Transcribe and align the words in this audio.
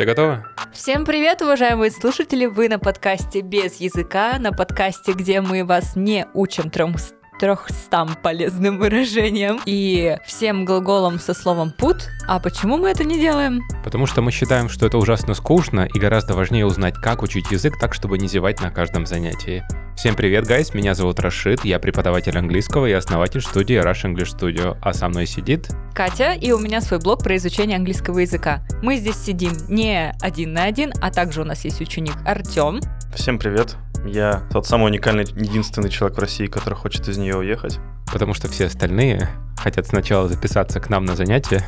Все 0.00 0.06
готовы? 0.06 0.42
Всем 0.72 1.04
привет, 1.04 1.42
уважаемые 1.42 1.90
слушатели! 1.90 2.46
Вы 2.46 2.70
на 2.70 2.78
подкасте 2.78 3.42
«Без 3.42 3.80
языка», 3.80 4.38
на 4.38 4.50
подкасте, 4.50 5.12
где 5.12 5.42
мы 5.42 5.62
вас 5.62 5.94
не 5.94 6.26
учим 6.32 6.70
трем 6.70 6.96
трехстам 7.38 8.16
полезным 8.22 8.78
выражениям 8.78 9.60
и 9.66 10.16
всем 10.24 10.64
глаголам 10.64 11.18
со 11.18 11.34
словом 11.34 11.74
put. 11.78 11.98
А 12.26 12.40
почему 12.40 12.78
мы 12.78 12.88
это 12.88 13.04
не 13.04 13.20
делаем? 13.20 13.60
Потому 13.84 14.06
что 14.06 14.22
мы 14.22 14.32
считаем, 14.32 14.70
что 14.70 14.86
это 14.86 14.96
ужасно 14.96 15.34
скучно 15.34 15.86
и 15.92 15.98
гораздо 15.98 16.32
важнее 16.32 16.64
узнать, 16.64 16.94
как 16.94 17.22
учить 17.22 17.50
язык 17.50 17.78
так, 17.78 17.92
чтобы 17.92 18.16
не 18.16 18.26
зевать 18.26 18.58
на 18.62 18.70
каждом 18.70 19.04
занятии. 19.04 19.62
Всем 20.00 20.16
привет, 20.16 20.46
гайс, 20.46 20.72
меня 20.72 20.94
зовут 20.94 21.20
Рашид, 21.20 21.62
я 21.62 21.78
преподаватель 21.78 22.38
английского 22.38 22.86
и 22.86 22.92
основатель 22.92 23.42
студии 23.42 23.76
Rush 23.76 24.10
English 24.10 24.34
Studio, 24.34 24.78
а 24.80 24.94
со 24.94 25.10
мной 25.10 25.26
сидит... 25.26 25.68
Катя, 25.92 26.32
и 26.32 26.52
у 26.52 26.58
меня 26.58 26.80
свой 26.80 27.00
блог 27.00 27.22
про 27.22 27.36
изучение 27.36 27.76
английского 27.76 28.20
языка. 28.20 28.66
Мы 28.82 28.96
здесь 28.96 29.16
сидим 29.16 29.52
не 29.68 30.14
один 30.22 30.54
на 30.54 30.64
один, 30.64 30.94
а 31.02 31.10
также 31.10 31.42
у 31.42 31.44
нас 31.44 31.66
есть 31.66 31.82
ученик 31.82 32.14
Артем. 32.24 32.80
Всем 33.14 33.38
привет, 33.38 33.76
я 34.06 34.42
тот 34.50 34.66
самый 34.66 34.86
уникальный, 34.86 35.24
единственный 35.24 35.90
человек 35.90 36.16
в 36.16 36.20
России, 36.22 36.46
который 36.46 36.76
хочет 36.76 37.06
из 37.06 37.18
нее 37.18 37.36
уехать. 37.36 37.78
Потому 38.10 38.32
что 38.32 38.48
все 38.48 38.68
остальные 38.68 39.28
хотят 39.58 39.86
сначала 39.86 40.30
записаться 40.30 40.80
к 40.80 40.88
нам 40.88 41.04
на 41.04 41.14
занятия, 41.14 41.62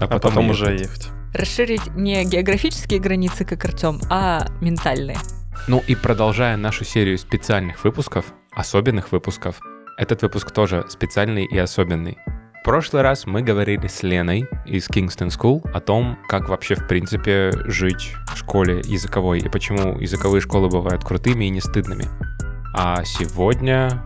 а, 0.00 0.06
а 0.06 0.08
потом, 0.08 0.32
потом 0.32 0.50
уже 0.50 0.72
ехать. 0.72 1.06
Расширить 1.34 1.86
не 1.94 2.24
географические 2.24 2.98
границы, 2.98 3.44
как 3.44 3.64
Артем, 3.64 4.00
а 4.10 4.48
ментальные. 4.60 5.18
Ну 5.68 5.82
и 5.86 5.94
продолжая 5.94 6.56
нашу 6.56 6.84
серию 6.84 7.18
специальных 7.18 7.84
выпусков, 7.84 8.26
особенных 8.52 9.12
выпусков, 9.12 9.60
этот 9.96 10.22
выпуск 10.22 10.50
тоже 10.50 10.86
специальный 10.88 11.44
и 11.44 11.58
особенный. 11.58 12.18
В 12.60 12.64
прошлый 12.64 13.02
раз 13.02 13.26
мы 13.26 13.42
говорили 13.42 13.86
с 13.86 14.02
Леной 14.02 14.46
из 14.66 14.88
Kingston 14.88 15.28
School 15.28 15.66
о 15.72 15.80
том, 15.80 16.18
как 16.28 16.48
вообще 16.48 16.74
в 16.74 16.86
принципе 16.86 17.52
жить 17.66 18.14
в 18.34 18.36
школе 18.36 18.82
языковой 18.84 19.38
и 19.38 19.48
почему 19.48 19.98
языковые 19.98 20.42
школы 20.42 20.68
бывают 20.68 21.04
крутыми 21.04 21.46
и 21.46 21.50
не 21.50 21.60
стыдными. 21.60 22.06
А 22.74 23.02
сегодня... 23.04 24.02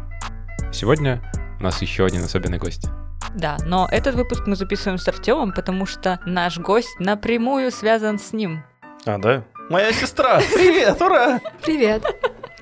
Сегодня 0.73 1.21
у 1.61 1.65
нас 1.65 1.83
еще 1.83 2.05
один 2.05 2.25
особенный 2.25 2.59
гость. 2.59 2.89
Да, 3.34 3.56
но 3.65 3.89
этот 3.91 4.15
выпуск 4.15 4.47
мы 4.47 4.55
записываем 4.55 4.98
с 4.98 5.09
Артемом, 5.09 5.53
потому 5.53 5.87
что 5.87 6.21
наш 6.25 6.59
гость 6.59 7.00
напрямую 7.00 7.73
связан 7.73 8.19
с 8.19 8.33
ним. 8.33 8.62
А, 9.06 9.19
да? 9.19 9.45
Моя 9.70 9.93
сестра! 9.93 10.41
Привет, 10.55 11.01
ура! 11.01 11.41
Привет! 11.62 12.05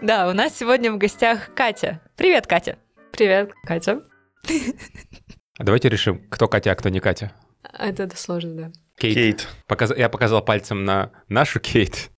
Да, 0.01 0.29
у 0.29 0.33
нас 0.33 0.57
сегодня 0.57 0.93
в 0.93 0.99
гостях 0.99 1.53
Катя. 1.55 2.01
Привет, 2.17 2.47
Катя! 2.47 2.79
Привет, 3.11 3.53
Катя. 3.65 4.03
А 5.59 5.65
давайте 5.65 5.89
решим, 5.89 6.25
кто 6.31 6.47
Катя, 6.47 6.71
а 6.73 6.75
кто 6.77 6.89
не 6.91 7.01
Катя. 7.01 7.33
Это, 7.77 8.05
это 8.05 8.17
сложно, 8.17 8.55
да. 8.55 8.73
Кейт. 8.99 9.15
Кейт. 9.15 9.49
Показ... 9.67 9.93
Я 9.97 10.09
показал 10.09 10.45
пальцем 10.45 10.85
на 10.85 11.11
нашу 11.29 11.59
Кейт. 11.59 12.11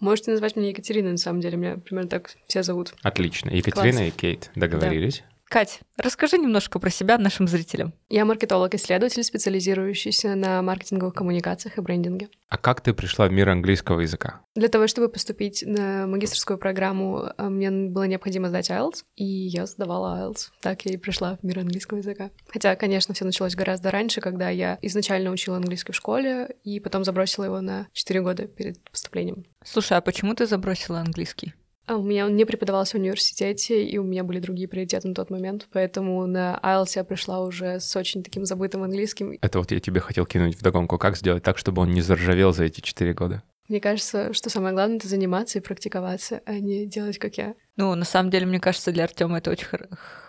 Можете 0.00 0.32
назвать 0.32 0.56
меня 0.56 0.70
Екатерина, 0.70 1.10
на 1.12 1.18
самом 1.18 1.40
деле. 1.40 1.56
Меня 1.56 1.76
примерно 1.76 2.10
так 2.10 2.30
все 2.48 2.64
зовут. 2.64 2.94
Отлично. 3.02 3.50
Екатерина 3.50 3.98
Класс. 3.98 4.08
и 4.08 4.10
Кейт 4.10 4.50
договорились. 4.56 5.22
Кать, 5.52 5.80
расскажи 5.98 6.38
немножко 6.38 6.78
про 6.78 6.88
себя 6.88 7.18
нашим 7.18 7.46
зрителям. 7.46 7.92
Я 8.08 8.24
маркетолог-исследователь, 8.24 9.22
специализирующийся 9.22 10.34
на 10.34 10.62
маркетинговых 10.62 11.12
коммуникациях 11.12 11.76
и 11.76 11.82
брендинге. 11.82 12.30
А 12.48 12.56
как 12.56 12.80
ты 12.80 12.94
пришла 12.94 13.28
в 13.28 13.32
мир 13.32 13.50
английского 13.50 14.00
языка? 14.00 14.40
Для 14.54 14.68
того, 14.68 14.86
чтобы 14.86 15.10
поступить 15.10 15.62
на 15.66 16.06
магистрскую 16.06 16.56
программу, 16.56 17.34
э, 17.36 17.48
мне 17.50 17.70
было 17.70 18.04
необходимо 18.04 18.48
сдать 18.48 18.70
IELTS, 18.70 19.04
и 19.14 19.26
я 19.26 19.66
сдавала 19.66 20.22
IELTS. 20.22 20.52
Так 20.62 20.86
я 20.86 20.94
и 20.94 20.96
пришла 20.96 21.36
в 21.36 21.44
мир 21.44 21.58
английского 21.58 21.98
языка. 21.98 22.30
Хотя, 22.48 22.74
конечно, 22.74 23.12
все 23.12 23.26
началось 23.26 23.54
гораздо 23.54 23.90
раньше, 23.90 24.22
когда 24.22 24.48
я 24.48 24.78
изначально 24.80 25.30
учила 25.30 25.58
английский 25.58 25.92
в 25.92 25.96
школе, 25.96 26.56
и 26.64 26.80
потом 26.80 27.04
забросила 27.04 27.44
его 27.44 27.60
на 27.60 27.88
4 27.92 28.22
года 28.22 28.46
перед 28.46 28.82
поступлением. 28.90 29.44
Слушай, 29.62 29.98
а 29.98 30.00
почему 30.00 30.34
ты 30.34 30.46
забросила 30.46 31.00
английский? 31.00 31.52
А 31.92 31.96
у 31.98 32.02
меня 32.02 32.24
он 32.24 32.36
не 32.36 32.46
преподавался 32.46 32.96
в 32.96 33.00
университете, 33.00 33.84
и 33.84 33.98
у 33.98 34.02
меня 34.02 34.24
были 34.24 34.40
другие 34.40 34.66
приоритеты 34.66 35.08
на 35.08 35.14
тот 35.14 35.28
момент, 35.28 35.68
поэтому 35.70 36.26
на 36.26 36.58
IELTS 36.62 36.92
я 36.96 37.04
пришла 37.04 37.42
уже 37.42 37.80
с 37.80 37.94
очень 37.94 38.22
таким 38.22 38.46
забытым 38.46 38.82
английским. 38.82 39.36
Это 39.42 39.58
вот 39.58 39.70
я 39.72 39.78
тебе 39.78 40.00
хотел 40.00 40.24
кинуть 40.24 40.56
в 40.56 40.62
догонку. 40.62 40.96
Как 40.96 41.18
сделать 41.18 41.42
так, 41.42 41.58
чтобы 41.58 41.82
он 41.82 41.90
не 41.90 42.00
заржавел 42.00 42.54
за 42.54 42.64
эти 42.64 42.80
четыре 42.80 43.12
года? 43.12 43.42
Мне 43.68 43.78
кажется, 43.78 44.32
что 44.32 44.48
самое 44.48 44.72
главное— 44.72 44.96
это 44.98 45.06
заниматься 45.06 45.58
и 45.58 45.60
практиковаться, 45.60 46.40
а 46.46 46.54
не 46.54 46.86
делать, 46.86 47.18
как 47.18 47.36
я. 47.36 47.54
Ну, 47.76 47.94
на 47.94 48.06
самом 48.06 48.30
деле, 48.30 48.46
мне 48.46 48.58
кажется, 48.58 48.90
для 48.90 49.04
Артема 49.04 49.36
это 49.36 49.50
очень 49.50 49.66
хар... 49.66 49.88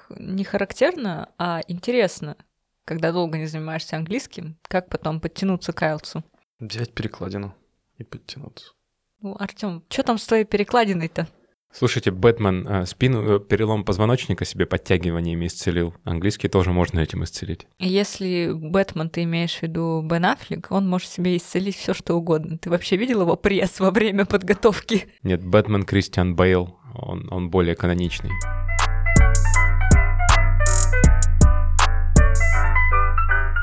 не 0.10 0.44
характерно, 0.44 1.30
а 1.38 1.62
интересно. 1.70 2.36
Когда 2.84 3.14
долго 3.14 3.38
не 3.38 3.46
занимаешься 3.46 3.96
английским, 3.96 4.58
как 4.64 4.90
потом 4.90 5.22
подтянуться 5.22 5.72
к 5.72 5.82
IELTS? 5.82 6.24
Взять 6.60 6.94
перекладину 6.94 7.56
и 8.00 8.04
подтянуться. 8.04 8.74
Ну, 9.22 9.38
Артем, 9.40 9.82
что 9.88 10.04
там 10.04 10.18
с 10.18 10.28
твоей 10.28 10.44
перекладиной-то? 10.44 11.30
Слушайте, 11.76 12.12
Бэтмен 12.12 12.68
э, 12.68 12.86
спину, 12.86 13.38
э, 13.38 13.40
перелом 13.40 13.84
позвоночника 13.84 14.46
себе 14.46 14.68
подтягиваниями 14.68 15.48
исцелил. 15.48 15.96
Английский 16.04 16.48
тоже 16.48 16.70
можно 16.70 17.00
этим 17.00 17.24
исцелить. 17.24 17.66
Если 17.80 18.52
Бэтмен 18.54 19.10
ты 19.10 19.24
имеешь 19.24 19.58
в 19.58 19.64
виду 19.64 20.04
Бен 20.08 20.26
Аффлек, 20.26 20.72
он 20.72 20.88
может 20.88 21.10
себе 21.10 21.36
исцелить 21.36 21.76
все 21.76 21.96
что 21.96 22.14
угодно. 22.14 22.60
Ты 22.60 22.70
вообще 22.70 22.96
видел 22.96 23.22
его 23.22 23.36
пресс 23.36 23.80
во 23.80 23.90
время 23.90 24.26
подготовки? 24.26 25.08
Нет, 25.24 25.44
Бэтмен 25.44 25.84
Кристиан 25.84 26.36
Бейл, 26.36 26.78
он, 26.94 27.28
он 27.32 27.50
более 27.50 27.74
каноничный. 27.74 28.30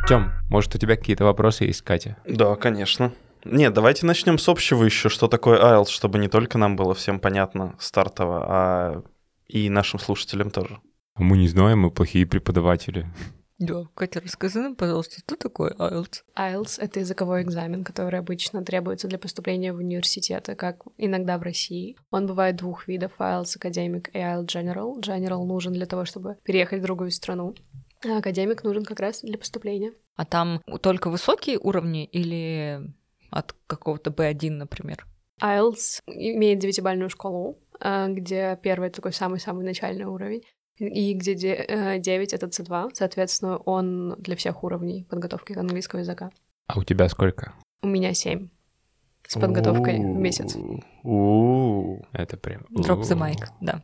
Тём, 0.08 0.32
может, 0.48 0.74
у 0.74 0.78
тебя 0.78 0.96
какие-то 0.96 1.22
вопросы 1.22 1.62
есть, 1.62 1.82
Катя? 1.82 2.16
Да, 2.26 2.56
конечно. 2.56 3.12
Нет, 3.44 3.72
давайте 3.72 4.06
начнем 4.06 4.38
с 4.38 4.48
общего 4.48 4.84
еще, 4.84 5.08
что 5.08 5.28
такое 5.28 5.58
IELTS, 5.58 5.88
чтобы 5.88 6.18
не 6.18 6.28
только 6.28 6.58
нам 6.58 6.76
было 6.76 6.94
всем 6.94 7.20
понятно 7.20 7.74
стартово, 7.78 8.44
а 8.46 9.02
и 9.48 9.68
нашим 9.68 9.98
слушателям 9.98 10.50
тоже. 10.50 10.78
Мы 11.16 11.38
не 11.38 11.48
знаем, 11.48 11.80
мы 11.80 11.90
плохие 11.90 12.26
преподаватели. 12.26 13.06
Да, 13.58 13.84
Катя, 13.94 14.22
расскажи 14.24 14.58
нам, 14.58 14.74
пожалуйста, 14.74 15.20
что 15.20 15.36
такое 15.36 15.74
IELTS? 15.74 16.22
IELTS— 16.34 16.76
это 16.78 17.00
языковой 17.00 17.42
экзамен, 17.42 17.84
который 17.84 18.18
обычно 18.18 18.64
требуется 18.64 19.06
для 19.06 19.18
поступления 19.18 19.74
в 19.74 19.76
университеты, 19.76 20.54
как 20.54 20.84
иногда 20.96 21.36
в 21.36 21.42
России. 21.42 21.96
Он 22.10 22.26
бывает 22.26 22.56
двух 22.56 22.88
видов— 22.88 23.12
IELTS 23.18 23.58
Academic 23.58 24.08
и 24.14 24.18
IELTS 24.18 24.46
General. 24.46 24.98
General 25.02 25.44
нужен 25.44 25.74
для 25.74 25.84
того, 25.84 26.06
чтобы 26.06 26.38
переехать 26.42 26.80
в 26.80 26.84
другую 26.84 27.10
страну. 27.10 27.54
А 28.02 28.16
академик 28.16 28.64
нужен 28.64 28.84
как 28.84 28.98
раз 28.98 29.20
для 29.20 29.36
поступления. 29.36 29.92
А 30.16 30.24
там 30.24 30.62
только 30.80 31.10
высокие 31.10 31.58
уровни 31.58 32.06
или 32.06 32.80
от 33.30 33.54
какого-то 33.66 34.10
B1, 34.10 34.50
например? 34.50 35.06
IELTS 35.40 36.02
имеет 36.06 36.58
девятибальную 36.58 37.08
шкалу, 37.10 37.58
э, 37.80 38.08
где 38.08 38.58
первый 38.62 38.90
такой 38.90 39.12
самый-самый 39.12 39.64
начальный 39.64 40.04
уровень, 40.04 40.42
и 40.76 41.12
где 41.14 41.98
9— 41.98 42.32
это 42.34 42.46
C2, 42.46 42.90
соответственно, 42.94 43.58
он 43.58 44.16
для 44.18 44.34
всех 44.36 44.64
уровней 44.64 45.04
подготовки 45.04 45.52
английского 45.52 46.00
языка. 46.00 46.30
А 46.66 46.78
у 46.78 46.84
тебя 46.84 47.08
сколько? 47.08 47.54
У 47.82 47.86
меня 47.86 48.14
7 48.14 48.48
с 49.26 49.34
подготовкой 49.38 49.98
в 49.98 50.18
месяц. 50.18 50.56
Это 52.12 52.36
прям... 52.36 52.62
Drop 52.74 53.02
the 53.02 53.16
mic, 53.16 53.46
да. 53.60 53.82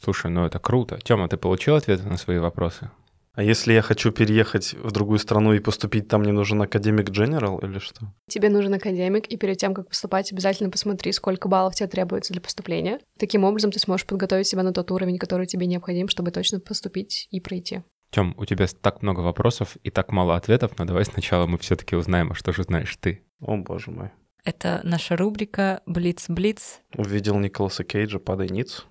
Слушай, 0.00 0.30
ну 0.30 0.44
это 0.44 0.58
круто. 0.58 0.98
Тёма, 0.98 1.28
ты 1.28 1.36
получил 1.36 1.76
ответы 1.76 2.04
на 2.08 2.16
свои 2.16 2.38
вопросы? 2.38 2.90
А 3.38 3.42
если 3.44 3.72
я 3.72 3.82
хочу 3.82 4.10
переехать 4.10 4.74
в 4.74 4.90
другую 4.90 5.20
страну 5.20 5.52
и 5.52 5.60
поступить, 5.60 6.08
там 6.08 6.22
мне 6.22 6.32
нужен 6.32 6.60
академик 6.60 7.10
General 7.10 7.64
или 7.64 7.78
что? 7.78 8.12
Тебе 8.26 8.48
нужен 8.48 8.74
академик, 8.74 9.28
и 9.28 9.36
перед 9.36 9.58
тем, 9.58 9.74
как 9.74 9.90
поступать, 9.90 10.32
обязательно 10.32 10.70
посмотри, 10.70 11.12
сколько 11.12 11.46
баллов 11.46 11.76
тебе 11.76 11.88
требуется 11.88 12.32
для 12.32 12.42
поступления. 12.42 12.98
Таким 13.16 13.44
образом, 13.44 13.70
ты 13.70 13.78
сможешь 13.78 14.08
подготовить 14.08 14.48
себя 14.48 14.64
на 14.64 14.72
тот 14.72 14.90
уровень, 14.90 15.18
который 15.18 15.46
тебе 15.46 15.68
необходим, 15.68 16.08
чтобы 16.08 16.32
точно 16.32 16.58
поступить 16.58 17.28
и 17.30 17.38
пройти. 17.38 17.84
Тём, 18.10 18.34
у 18.36 18.44
тебя 18.44 18.66
так 18.82 19.02
много 19.02 19.20
вопросов 19.20 19.76
и 19.84 19.90
так 19.90 20.10
мало 20.10 20.34
ответов, 20.34 20.76
но 20.76 20.84
давай 20.84 21.04
сначала 21.04 21.46
мы 21.46 21.58
все 21.58 21.76
таки 21.76 21.94
узнаем, 21.94 22.32
а 22.32 22.34
что 22.34 22.50
же 22.52 22.64
знаешь 22.64 22.96
ты. 22.96 23.22
О, 23.40 23.56
боже 23.56 23.92
мой. 23.92 24.10
Это 24.44 24.80
наша 24.82 25.16
рубрика 25.16 25.80
«Блиц-блиц». 25.86 26.80
Увидел 26.96 27.38
Николаса 27.38 27.84
Кейджа 27.84 28.18
«Падай 28.18 28.48
ниц». 28.48 28.84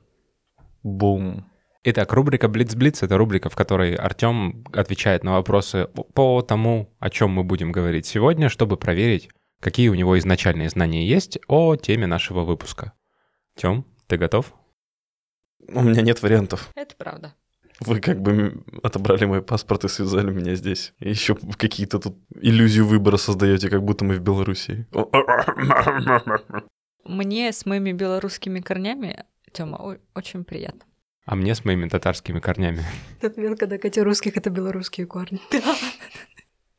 Бум. 0.83 1.51
Итак, 1.89 2.11
рубрика 2.11 2.49
Блиц-Блиц— 2.49 3.01
это 3.03 3.17
рубрика, 3.17 3.49
в 3.49 3.55
которой 3.55 3.95
Артем 3.95 4.65
отвечает 4.73 5.23
на 5.23 5.35
вопросы 5.35 5.87
по 5.87 6.41
тому, 6.41 6.93
о 6.99 7.09
чем 7.09 7.31
мы 7.31 7.45
будем 7.45 7.71
говорить 7.71 8.05
сегодня, 8.05 8.49
чтобы 8.49 8.75
проверить, 8.75 9.29
какие 9.61 9.87
у 9.87 9.93
него 9.93 10.19
изначальные 10.19 10.67
знания 10.67 11.07
есть 11.07 11.39
о 11.47 11.77
теме 11.77 12.05
нашего 12.05 12.41
выпуска. 12.41 12.91
Тем, 13.55 13.85
ты 14.07 14.17
готов? 14.17 14.53
У 15.65 15.81
меня 15.81 16.01
нет 16.01 16.21
вариантов. 16.21 16.69
Это 16.75 16.93
правда. 16.97 17.35
Вы 17.79 18.01
как 18.01 18.21
бы 18.21 18.65
отобрали 18.83 19.23
мой 19.23 19.41
паспорт 19.41 19.85
и 19.85 19.87
связали 19.87 20.29
меня 20.29 20.55
здесь. 20.55 20.93
И 20.99 21.07
еще 21.07 21.35
какие-то 21.35 21.99
тут 21.99 22.17
иллюзию 22.35 22.85
выбора 22.85 23.15
создаете, 23.15 23.69
как 23.69 23.81
будто 23.81 24.03
мы 24.03 24.15
в 24.15 24.19
Белоруссии. 24.19 24.85
Мне 27.05 27.53
с 27.53 27.65
моими 27.65 27.93
белорусскими 27.93 28.59
корнями, 28.59 29.23
Тёма, 29.53 29.97
очень 30.13 30.43
приятно. 30.43 30.81
А 31.27 31.35
мне 31.35 31.53
с 31.53 31.63
моими 31.63 31.87
татарскими 31.87 32.39
корнями. 32.39 32.83
Тот 33.21 33.37
момент, 33.37 33.59
когда 33.59 33.77
Катя 33.77 34.03
русских— 34.03 34.35
это 34.37 34.49
белорусские 34.49 35.05
корни. 35.05 35.39
Да. 35.51 35.75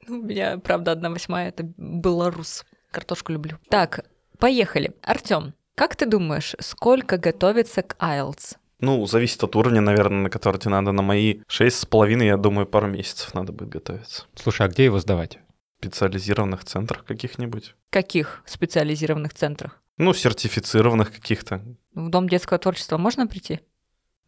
Ну, 0.08 0.20
у 0.20 0.22
меня, 0.24 0.58
правда, 0.58 0.92
одна 0.92 1.10
восьмая— 1.10 1.48
это 1.50 1.64
белорус. 1.76 2.64
Картошку 2.90 3.30
люблю. 3.30 3.58
Так, 3.68 4.06
Поехали. 4.38 4.92
Артем, 5.02 5.54
как 5.74 5.96
ты 5.96 6.06
думаешь, 6.06 6.54
сколько 6.60 7.18
готовится 7.18 7.82
к 7.82 7.96
IELTS? 7.98 8.56
Ну, 8.80 9.04
зависит 9.06 9.42
от 9.42 9.56
уровня, 9.56 9.80
наверное, 9.80 10.22
на 10.22 10.30
который 10.30 10.58
тебе 10.58 10.70
надо. 10.70 10.92
На 10.92 11.02
мои 11.02 11.40
шесть 11.48 11.80
с 11.80 11.84
половиной, 11.84 12.26
я 12.26 12.36
думаю, 12.36 12.66
пару 12.66 12.86
месяцев 12.86 13.34
надо 13.34 13.52
будет 13.52 13.70
готовиться. 13.70 14.26
Слушай, 14.36 14.66
а 14.66 14.70
где 14.70 14.84
его 14.84 15.00
сдавать? 15.00 15.38
В 15.76 15.84
специализированных 15.84 16.64
центрах 16.64 17.04
каких-нибудь. 17.04 17.74
Каких 17.90 18.42
специализированных 18.46 19.34
центрах? 19.34 19.82
Ну, 19.96 20.14
сертифицированных 20.14 21.12
каких-то. 21.12 21.64
В 21.94 22.08
Дом 22.08 22.28
детского 22.28 22.60
творчества 22.60 22.96
можно 22.96 23.26
прийти? 23.26 23.60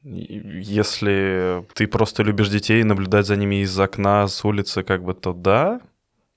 Если 0.03 1.65
ты 1.75 1.87
просто 1.87 2.23
любишь 2.23 2.49
детей, 2.49 2.83
наблюдать 2.85 3.27
за 3.27 3.37
ними 3.37 3.63
из 3.63 3.79
окна, 3.79 4.27
с 4.27 4.45
улицы, 4.45 4.83
как 4.83 5.03
бы, 5.05 5.15
то 5.15 5.33
да. 5.33 5.81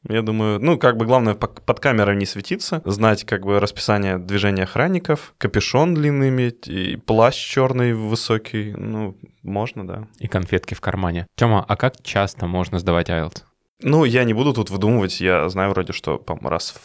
Я 0.09 0.21
думаю, 0.21 0.59
ну, 0.59 0.77
как 0.77 0.97
бы 0.97 1.05
главное 1.05 1.33
под 1.33 1.79
камерой 1.79 2.17
не 2.17 2.25
светиться, 2.25 2.81
знать 2.83 3.23
как 3.23 3.45
бы 3.45 3.61
расписание 3.61 4.17
движения 4.17 4.63
охранников, 4.63 5.33
капюшон 5.37 5.93
длинный 5.93 6.27
иметь, 6.27 6.67
и 6.67 6.97
плащ 6.97 7.35
черный 7.35 7.93
высокий, 7.93 8.73
ну, 8.75 9.17
можно, 9.43 9.87
да. 9.87 10.07
И 10.19 10.27
конфетки 10.27 10.73
в 10.73 10.81
кармане. 10.81 11.25
Тёма, 11.35 11.63
а 11.65 11.77
как 11.77 12.01
часто 12.03 12.47
можно 12.47 12.79
сдавать 12.79 13.09
IELTS? 13.09 13.43
Ну, 13.81 14.03
я 14.03 14.25
не 14.25 14.33
буду 14.33 14.53
тут 14.53 14.69
выдумывать, 14.69 15.21
я 15.21 15.47
знаю 15.47 15.69
вроде, 15.69 15.93
что, 15.93 16.17
по 16.17 16.37
раз 16.49 16.75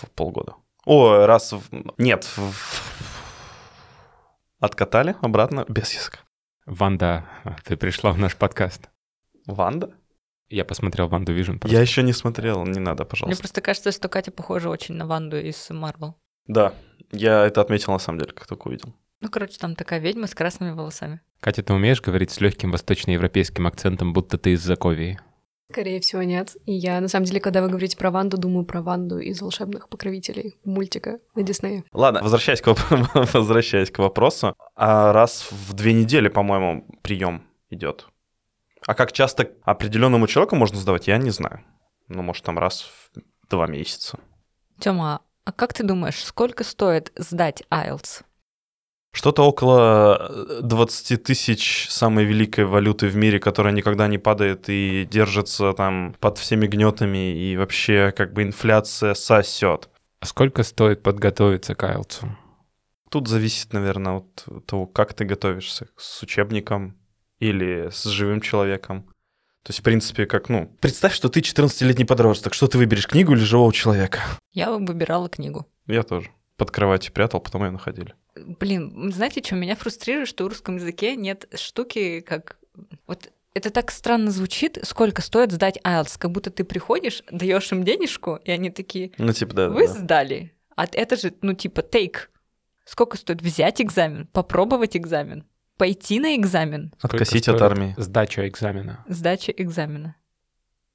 в 0.00 0.10
полгода. 0.16 0.54
О, 0.84 1.26
раз 1.26 1.52
в... 1.52 1.62
Нет, 1.98 2.24
в- 2.36 2.95
Откатали 4.66 5.14
обратно 5.22 5.64
без 5.68 5.92
языка. 5.94 6.18
Ванда, 6.66 7.24
ты 7.64 7.76
пришла 7.76 8.10
в 8.10 8.18
наш 8.18 8.34
подкаст. 8.34 8.90
Ванда? 9.46 9.94
Я 10.48 10.64
посмотрел 10.64 11.06
Ванду 11.06 11.32
Vision. 11.32 11.58
Я 11.64 11.80
еще 11.80 12.02
не 12.02 12.12
смотрел, 12.12 12.64
не 12.64 12.80
надо, 12.80 13.04
Мне 13.04 13.10
пожалуйста. 13.10 13.42
просто 13.42 13.60
кажется, 13.60 13.92
что 13.92 14.08
Катя 14.08 14.32
похожа 14.32 14.68
очень 14.68 14.96
на 14.96 15.06
Ванду 15.06 15.38
из 15.38 15.70
Марвел. 15.70 16.16
Да, 16.48 16.74
я 17.12 17.46
это 17.46 17.60
отметил 17.60 17.92
на 17.92 18.00
самом 18.00 18.18
деле, 18.18 18.32
как 18.32 18.48
только 18.48 18.66
увидел. 18.66 18.92
Ну, 19.20 19.28
короче, 19.28 19.56
там 19.56 19.76
такая 19.76 20.00
ведьма 20.00 20.26
с 20.26 20.34
красными 20.34 20.72
волосами. 20.72 21.20
Катя, 21.38 21.62
ты 21.62 21.72
умеешь 21.72 22.02
говорить 22.02 22.32
с 22.32 22.40
легким 22.40 22.72
восточноевропейским 22.72 23.68
акцентом, 23.68 24.12
будто 24.12 24.36
ты 24.36 24.50
из 24.50 24.62
Соковии? 24.62 25.20
Скорее 25.70 26.00
всего, 26.00 26.22
нет. 26.22 26.56
И 26.64 26.72
я, 26.72 27.00
на 27.00 27.08
самом 27.08 27.26
деле, 27.26 27.40
когда 27.40 27.60
вы 27.60 27.68
говорите 27.68 27.96
про 27.96 28.10
Ванду, 28.10 28.38
думаю 28.38 28.64
про 28.64 28.82
Ванду 28.82 29.18
из 29.18 29.42
«Волшебных 29.42 29.88
покровителей» 29.88 30.56
мультика 30.64 31.18
на 31.34 31.42
Диснее. 31.42 31.84
Ладно, 31.92 32.22
возвращаясь 32.22 32.60
к, 32.60 32.68
воп- 32.68 33.30
возвращаясь 33.32 33.90
к 33.90 33.98
вопросу. 33.98 34.54
А 34.76 35.12
раз 35.12 35.48
в 35.50 35.72
две 35.72 35.92
недели, 35.92 36.28
по-моему, 36.28 36.86
прием 37.02 37.42
идет. 37.70 38.06
А 38.86 38.94
как 38.94 39.10
часто 39.12 39.50
определенному 39.64 40.28
человеку 40.28 40.54
можно 40.54 40.78
сдавать, 40.78 41.08
я 41.08 41.18
не 41.18 41.30
знаю. 41.30 41.64
Ну, 42.08 42.22
может, 42.22 42.44
там 42.44 42.58
раз 42.58 42.82
в 42.82 43.50
два 43.50 43.66
месяца. 43.66 44.20
Тёма, 44.78 45.22
а 45.44 45.50
как 45.52 45.72
ты 45.72 45.82
думаешь, 45.82 46.22
сколько 46.24 46.62
стоит 46.62 47.10
сдать 47.16 47.64
IELTS? 47.72 48.22
Что-то 49.16 49.44
около 49.44 50.28
э, 50.28 50.60
20 50.62 51.22
тысяч 51.22 51.86
самой 51.88 52.26
великой 52.26 52.66
валюты 52.66 53.08
в 53.08 53.16
мире, 53.16 53.40
которая 53.40 53.72
никогда 53.72 54.08
не 54.08 54.18
падает 54.18 54.68
и 54.68 55.08
держится 55.10 55.72
там 55.72 56.14
под 56.20 56.36
всеми 56.36 56.66
гнетами, 56.66 57.34
и 57.34 57.56
вообще 57.56 58.12
как 58.14 58.34
бы 58.34 58.42
инфляция 58.42 59.14
сосет. 59.14 59.88
А 60.20 60.26
сколько 60.26 60.62
стоит 60.64 61.02
подготовиться 61.02 61.74
к 61.74 61.82
IELTS? 61.82 62.28
Тут 63.10 63.26
зависит, 63.26 63.72
наверное, 63.72 64.18
от 64.18 64.66
того, 64.66 64.84
как 64.84 65.14
ты 65.14 65.24
готовишься 65.24 65.88
с 65.96 66.22
учебником 66.22 66.98
или 67.38 67.88
с 67.90 68.04
живым 68.04 68.42
человеком. 68.42 69.04
То 69.62 69.70
есть, 69.70 69.80
в 69.80 69.82
принципе, 69.82 70.26
как, 70.26 70.50
ну... 70.50 70.70
Представь, 70.82 71.14
что 71.14 71.30
ты 71.30 71.40
14-летний 71.40 72.04
подросток. 72.04 72.52
Что 72.52 72.66
ты 72.66 72.76
выберешь, 72.76 73.08
книгу 73.08 73.32
или 73.32 73.40
живого 73.40 73.72
человека? 73.72 74.20
Я 74.52 74.70
выбирала 74.70 75.30
книгу. 75.30 75.66
Я 75.86 76.02
тоже. 76.02 76.28
Под 76.58 76.70
кроватью 76.70 77.14
прятал, 77.14 77.40
потом 77.40 77.64
ее 77.64 77.70
находили. 77.70 78.14
Блин, 78.36 79.12
знаете, 79.12 79.42
что 79.42 79.54
меня 79.54 79.76
фрустрирует, 79.76 80.28
что 80.28 80.44
в 80.44 80.48
русском 80.48 80.76
языке 80.76 81.16
нет 81.16 81.46
штуки, 81.54 82.20
как... 82.20 82.58
Вот 83.06 83.30
это 83.54 83.70
так 83.70 83.90
странно 83.90 84.30
звучит, 84.30 84.78
сколько 84.82 85.22
стоит 85.22 85.50
сдать 85.50 85.78
IELTS, 85.82 86.16
как 86.18 86.30
будто 86.30 86.50
ты 86.50 86.62
приходишь, 86.64 87.22
даешь 87.30 87.72
им 87.72 87.84
денежку, 87.84 88.36
и 88.44 88.50
они 88.50 88.70
такие, 88.70 89.12
Ну, 89.16 89.32
типа, 89.32 89.54
да. 89.54 89.68
вы 89.70 89.86
да, 89.86 89.94
да. 89.94 89.98
сдали. 90.00 90.52
А 90.76 90.84
это 90.92 91.16
же, 91.16 91.32
ну, 91.40 91.54
типа, 91.54 91.80
take. 91.80 92.28
Сколько 92.84 93.16
стоит 93.16 93.40
взять 93.40 93.80
экзамен, 93.80 94.26
попробовать 94.26 94.94
экзамен, 94.96 95.44
пойти 95.78 96.20
на 96.20 96.36
экзамен, 96.36 96.92
Откосить 97.00 97.48
от 97.48 97.62
армии. 97.62 97.94
Сдача 97.96 98.46
экзамена. 98.46 99.04
сдача 99.08 99.52
экзамена. 99.52 100.16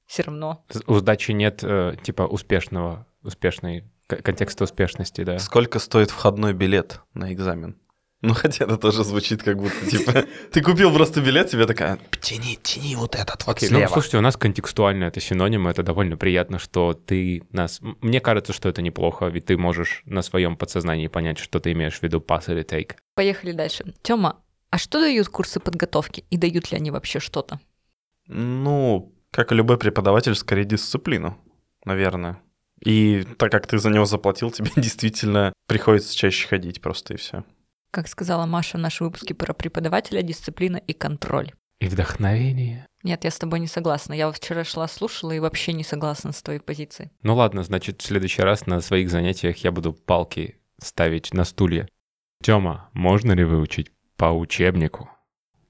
Все 0.06 0.22
равно. 0.22 0.64
У 0.86 0.94
сдачи 0.94 1.32
нет, 1.32 1.64
э, 1.64 1.96
типа, 2.02 2.22
успешного, 2.22 3.06
успешной, 3.22 3.90
контекста 4.16 4.64
успешности, 4.64 5.24
да. 5.24 5.38
Сколько 5.38 5.78
стоит 5.78 6.10
входной 6.10 6.52
билет 6.52 7.00
на 7.14 7.32
экзамен? 7.32 7.76
Ну, 8.22 8.34
хотя 8.34 8.66
это 8.66 8.76
тоже 8.76 9.02
звучит 9.02 9.42
как 9.42 9.58
будто, 9.58 9.84
типа, 9.90 10.24
ты 10.52 10.62
купил 10.62 10.94
просто 10.94 11.20
билет, 11.20 11.50
тебе 11.50 11.66
такая, 11.66 11.98
тяни, 12.20 12.56
тяни 12.62 12.94
вот 12.94 13.16
этот 13.16 13.44
вот 13.46 13.60
ну, 13.60 13.66
слева. 13.66 13.88
слушайте, 13.92 14.18
у 14.18 14.20
нас 14.20 14.36
контекстуально 14.36 15.04
это 15.04 15.18
синоним, 15.18 15.66
это 15.66 15.82
довольно 15.82 16.16
приятно, 16.16 16.60
что 16.60 16.94
ты 16.94 17.42
нас... 17.50 17.80
Мне 18.00 18.20
кажется, 18.20 18.52
что 18.52 18.68
это 18.68 18.80
неплохо, 18.80 19.26
ведь 19.26 19.46
ты 19.46 19.56
можешь 19.56 20.02
на 20.04 20.22
своем 20.22 20.56
подсознании 20.56 21.08
понять, 21.08 21.38
что 21.38 21.58
ты 21.58 21.72
имеешь 21.72 21.98
в 21.98 22.02
виду 22.04 22.20
pass 22.20 22.44
или 22.46 22.64
take. 22.64 22.92
Поехали 23.16 23.50
дальше. 23.50 23.92
Тёма, 24.02 24.38
а 24.70 24.78
что 24.78 25.00
дают 25.00 25.28
курсы 25.28 25.58
подготовки? 25.58 26.24
И 26.30 26.36
дают 26.36 26.70
ли 26.70 26.78
они 26.78 26.92
вообще 26.92 27.18
что-то? 27.18 27.58
Ну, 28.28 29.12
как 29.32 29.50
и 29.50 29.56
любой 29.56 29.78
преподаватель, 29.78 30.36
скорее 30.36 30.64
дисциплину, 30.64 31.36
наверное. 31.84 32.40
И 32.84 33.24
так 33.38 33.52
как 33.52 33.66
ты 33.66 33.78
за 33.78 33.90
него 33.90 34.04
заплатил, 34.04 34.50
тебе 34.50 34.70
действительно 34.76 35.52
приходится 35.66 36.16
чаще 36.16 36.48
ходить 36.48 36.80
просто 36.80 37.14
и 37.14 37.16
все. 37.16 37.44
Как 37.92 38.08
сказала 38.08 38.46
Маша 38.46 38.78
в 38.78 38.80
нашем 38.80 39.06
выпуске 39.06 39.34
про 39.34 39.52
преподавателя, 39.52 40.22
дисциплина 40.22 40.78
и 40.78 40.92
контроль. 40.92 41.52
И 41.78 41.88
вдохновение. 41.88 42.86
Нет, 43.02 43.24
я 43.24 43.30
с 43.30 43.38
тобой 43.38 43.60
не 43.60 43.66
согласна. 43.66 44.14
Я 44.14 44.28
вот 44.28 44.36
вчера 44.36 44.64
шла, 44.64 44.86
слушала 44.88 45.32
и 45.32 45.40
вообще 45.40 45.72
не 45.72 45.84
согласна 45.84 46.32
с 46.32 46.42
твоей 46.42 46.60
позицией. 46.60 47.10
Ну 47.22 47.34
ладно, 47.34 47.62
значит, 47.64 48.00
в 48.00 48.04
следующий 48.04 48.42
раз 48.42 48.66
на 48.66 48.80
своих 48.80 49.10
занятиях 49.10 49.58
я 49.58 49.72
буду 49.72 49.92
палки 49.92 50.58
ставить 50.80 51.34
на 51.34 51.44
стулья. 51.44 51.88
Тёма, 52.42 52.88
можно 52.92 53.32
ли 53.32 53.44
выучить 53.44 53.90
по 54.16 54.26
учебнику 54.26 55.10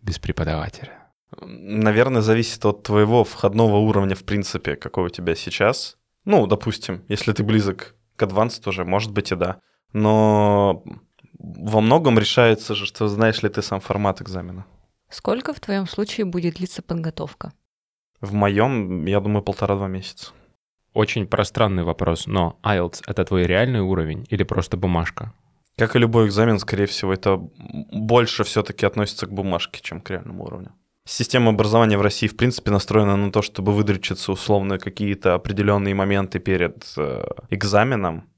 без 0.03 0.19
преподавателя? 0.19 1.13
Наверное, 1.41 2.21
зависит 2.21 2.65
от 2.67 2.83
твоего 2.83 3.25
входного 3.25 3.77
уровня, 3.77 4.15
в 4.15 4.25
принципе, 4.25 4.77
какой 4.77 5.07
у 5.07 5.09
тебя 5.09 5.35
сейчас. 5.35 5.97
Ну, 6.25 6.47
допустим, 6.47 7.05
если 7.09 7.33
ты 7.33 7.43
близок 7.43 7.95
к 8.17 8.23
advanced 8.23 8.63
тоже, 8.63 8.85
может 8.85 9.13
быть 9.13 9.33
и 9.33 9.37
да. 9.37 9.61
Но 9.93 10.85
во 11.39 11.81
многом 11.81 12.19
решается 12.19 12.75
же, 12.75 12.87
что 12.87 13.09
знаешь 13.09 13.43
ли 13.43 13.49
ты 13.49 13.63
сам 13.63 13.81
формат 13.81 14.23
экзамена. 14.23 14.65
Сколько 15.11 15.53
в 15.53 15.61
твоем 15.61 15.87
случае 15.87 16.25
будет 16.25 16.55
длиться 16.55 16.83
подготовка? 16.83 17.53
В 18.21 18.33
моем, 18.33 19.05
я 19.07 19.21
думаю, 19.21 19.43
полтора-два 19.43 19.89
месяца. 19.89 20.33
Очень 20.95 21.27
пространный 21.27 21.83
вопрос, 21.83 22.27
но 22.27 22.59
IELTS— 22.63 23.03
это 23.07 23.25
твой 23.25 23.45
реальный 23.45 23.81
уровень 23.81 24.27
или 24.31 24.45
просто 24.45 24.77
бумажка? 24.77 25.33
Как 25.77 25.97
и 25.97 25.99
любой 25.99 26.27
экзамен, 26.27 26.59
скорее 26.59 26.87
всего, 26.87 27.13
это 27.13 27.37
больше 27.37 28.45
все-таки 28.45 28.87
относится 28.87 29.27
к 29.27 29.33
бумажке, 29.33 29.81
чем 29.83 30.01
к 30.01 30.11
реальному 30.11 30.45
уровню. 30.45 30.73
Система 31.05 31.51
образования 31.51 31.99
в 31.99 32.03
России, 32.03 32.29
в 32.29 32.37
принципе, 32.37 32.71
настроена 32.71 33.17
на 33.17 33.33
то, 33.33 33.43
чтобы 33.43 33.73
выдрючиться 33.73 34.31
условно 34.31 34.79
какие-то 34.79 35.35
определенные 35.35 35.95
моменты 35.95 36.39
перед 36.39 36.85
э, 36.97 37.25
экзаменом, 37.51 38.29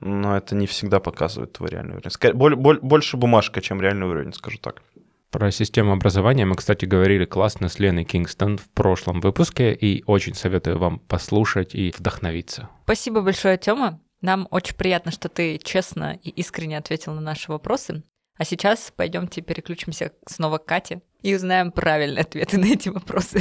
но 0.00 0.36
это 0.36 0.54
не 0.54 0.66
всегда 0.66 1.00
показывает 1.00 1.52
твой 1.54 1.70
реальный 1.70 1.96
уровень. 1.96 2.34
Боль- 2.34 2.56
боль- 2.56 2.78
больше 2.80 3.16
бумажка, 3.16 3.60
чем 3.60 3.80
реальный 3.80 4.06
уровень, 4.06 4.32
скажу 4.32 4.58
так. 4.58 4.82
Про 5.30 5.50
систему 5.50 5.92
образования 5.92 6.44
мы, 6.44 6.54
кстати, 6.54 6.84
говорили 6.84 7.24
классно 7.24 7.68
с 7.68 7.80
Леной 7.80 8.04
Кингстон 8.04 8.58
в 8.58 8.68
прошлом 8.70 9.20
выпуске, 9.20 9.72
и 9.72 10.04
очень 10.06 10.34
советую 10.34 10.78
вам 10.78 11.00
послушать 11.00 11.74
и 11.74 11.92
вдохновиться. 11.98 12.68
Спасибо 12.84 13.22
большое, 13.22 13.58
Тёма. 13.58 14.00
Нам 14.20 14.46
очень 14.52 14.76
приятно, 14.76 15.10
что 15.10 15.28
ты 15.28 15.58
честно 15.58 16.16
и 16.22 16.30
искренне 16.30 16.78
ответил 16.78 17.12
на 17.14 17.20
наши 17.20 17.50
вопросы. 17.50 18.04
А 18.38 18.44
сейчас 18.44 18.92
пойдемте 18.96 19.42
переключимся 19.42 20.12
снова 20.26 20.58
к 20.58 20.66
Кате 20.66 21.02
и 21.24 21.34
узнаем 21.34 21.72
правильные 21.72 22.20
ответы 22.20 22.58
на 22.58 22.66
эти 22.66 22.90
вопросы. 22.90 23.40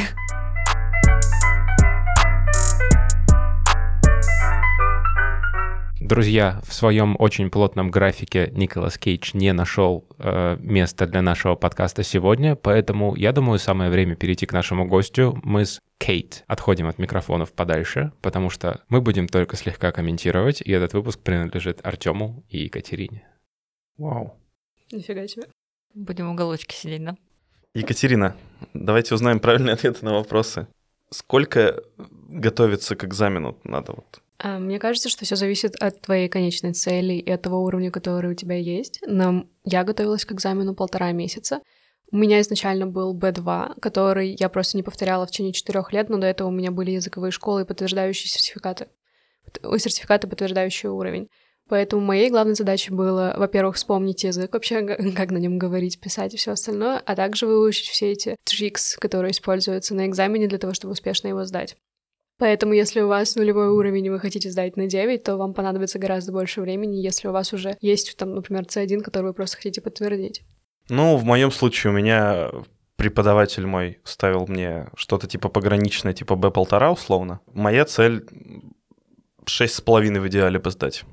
Друзья, 5.99 6.61
в 6.65 6.73
своем 6.73 7.15
очень 7.19 7.49
плотном 7.49 7.89
графике 7.89 8.51
Николас 8.53 8.97
Кейдж 8.97 9.31
не 9.33 9.51
нашел 9.51 10.05
э, 10.17 10.57
места 10.59 11.07
для 11.07 11.21
нашего 11.21 11.55
подкаста 11.55 12.03
сегодня, 12.03 12.55
поэтому 12.55 13.15
я 13.15 13.31
думаю, 13.31 13.59
самое 13.59 13.89
время 13.89 14.15
перейти 14.15 14.45
к 14.45 14.53
нашему 14.53 14.85
гостю. 14.85 15.39
Мы 15.43 15.65
с 15.65 15.81
Кейт 15.97 16.43
отходим 16.47 16.87
от 16.87 16.99
микрофонов 16.99 17.53
подальше, 17.53 18.11
потому 18.21 18.49
что 18.49 18.81
мы 18.89 19.01
будем 19.01 19.27
только 19.27 19.55
слегка 19.55 19.91
комментировать, 19.91 20.61
и 20.61 20.71
этот 20.71 20.93
выпуск 20.93 21.19
принадлежит 21.19 21.79
Артему 21.85 22.43
и 22.49 22.59
Екатерине. 22.63 23.27
Вау. 23.97 24.37
Нифига 24.91 25.27
себе. 25.27 25.47
Будем 25.93 26.29
в 26.29 26.31
уголочке 26.31 26.75
сидеть, 26.75 27.03
да? 27.03 27.17
Екатерина, 27.75 28.35
давайте 28.73 29.15
узнаем 29.15 29.39
правильные 29.39 29.73
ответы 29.73 30.05
на 30.05 30.13
вопросы. 30.13 30.67
Сколько 31.09 31.83
готовиться 32.29 32.95
к 32.95 33.03
экзамену 33.03 33.57
надо 33.63 33.93
вот? 33.93 34.21
А, 34.37 34.59
Мне 34.59 34.77
кажется, 34.79 35.09
что 35.09 35.25
все 35.25 35.35
зависит 35.35 35.75
от 35.75 36.01
твоей 36.01 36.29
конечной 36.29 36.73
цели 36.73 37.13
и 37.13 37.31
от 37.31 37.41
того 37.41 37.63
уровня, 37.63 37.91
который 37.91 38.31
у 38.31 38.35
тебя 38.35 38.55
есть. 38.55 38.99
Но 39.07 39.47
я 39.63 39.83
готовилась 39.83 40.25
к 40.25 40.31
экзамену 40.31 40.75
полтора 40.75 41.11
месяца. 41.11 41.61
У 42.11 42.17
меня 42.17 42.41
изначально 42.41 42.85
был 42.85 43.17
B2, 43.17 43.79
который 43.79 44.35
я 44.39 44.49
просто 44.49 44.77
не 44.77 44.83
повторяла 44.83 45.25
в 45.25 45.31
течение 45.31 45.53
четырех 45.53 45.91
лет, 45.93 46.09
но 46.09 46.17
до 46.19 46.27
этого 46.27 46.49
у 46.49 46.51
меня 46.51 46.69
были 46.69 46.91
языковые 46.91 47.31
школы 47.31 47.63
и 47.63 47.65
подтверждающие 47.65 48.29
сертификаты. 48.29 48.87
Сертификаты, 49.77 50.27
подтверждающие 50.27 50.91
уровень. 50.91 51.27
Поэтому 51.69 52.01
моей 52.01 52.29
главной 52.29 52.55
задачей 52.55 52.91
было, 52.91 53.33
во-первых, 53.37 53.75
вспомнить 53.75 54.23
язык 54.23 54.53
вообще, 54.53 54.81
как 55.15 55.31
на 55.31 55.37
нем 55.37 55.57
говорить, 55.57 55.99
писать 55.99 56.33
и 56.33 56.37
все 56.37 56.51
остальное, 56.51 56.99
а 56.99 57.15
также 57.15 57.47
выучить 57.47 57.87
все 57.87 58.11
эти 58.11 58.35
трикс, 58.43 58.97
которые 58.97 59.31
используются 59.31 59.95
на 59.95 60.07
экзамене 60.07 60.47
для 60.47 60.57
того, 60.57 60.73
чтобы 60.73 60.91
успешно 60.91 61.29
его 61.29 61.45
сдать. 61.45 61.75
Поэтому, 62.39 62.73
если 62.73 62.99
у 63.01 63.07
вас 63.07 63.35
нулевой 63.35 63.69
уровень 63.69 64.05
и 64.05 64.09
вы 64.09 64.19
хотите 64.19 64.49
сдать 64.49 64.75
на 64.75 64.87
9, 64.87 65.23
то 65.23 65.37
вам 65.37 65.53
понадобится 65.53 65.99
гораздо 65.99 66.31
больше 66.31 66.61
времени, 66.61 66.97
если 66.97 67.27
у 67.27 67.31
вас 67.31 67.53
уже 67.53 67.77
есть, 67.79 68.17
там, 68.17 68.33
например, 68.33 68.63
C1, 68.63 69.01
который 69.01 69.27
вы 69.27 69.33
просто 69.33 69.57
хотите 69.57 69.81
подтвердить. 69.81 70.41
Ну, 70.89 71.15
в 71.15 71.23
моем 71.23 71.51
случае 71.51 71.93
у 71.93 71.95
меня 71.95 72.49
преподаватель 72.95 73.65
мой 73.65 73.99
ставил 74.03 74.45
мне 74.47 74.89
что-то 74.95 75.27
типа 75.27 75.49
пограничное, 75.49 76.13
типа 76.13 76.33
B1,5 76.33 76.91
условно. 76.91 77.39
Моя 77.53 77.85
цель 77.85 78.25
6,5 79.45 80.19
в 80.19 80.27
идеале 80.27 80.59
бы 80.59 80.71
сдать. 80.71 81.03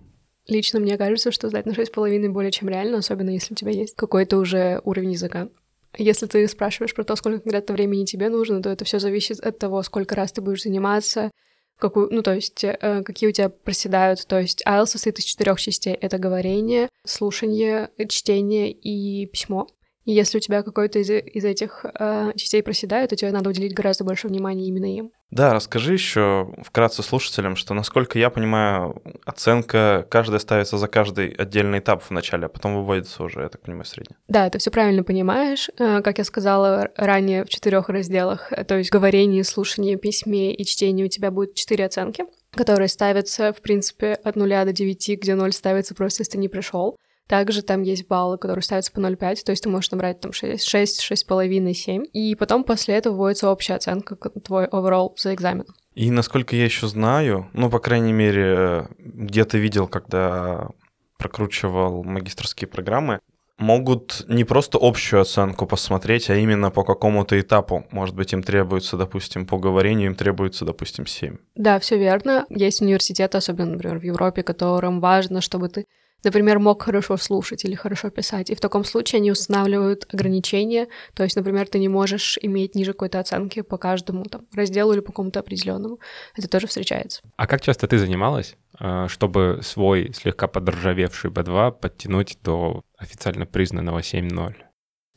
Лично 0.50 0.80
мне 0.80 0.98
кажется, 0.98 1.30
что 1.30 1.48
сдать 1.48 1.64
на 1.64 1.70
6,5 1.70 2.28
более 2.28 2.50
чем 2.50 2.68
реально, 2.68 2.98
особенно 2.98 3.30
если 3.30 3.54
у 3.54 3.56
тебя 3.56 3.70
есть 3.70 3.94
какой-то 3.94 4.36
уже 4.36 4.80
уровень 4.84 5.12
языка. 5.12 5.48
Если 5.96 6.26
ты 6.26 6.46
спрашиваешь 6.48 6.94
про 6.94 7.04
то, 7.04 7.14
сколько 7.14 7.40
конкретно 7.40 7.74
времени 7.74 8.04
тебе 8.04 8.28
нужно, 8.28 8.60
то 8.60 8.68
это 8.68 8.84
все 8.84 8.98
зависит 8.98 9.38
от 9.40 9.58
того, 9.58 9.82
сколько 9.82 10.16
раз 10.16 10.32
ты 10.32 10.40
будешь 10.40 10.62
заниматься, 10.62 11.30
какую, 11.78 12.08
ну, 12.12 12.22
то 12.22 12.34
есть, 12.34 12.64
э, 12.64 13.02
какие 13.04 13.28
у 13.28 13.32
тебя 13.32 13.48
проседают. 13.48 14.26
То 14.26 14.40
есть 14.40 14.62
IELTS 14.66 14.86
состоит 14.86 15.18
из 15.20 15.24
четырех 15.24 15.60
частей. 15.60 15.94
Это 15.94 16.18
говорение, 16.18 16.88
слушание, 17.06 17.90
чтение 18.08 18.72
и 18.72 19.26
письмо. 19.26 19.68
И 20.04 20.12
если 20.12 20.38
у 20.38 20.40
тебя 20.40 20.62
какой-то 20.62 20.98
из, 20.98 21.10
из 21.10 21.44
этих 21.44 21.84
э, 21.84 22.32
частей 22.36 22.62
проседает, 22.62 23.10
то 23.10 23.16
тебе 23.16 23.32
надо 23.32 23.50
уделить 23.50 23.74
гораздо 23.74 24.04
больше 24.04 24.28
внимания 24.28 24.66
именно 24.66 24.86
им. 24.86 25.12
Да, 25.30 25.54
расскажи 25.54 25.92
еще 25.92 26.52
вкратце 26.62 27.02
слушателям, 27.02 27.54
что, 27.54 27.72
насколько 27.74 28.18
я 28.18 28.30
понимаю, 28.30 29.00
оценка 29.24 30.06
каждая 30.10 30.40
ставится 30.40 30.76
за 30.76 30.88
каждый 30.88 31.28
отдельный 31.30 31.78
этап 31.78 32.02
в 32.02 32.10
начале, 32.10 32.46
а 32.46 32.48
потом 32.48 32.76
выводится 32.76 33.22
уже, 33.22 33.42
я 33.42 33.48
так 33.48 33.60
понимаю, 33.60 33.84
средняя. 33.84 34.18
Да, 34.26 34.50
ты 34.50 34.58
все 34.58 34.70
правильно 34.70 35.04
понимаешь. 35.04 35.68
Э, 35.78 36.00
Как 36.02 36.18
я 36.18 36.24
сказала 36.24 36.88
ранее 36.96 37.44
в 37.44 37.48
четырех 37.48 37.88
разделах, 37.88 38.52
э, 38.52 38.64
то 38.64 38.78
есть 38.78 38.90
говорение, 38.90 39.44
слушание, 39.44 39.96
письме 39.96 40.54
и 40.54 40.64
чтение 40.64 41.06
у 41.06 41.08
тебя 41.08 41.30
будет 41.30 41.54
четыре 41.54 41.84
оценки, 41.84 42.24
которые 42.52 42.88
ставятся, 42.88 43.52
в 43.52 43.60
принципе, 43.60 44.14
от 44.14 44.34
нуля 44.34 44.64
до 44.64 44.72
9, 44.72 45.20
где 45.20 45.34
0 45.34 45.52
ставится 45.52 45.94
просто, 45.94 46.22
если 46.22 46.32
ты 46.32 46.38
не 46.38 46.48
пришел. 46.48 46.96
Также 47.30 47.62
там 47.62 47.82
есть 47.82 48.08
баллы, 48.08 48.38
которые 48.38 48.64
ставятся 48.64 48.90
по 48.90 48.98
0,5, 48.98 49.44
то 49.44 49.50
есть 49.50 49.62
ты 49.62 49.68
можешь 49.68 49.92
набрать 49.92 50.18
там 50.18 50.32
6, 50.32 50.64
6 50.68 51.12
6,5, 51.12 51.72
7. 51.72 52.04
И 52.12 52.34
потом 52.34 52.64
после 52.64 52.96
этого 52.96 53.14
вводится 53.14 53.48
общая 53.48 53.74
оценка, 53.74 54.16
твой 54.16 54.66
overall 54.66 55.12
за 55.16 55.32
экзамен. 55.32 55.64
И 55.94 56.10
насколько 56.10 56.56
я 56.56 56.64
еще 56.64 56.88
знаю, 56.88 57.48
ну, 57.52 57.70
по 57.70 57.78
крайней 57.78 58.12
мере, 58.12 58.88
где-то 58.98 59.58
видел, 59.58 59.86
когда 59.86 60.70
прокручивал 61.18 62.02
магистрские 62.02 62.66
программы, 62.66 63.20
могут 63.58 64.24
не 64.26 64.42
просто 64.42 64.78
общую 64.80 65.22
оценку 65.22 65.66
посмотреть, 65.66 66.30
а 66.30 66.34
именно 66.34 66.72
по 66.72 66.82
какому-то 66.82 67.38
этапу. 67.38 67.86
Может 67.92 68.16
быть, 68.16 68.32
им 68.32 68.42
требуется, 68.42 68.96
допустим, 68.96 69.46
по 69.46 69.56
говорению, 69.56 70.08
им 70.08 70.14
требуется, 70.16 70.64
допустим, 70.64 71.06
7. 71.06 71.36
Да, 71.54 71.78
все 71.78 71.96
верно. 71.96 72.46
Есть 72.48 72.82
университеты, 72.82 73.38
особенно, 73.38 73.72
например, 73.72 74.00
в 74.00 74.02
Европе, 74.02 74.42
которым 74.42 74.98
важно, 74.98 75.40
чтобы 75.40 75.68
ты, 75.68 75.84
например, 76.24 76.58
мог 76.58 76.82
хорошо 76.82 77.16
слушать 77.16 77.64
или 77.64 77.74
хорошо 77.74 78.10
писать. 78.10 78.50
И 78.50 78.54
в 78.54 78.60
таком 78.60 78.84
случае 78.84 79.18
они 79.18 79.30
устанавливают 79.30 80.06
ограничения. 80.12 80.88
То 81.14 81.22
есть, 81.22 81.36
например, 81.36 81.68
ты 81.68 81.78
не 81.78 81.88
можешь 81.88 82.38
иметь 82.42 82.74
ниже 82.74 82.92
какой-то 82.92 83.20
оценки 83.20 83.62
по 83.62 83.78
каждому 83.78 84.24
там, 84.24 84.42
разделу 84.54 84.92
или 84.92 85.00
по 85.00 85.12
какому-то 85.12 85.40
определенному. 85.40 85.98
Это 86.36 86.48
тоже 86.48 86.66
встречается. 86.66 87.22
А 87.36 87.46
как 87.46 87.60
часто 87.60 87.86
ты 87.86 87.98
занималась, 87.98 88.56
э, 88.78 89.06
чтобы 89.08 89.60
свой 89.62 90.12
слегка 90.12 90.46
подржавевший 90.46 91.30
B2 91.30 91.72
подтянуть 91.72 92.38
до 92.42 92.82
официально 92.98 93.46
признанного 93.46 94.00
7.0? 94.00 94.54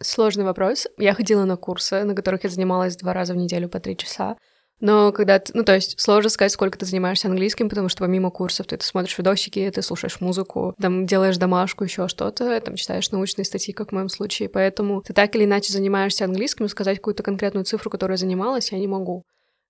Сложный 0.01 0.43
вопрос. 0.43 0.88
Я 0.98 1.13
ходила 1.13 1.45
на 1.45 1.55
курсы, 1.55 2.03
на 2.03 2.15
которых 2.15 2.43
я 2.43 2.50
занималась 2.50 2.98
два 2.98 3.13
раза 3.13 3.33
в 3.33 3.38
неделю 3.38 3.69
по 3.69 3.79
три 3.79 3.95
часа. 3.95 4.36
Но 4.80 5.12
когда 5.12 5.39
ты, 5.39 5.51
ну, 5.56 5.63
то 5.63 5.74
есть 5.74 6.00
сложно 6.00 6.30
сказать, 6.30 6.51
сколько 6.51 6.77
ты 6.77 6.86
занимаешься 6.86 7.27
английским, 7.27 7.70
потому 7.70 7.88
что 7.89 8.03
помимо 8.03 8.32
курсов 8.32 8.68
ты, 8.68 8.75
ты 8.75 8.86
смотришь 8.86 9.18
видосики, 9.18 9.72
ты 9.74 9.82
слушаешь 9.82 10.20
музыку, 10.20 10.75
там 10.82 11.06
делаешь 11.06 11.38
домашку, 11.38 11.86
еще 11.86 12.08
что-то, 12.08 12.60
там 12.60 12.75
читаешь 12.75 13.10
научные 13.12 13.46
статьи, 13.46 13.74
как 13.74 13.89
в 13.89 13.92
моем 13.94 14.10
случае. 14.10 14.50
Поэтому 14.50 15.01
ты 15.01 15.13
так 15.13 15.36
или 15.36 15.46
иначе 15.46 15.72
занимаешься 15.72 16.25
английским, 16.25 16.68
сказать 16.68 16.98
какую-то 16.98 17.24
конкретную 17.24 17.65
цифру, 17.65 17.89
которой 17.89 18.13
я 18.13 18.18
занималась, 18.18 18.72
я 18.72 18.80
не 18.80 18.88
могу. 18.88 19.24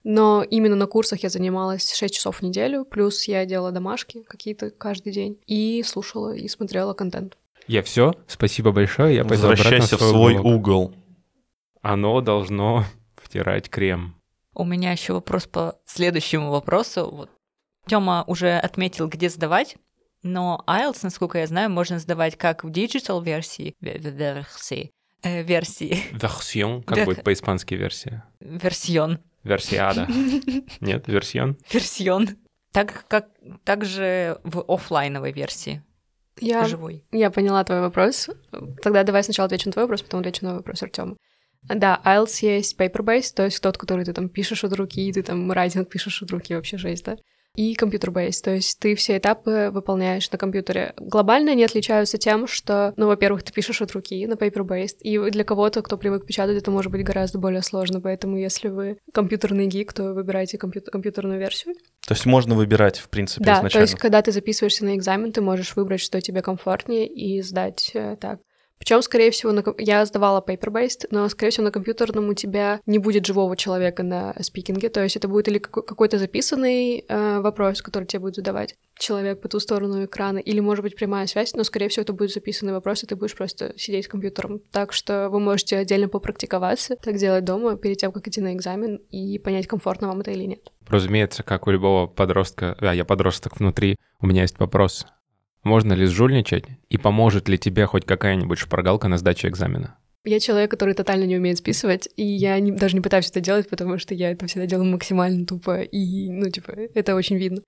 Но 0.04 0.44
именно 0.44 0.76
на 0.76 0.88
курсах 0.88 1.24
я 1.24 1.30
занималась 1.30 1.94
6 1.94 2.14
часов 2.14 2.38
в 2.38 2.42
неделю, 2.42 2.84
плюс 2.84 3.24
я 3.26 3.46
делала 3.46 3.72
домашки 3.72 4.24
какие-то 4.24 4.70
каждый 4.70 5.14
день 5.14 5.40
и 5.48 5.82
слушала 5.86 6.34
и 6.36 6.48
смотрела 6.48 6.94
контент. 6.94 7.38
Я 7.68 7.82
все, 7.82 8.14
спасибо 8.28 8.72
большое, 8.72 9.16
я 9.16 9.24
пойду 9.24 9.48
Возвращайся 9.48 9.96
в 9.96 10.00
свой 10.00 10.10
свой 10.10 10.34
уголок. 10.34 10.56
угол. 10.58 10.96
Оно 11.82 12.20
должно 12.22 12.86
втирать 13.16 13.70
крем. 13.70 14.16
У 14.56 14.64
меня 14.66 14.92
еще 14.92 15.14
вопрос 15.14 15.48
по 15.48 15.80
следующему 15.86 16.52
вопросу. 16.52 17.10
Вот. 17.12 17.30
Тёма 17.88 18.24
уже 18.28 18.58
отметил, 18.58 19.08
где 19.08 19.30
сдавать, 19.30 19.78
но 20.22 20.64
IELTS, 20.68 21.00
насколько 21.04 21.40
я 21.40 21.48
знаю, 21.48 21.70
можно 21.70 22.00
сдавать 22.00 22.38
как 22.38 22.64
в 22.64 22.70
digital 22.70 23.24
версии, 23.24 23.76
ве- 23.82 23.98
ве- 23.98 24.12
версии, 24.12 24.92
э, 25.24 25.44
версии, 25.44 25.98
Версион, 26.12 26.84
как 26.84 26.98
Да. 26.98 27.06
будет 27.06 27.24
по-испански 27.24 27.74
версия? 27.76 28.24
версион, 28.40 29.20
Версиада. 29.44 30.08
Нет, 30.80 31.08
версион? 31.08 31.58
версион. 31.72 32.30
Так 32.72 33.06
как 33.08 33.28
также 33.66 34.40
в 34.44 34.64
оффлайновой 34.68 35.32
версии, 35.32 35.84
Я 36.40 36.66
живой. 36.66 37.06
Я 37.12 37.30
поняла 37.30 37.64
твой 37.64 37.82
вопрос. 37.82 38.30
Тогда 38.82 39.04
давай 39.04 39.24
сначала 39.24 39.46
отвечу 39.46 39.68
на 39.70 39.74
твой 39.74 39.84
вопрос, 39.86 40.02
потом 40.02 40.22
отвечу 40.22 40.46
на 40.46 40.56
вопрос 40.56 40.82
Артема. 40.82 41.16
Да, 41.70 42.02
IELTS 42.06 42.40
есть 42.42 42.80
paper-based, 42.80 43.34
то 43.36 43.46
есть 43.46 43.62
тот, 43.62 43.78
который 43.78 44.06
ты 44.06 44.14
там 44.14 44.30
пишешь 44.30 44.64
от 44.64 44.74
руки, 44.74 45.12
ты 45.12 45.24
там 45.24 45.52
райтинг 45.52 45.90
пишешь 45.90 46.22
от 46.22 46.32
руки, 46.32 46.56
вообще 46.56 46.78
жесть, 46.78 47.06
да? 47.06 47.18
И 47.56 47.76
компьютер-based, 47.76 48.44
то 48.44 48.50
есть 48.50 48.80
ты 48.80 48.96
все 48.96 49.18
этапы 49.20 49.70
выполняешь 49.72 50.32
на 50.32 50.40
компьютере. 50.40 50.96
Глобально 50.98 51.52
они 51.52 51.64
отличаются 51.64 52.18
тем, 52.18 52.48
что, 52.48 52.96
ну, 52.98 53.06
во-первых, 53.06 53.44
ты 53.44 53.54
пишешь 53.54 53.80
от 53.80 53.92
руки 53.92 54.26
на 54.26 54.34
paper-based, 54.34 54.98
и 55.02 55.20
для 55.30 55.44
кого-то, 55.44 55.84
кто 55.84 55.96
привык 55.98 56.26
печатать, 56.26 56.58
это 56.58 56.72
может 56.72 56.92
быть 56.92 57.04
гораздо 57.04 57.38
более 57.38 57.62
сложно, 57.62 58.02
поэтому 58.02 58.38
если 58.38 58.70
вы 58.70 58.98
компьютерный 59.14 59.68
гик, 59.68 59.94
то 59.94 60.14
выбирайте 60.14 60.58
компью- 60.58 60.82
компьютерную 60.82 61.40
версию. 61.40 61.76
То 62.08 62.16
есть 62.16 62.26
можно 62.26 62.56
выбирать, 62.56 62.98
в 62.98 63.08
принципе, 63.10 63.46
Да, 63.46 63.54
то 63.54 63.60
изначально. 63.60 63.84
есть, 63.84 63.96
когда 64.00 64.24
ты 64.24 64.32
записываешься 64.32 64.84
на 64.86 64.96
экзамен, 64.96 65.32
ты 65.32 65.42
можешь 65.42 65.76
выбрать, 65.76 66.02
что 66.02 66.20
тебе 66.22 66.42
комфортнее, 66.42 67.08
и 67.08 67.40
сдать 67.44 67.92
э, 67.94 68.18
так. 68.20 68.40
Причем, 68.84 69.02
скорее 69.02 69.32
всего, 69.32 69.54
на... 69.54 69.64
я 69.78 70.06
сдавала 70.06 70.44
paper-based, 70.46 71.08
но, 71.10 71.30
скорее 71.30 71.52
всего, 71.52 71.64
на 71.64 71.72
компьютерном 71.72 72.28
у 72.28 72.34
тебя 72.34 72.82
не 72.86 73.00
будет 73.00 73.26
живого 73.26 73.56
человека 73.56 74.04
на 74.04 74.36
спикинге, 74.42 74.90
то 74.90 75.02
есть 75.02 75.16
это 75.16 75.30
будет 75.30 75.48
или 75.48 75.58
какой- 75.58 75.86
какой-то 75.86 76.18
записанный 76.18 77.06
э, 77.08 77.40
вопрос, 77.40 77.82
который 77.82 78.04
тебе 78.04 78.20
будет 78.20 78.36
задавать 78.36 78.76
человек 79.00 79.40
по 79.40 79.48
ту 79.48 79.62
сторону 79.62 80.04
экрана, 80.04 80.40
или, 80.40 80.60
может 80.60 80.84
быть, 80.84 80.98
прямая 80.98 81.28
связь, 81.28 81.54
но, 81.54 81.64
скорее 81.64 81.88
всего, 81.88 82.04
это 82.04 82.12
будет 82.12 82.34
записанный 82.34 82.74
вопрос, 82.74 83.04
и 83.04 83.08
ты 83.08 83.16
будешь 83.16 83.38
просто 83.38 83.74
сидеть 83.78 84.04
с 84.04 84.10
компьютером. 84.10 84.60
Так 84.74 84.92
что 84.92 85.30
вы 85.30 85.40
можете 85.40 85.78
отдельно 85.78 86.10
попрактиковаться, 86.10 86.98
так 86.98 87.16
делать 87.16 87.46
дома, 87.46 87.78
перед 87.78 88.00
тем, 88.00 88.12
как 88.12 88.28
идти 88.28 88.42
на 88.42 88.54
экзамен, 88.54 88.98
и 89.12 89.40
понять, 89.40 89.66
комфортно 89.66 90.10
вам 90.10 90.20
это 90.20 90.32
или 90.32 90.44
нет. 90.44 90.74
Разумеется, 90.90 91.42
как 91.44 91.68
у 91.68 91.72
любого 91.72 92.08
подростка, 92.08 92.76
а 92.82 92.94
я 92.94 93.06
подросток 93.06 93.62
внутри, 93.62 93.96
у 94.20 94.28
меня 94.28 94.42
есть 94.42 94.60
вопрос. 94.60 95.06
Можно 95.64 95.94
ли 95.94 96.06
сжульничать? 96.06 96.66
И 96.90 96.98
поможет 96.98 97.48
ли 97.50 97.58
тебе 97.58 97.86
хоть 97.86 98.06
какая-нибудь 98.06 98.60
шпаргалка 98.60 99.08
на 99.08 99.18
сдаче 99.18 99.48
экзамена? 99.48 99.96
Я 100.26 100.40
человек, 100.40 100.72
который 100.72 100.94
тотально 100.94 101.26
не 101.26 101.38
умеет 101.38 101.58
списывать, 101.58 102.08
и 102.16 102.24
я 102.24 102.60
не- 102.60 102.72
даже 102.72 102.96
не 102.96 103.02
пытаюсь 103.02 103.30
это 103.30 103.42
делать, 103.42 103.70
потому 103.70 103.98
что 103.98 104.14
я 104.14 104.32
это 104.32 104.48
всегда 104.48 104.66
делаю 104.66 104.90
максимально 104.90 105.46
тупо, 105.46 105.82
и, 105.82 106.30
ну, 106.30 106.50
типа, 106.50 106.72
это 106.94 107.16
очень 107.16 107.38
видно. 107.38 107.62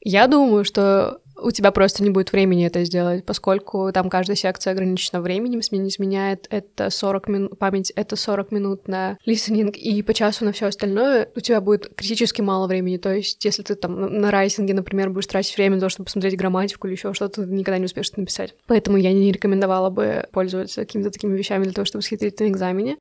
Я 0.00 0.28
думаю, 0.28 0.64
что 0.64 1.20
у 1.40 1.50
тебя 1.50 1.70
просто 1.70 2.02
не 2.02 2.10
будет 2.10 2.32
времени 2.32 2.66
это 2.66 2.84
сделать, 2.84 3.24
поскольку 3.24 3.90
там 3.92 4.10
каждая 4.10 4.36
секция 4.36 4.72
ограничена 4.72 5.20
временем, 5.20 5.60
не 5.70 5.88
изменяет 5.88 6.46
это 6.50 6.90
40 6.90 7.28
минут, 7.28 7.58
память 7.58 7.92
это 7.94 8.16
40 8.16 8.52
минут 8.52 8.88
на 8.88 9.18
листенинг 9.26 9.76
и 9.76 10.02
по 10.02 10.14
часу 10.14 10.44
на 10.44 10.52
все 10.52 10.66
остальное, 10.66 11.28
у 11.34 11.40
тебя 11.40 11.60
будет 11.60 11.94
критически 11.94 12.40
мало 12.40 12.66
времени. 12.66 12.96
То 12.96 13.14
есть, 13.14 13.44
если 13.44 13.62
ты 13.62 13.74
там 13.74 14.20
на- 14.20 14.30
райтинге, 14.30 14.74
например, 14.74 15.10
будешь 15.10 15.26
тратить 15.26 15.56
время 15.56 15.76
на 15.76 15.80
то, 15.80 15.88
чтобы 15.88 16.06
посмотреть 16.06 16.36
грамматику 16.36 16.86
или 16.86 16.94
еще 16.94 17.14
что-то, 17.14 17.44
ты 17.44 17.50
никогда 17.50 17.78
не 17.78 17.86
успеешь 17.86 18.10
это 18.10 18.20
написать. 18.20 18.54
Поэтому 18.66 18.96
я 18.96 19.12
не 19.12 19.32
рекомендовала 19.32 19.90
бы 19.90 20.26
пользоваться 20.32 20.82
какими-то 20.82 21.10
такими 21.10 21.36
вещами 21.36 21.64
для 21.64 21.72
того, 21.72 21.84
чтобы 21.84 22.02
схитрить 22.02 22.38
на 22.40 22.48
экзамене. 22.48 22.96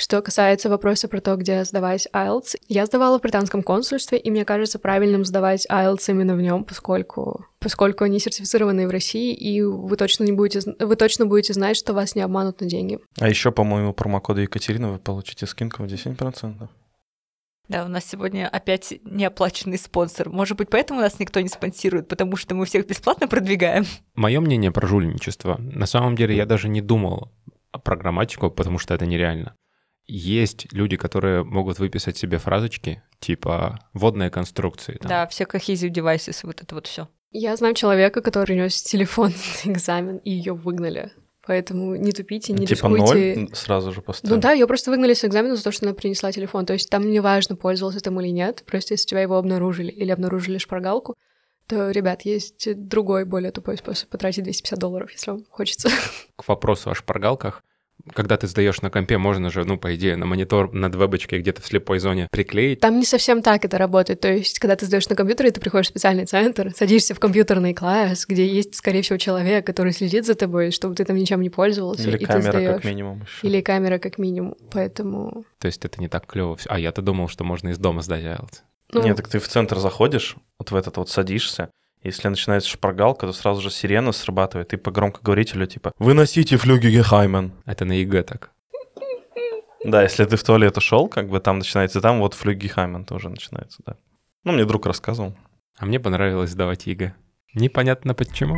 Что 0.00 0.22
касается 0.22 0.70
вопроса 0.70 1.08
про 1.08 1.20
то, 1.20 1.36
где 1.36 1.62
сдавать 1.62 2.08
IELTS, 2.14 2.56
я 2.68 2.86
сдавала 2.86 3.18
в 3.18 3.20
британском 3.20 3.62
консульстве, 3.62 4.16
и 4.16 4.30
мне 4.30 4.46
кажется 4.46 4.78
правильным 4.78 5.26
сдавать 5.26 5.66
IELTS 5.70 6.04
именно 6.08 6.34
в 6.34 6.40
нем, 6.40 6.64
поскольку, 6.64 7.44
поскольку 7.58 8.04
они 8.04 8.18
сертифицированы 8.18 8.88
в 8.88 8.90
России, 8.90 9.34
и 9.34 9.60
вы 9.60 9.94
точно, 9.98 10.24
не 10.24 10.32
будете, 10.32 10.74
вы 10.78 10.96
точно 10.96 11.26
будете 11.26 11.52
знать, 11.52 11.76
что 11.76 11.92
вас 11.92 12.14
не 12.14 12.22
обманут 12.22 12.62
на 12.62 12.66
деньги. 12.66 12.98
А 13.18 13.28
еще, 13.28 13.52
по-моему, 13.52 13.92
промокоду 13.92 14.40
Екатерина 14.40 14.90
вы 14.90 14.98
получите 14.98 15.44
скидку 15.44 15.82
в 15.82 15.86
10%. 15.86 16.68
Да, 17.68 17.84
у 17.84 17.88
нас 17.88 18.06
сегодня 18.06 18.48
опять 18.48 18.94
неоплаченный 19.04 19.76
спонсор. 19.76 20.30
Может 20.30 20.56
быть, 20.56 20.70
поэтому 20.70 21.00
нас 21.00 21.18
никто 21.18 21.40
не 21.40 21.48
спонсирует, 21.48 22.08
потому 22.08 22.36
что 22.36 22.54
мы 22.54 22.64
всех 22.64 22.86
бесплатно 22.86 23.28
продвигаем. 23.28 23.84
Мое 24.14 24.40
мнение 24.40 24.72
про 24.72 24.86
жульничество. 24.86 25.58
На 25.58 25.84
самом 25.84 26.16
деле 26.16 26.34
я 26.34 26.46
даже 26.46 26.70
не 26.70 26.80
думал 26.80 27.30
про 27.84 27.96
грамматику, 27.96 28.50
потому 28.50 28.78
что 28.78 28.94
это 28.94 29.04
нереально. 29.04 29.54
Есть 30.10 30.72
люди, 30.72 30.96
которые 30.96 31.44
могут 31.44 31.78
выписать 31.78 32.16
себе 32.16 32.38
фразочки, 32.38 33.00
типа 33.20 33.78
водные 33.94 34.28
конструкции. 34.28 34.98
там. 35.00 35.08
Да, 35.08 35.26
все 35.28 35.44
cohesive 35.44 35.92
devices, 35.92 36.40
вот 36.42 36.60
это 36.60 36.74
вот 36.74 36.88
все. 36.88 37.08
Я 37.30 37.54
знаю 37.56 37.74
человека, 37.74 38.20
который 38.20 38.56
нес 38.56 38.82
телефон 38.82 39.32
на 39.64 39.70
экзамен, 39.70 40.16
и 40.16 40.32
ее 40.32 40.52
выгнали. 40.52 41.12
Поэтому 41.46 41.94
не 41.94 42.10
тупите, 42.10 42.52
не 42.52 42.66
типа 42.66 42.88
рискуйте. 42.88 43.40
ноль 43.40 43.54
сразу 43.54 43.92
же 43.92 44.02
поставить. 44.02 44.34
Ну 44.34 44.40
да, 44.40 44.50
ее 44.50 44.66
просто 44.66 44.90
выгнали 44.90 45.14
с 45.14 45.24
экзамена 45.24 45.54
за 45.54 45.62
то, 45.62 45.70
что 45.70 45.86
она 45.86 45.94
принесла 45.94 46.32
телефон. 46.32 46.66
То 46.66 46.72
есть 46.72 46.90
там 46.90 47.08
не 47.08 47.20
важно, 47.20 47.54
пользовался 47.54 48.00
там 48.00 48.20
или 48.20 48.28
нет. 48.28 48.64
Просто 48.66 48.94
если 48.94 49.06
тебя 49.06 49.22
его 49.22 49.36
обнаружили 49.36 49.92
или 49.92 50.10
обнаружили 50.10 50.58
шпаргалку, 50.58 51.16
то, 51.68 51.92
ребят, 51.92 52.22
есть 52.22 52.68
другой, 52.88 53.24
более 53.24 53.52
тупой 53.52 53.78
способ 53.78 54.08
потратить 54.08 54.42
250 54.42 54.78
долларов, 54.78 55.12
если 55.12 55.30
вам 55.30 55.44
хочется. 55.48 55.88
К 56.34 56.48
вопросу 56.48 56.90
о 56.90 56.96
шпаргалках. 56.96 57.62
Когда 58.14 58.36
ты 58.36 58.46
сдаешь 58.46 58.82
на 58.82 58.90
компе, 58.90 59.18
можно 59.18 59.50
же, 59.50 59.64
ну, 59.64 59.78
по 59.78 59.94
идее, 59.94 60.16
на 60.16 60.26
монитор 60.26 60.72
над 60.72 60.94
вебочкой 60.94 61.40
где-то 61.40 61.62
в 61.62 61.66
слепой 61.66 61.98
зоне 61.98 62.28
приклеить. 62.30 62.80
Там 62.80 62.98
не 62.98 63.04
совсем 63.04 63.42
так 63.42 63.64
это 63.64 63.78
работает. 63.78 64.20
То 64.20 64.32
есть, 64.32 64.58
когда 64.58 64.76
ты 64.76 64.86
сдаешь 64.86 65.08
на 65.08 65.16
компьютере, 65.16 65.50
ты 65.50 65.60
приходишь 65.60 65.86
в 65.86 65.90
специальный 65.90 66.26
центр, 66.26 66.72
садишься 66.76 67.14
в 67.14 67.20
компьютерный 67.20 67.74
класс, 67.74 68.26
где 68.26 68.46
есть, 68.46 68.74
скорее 68.74 69.02
всего, 69.02 69.18
человек, 69.18 69.66
который 69.66 69.92
следит 69.92 70.26
за 70.26 70.34
тобой, 70.34 70.70
чтобы 70.70 70.94
ты 70.94 71.04
там 71.04 71.16
ничем 71.16 71.40
не 71.40 71.50
пользовался. 71.50 72.08
Или 72.08 72.16
и 72.16 72.20
ты 72.20 72.26
камера, 72.26 72.50
сдаёшь. 72.50 72.74
как 72.76 72.84
минимум. 72.84 73.22
ещё. 73.22 73.46
Или 73.46 73.60
камера, 73.60 73.98
как 73.98 74.18
минимум. 74.18 74.56
Поэтому... 74.72 75.44
То 75.58 75.66
есть 75.66 75.84
это 75.84 76.00
не 76.00 76.08
так 76.08 76.26
клево. 76.26 76.56
А 76.66 76.78
я-то 76.78 77.02
думал, 77.02 77.28
что 77.28 77.44
можно 77.44 77.68
из 77.68 77.78
дома 77.78 78.02
сдать 78.02 78.22
IELTS. 78.22 78.60
Ну, 78.92 79.02
Нет, 79.04 79.16
так 79.16 79.28
ты 79.28 79.38
в 79.38 79.46
центр 79.46 79.78
заходишь, 79.78 80.36
вот 80.58 80.70
в 80.70 80.74
этот 80.74 80.96
вот 80.96 81.08
садишься, 81.08 81.70
если 82.02 82.28
начинается 82.28 82.68
шпаргалка, 82.68 83.26
то 83.26 83.32
сразу 83.32 83.60
же 83.60 83.70
сирена 83.70 84.12
срабатывает, 84.12 84.72
и 84.72 84.76
по 84.76 84.90
громкоговорителю 84.90 85.66
типа 85.66 85.92
«Выносите 85.98 86.56
флюгегехаймен». 86.56 87.52
Это 87.66 87.84
на 87.84 87.92
ЕГЭ 87.92 88.22
так. 88.22 88.50
Да, 89.84 90.02
если 90.02 90.24
ты 90.24 90.36
в 90.36 90.42
туалет 90.42 90.76
ушел, 90.76 91.08
как 91.08 91.28
бы 91.28 91.40
там 91.40 91.58
начинается, 91.58 92.00
там 92.00 92.20
вот 92.20 92.34
флюгегехаймен 92.34 93.04
тоже 93.04 93.28
начинается, 93.28 93.82
да. 93.86 93.96
Ну, 94.44 94.52
мне 94.52 94.64
друг 94.64 94.86
рассказывал. 94.86 95.36
А 95.78 95.86
мне 95.86 96.00
понравилось 96.00 96.50
сдавать 96.50 96.86
ЕГЭ. 96.86 97.14
Непонятно 97.54 98.14
почему. 98.14 98.56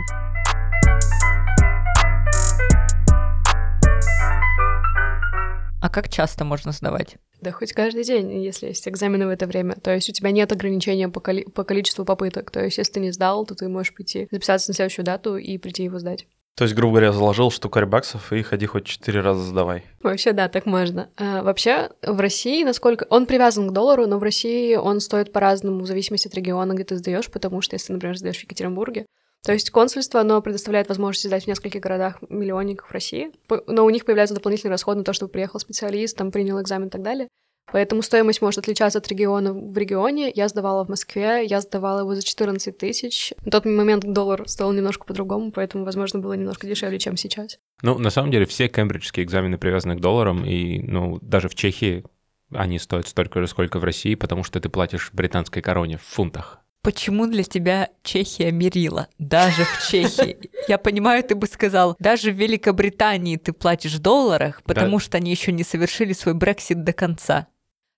А 5.80 5.88
как 5.88 6.08
часто 6.08 6.44
можно 6.44 6.70
сдавать? 6.70 7.16
Да 7.42 7.50
хоть 7.50 7.72
каждый 7.72 8.04
день, 8.04 8.42
если 8.42 8.68
есть 8.68 8.88
экзамены 8.88 9.26
в 9.26 9.30
это 9.30 9.46
время. 9.46 9.74
То 9.74 9.92
есть 9.92 10.08
у 10.08 10.12
тебя 10.12 10.30
нет 10.30 10.52
ограничения 10.52 11.08
по, 11.08 11.20
коли- 11.20 11.44
по 11.44 11.64
количеству 11.64 12.04
попыток. 12.04 12.50
То 12.50 12.64
есть 12.64 12.78
если 12.78 12.92
ты 12.92 13.00
не 13.00 13.10
сдал, 13.10 13.44
то 13.44 13.54
ты 13.54 13.68
можешь 13.68 13.92
прийти, 13.92 14.28
записаться 14.30 14.70
на 14.70 14.74
следующую 14.74 15.04
дату 15.04 15.36
и 15.36 15.58
прийти 15.58 15.84
его 15.84 15.98
сдать. 15.98 16.26
То 16.54 16.64
есть, 16.64 16.76
грубо 16.76 16.92
говоря, 16.92 17.12
заложил 17.12 17.50
штукарь 17.50 17.86
баксов 17.86 18.30
и 18.32 18.42
ходи 18.42 18.66
хоть 18.66 18.84
четыре 18.84 19.20
раза 19.20 19.42
сдавай. 19.42 19.84
Вообще, 20.02 20.32
да, 20.32 20.48
так 20.48 20.66
можно. 20.66 21.08
А, 21.16 21.42
вообще, 21.42 21.90
в 22.02 22.20
России, 22.20 22.62
насколько... 22.62 23.06
Он 23.08 23.24
привязан 23.24 23.70
к 23.70 23.72
доллару, 23.72 24.06
но 24.06 24.18
в 24.18 24.22
России 24.22 24.76
он 24.76 25.00
стоит 25.00 25.32
по-разному 25.32 25.80
в 25.80 25.86
зависимости 25.86 26.28
от 26.28 26.34
региона, 26.34 26.74
где 26.74 26.84
ты 26.84 26.96
сдаешь, 26.96 27.30
потому 27.30 27.62
что 27.62 27.74
если, 27.74 27.94
например, 27.94 28.18
сдаешь 28.18 28.38
в 28.38 28.42
Екатеринбурге, 28.42 29.06
то 29.44 29.52
есть 29.52 29.70
консульство, 29.70 30.20
оно 30.20 30.40
предоставляет 30.40 30.88
возможность 30.88 31.26
сдать 31.26 31.44
в 31.44 31.48
нескольких 31.48 31.80
городах 31.80 32.18
миллионников 32.28 32.90
России, 32.92 33.32
но 33.66 33.84
у 33.84 33.90
них 33.90 34.04
появляются 34.04 34.34
дополнительные 34.34 34.72
расходы 34.72 34.98
на 34.98 35.04
то, 35.04 35.12
чтобы 35.12 35.32
приехал 35.32 35.58
специалист, 35.58 36.16
там 36.16 36.30
принял 36.30 36.60
экзамен 36.60 36.88
и 36.88 36.90
так 36.90 37.02
далее. 37.02 37.28
Поэтому 37.72 38.02
стоимость 38.02 38.42
может 38.42 38.58
отличаться 38.58 38.98
от 38.98 39.08
региона 39.08 39.52
в 39.52 39.76
регионе. 39.78 40.30
Я 40.34 40.48
сдавала 40.48 40.84
в 40.84 40.88
Москве, 40.88 41.44
я 41.46 41.60
сдавала 41.60 42.00
его 42.00 42.14
за 42.14 42.22
14 42.22 42.76
тысяч. 42.76 43.32
На 43.44 43.50
тот 43.50 43.64
момент 43.64 44.04
доллар 44.04 44.46
стоил 44.46 44.72
немножко 44.72 45.06
по-другому, 45.06 45.52
поэтому, 45.52 45.84
возможно, 45.84 46.18
было 46.18 46.34
немножко 46.34 46.66
дешевле, 46.66 46.98
чем 46.98 47.16
сейчас. 47.16 47.58
Ну, 47.82 47.98
на 47.98 48.10
самом 48.10 48.30
деле, 48.30 48.46
все 48.46 48.68
кембриджские 48.68 49.24
экзамены 49.24 49.58
привязаны 49.58 49.96
к 49.96 50.00
долларам, 50.00 50.44
и, 50.44 50.80
ну, 50.80 51.18
даже 51.22 51.48
в 51.48 51.54
Чехии 51.54 52.04
они 52.50 52.78
стоят 52.78 53.08
столько 53.08 53.40
же, 53.40 53.46
сколько 53.46 53.78
в 53.78 53.84
России, 53.84 54.14
потому 54.14 54.44
что 54.44 54.60
ты 54.60 54.68
платишь 54.68 55.10
британской 55.12 55.62
короне 55.62 55.96
в 55.96 56.02
фунтах. 56.02 56.61
Почему 56.82 57.28
для 57.28 57.44
тебя 57.44 57.90
Чехия 58.02 58.50
мерила? 58.50 59.08
Даже 59.18 59.64
в 59.64 59.88
Чехии. 59.88 60.50
Я 60.66 60.78
понимаю, 60.78 61.22
ты 61.22 61.36
бы 61.36 61.46
сказал, 61.46 61.94
даже 62.00 62.32
в 62.32 62.36
Великобритании 62.36 63.36
ты 63.36 63.52
платишь 63.52 63.94
в 63.94 64.00
долларах, 64.00 64.62
потому 64.64 64.98
что 64.98 65.16
они 65.18 65.30
еще 65.30 65.52
не 65.52 65.62
совершили 65.62 66.12
свой 66.12 66.34
Брексит 66.34 66.82
до 66.82 66.92
конца. 66.92 67.46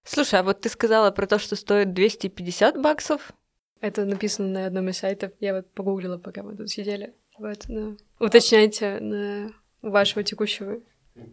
Слушай, 0.05 0.41
а 0.41 0.43
вот 0.43 0.61
ты 0.61 0.69
сказала 0.69 1.11
про 1.11 1.27
то, 1.27 1.39
что 1.39 1.57
стоит 1.57 1.95
250 1.95 2.81
баксов? 2.81 3.33
Это 3.81 4.05
написано 4.05 4.49
на 4.49 4.67
одном 4.67 4.91
из 4.91 4.99
сайтов. 4.99 5.33
Я 5.41 5.55
вот 5.55 5.73
погуглила, 5.73 6.19
пока 6.19 6.43
мы 6.43 6.55
тут 6.57 6.71
сидели. 6.71 7.15
Вот, 7.39 7.65
ну, 7.69 7.97
уточняйте 8.19 8.99
на 9.01 9.53
вашего 9.83 10.23
текущего 10.23 10.81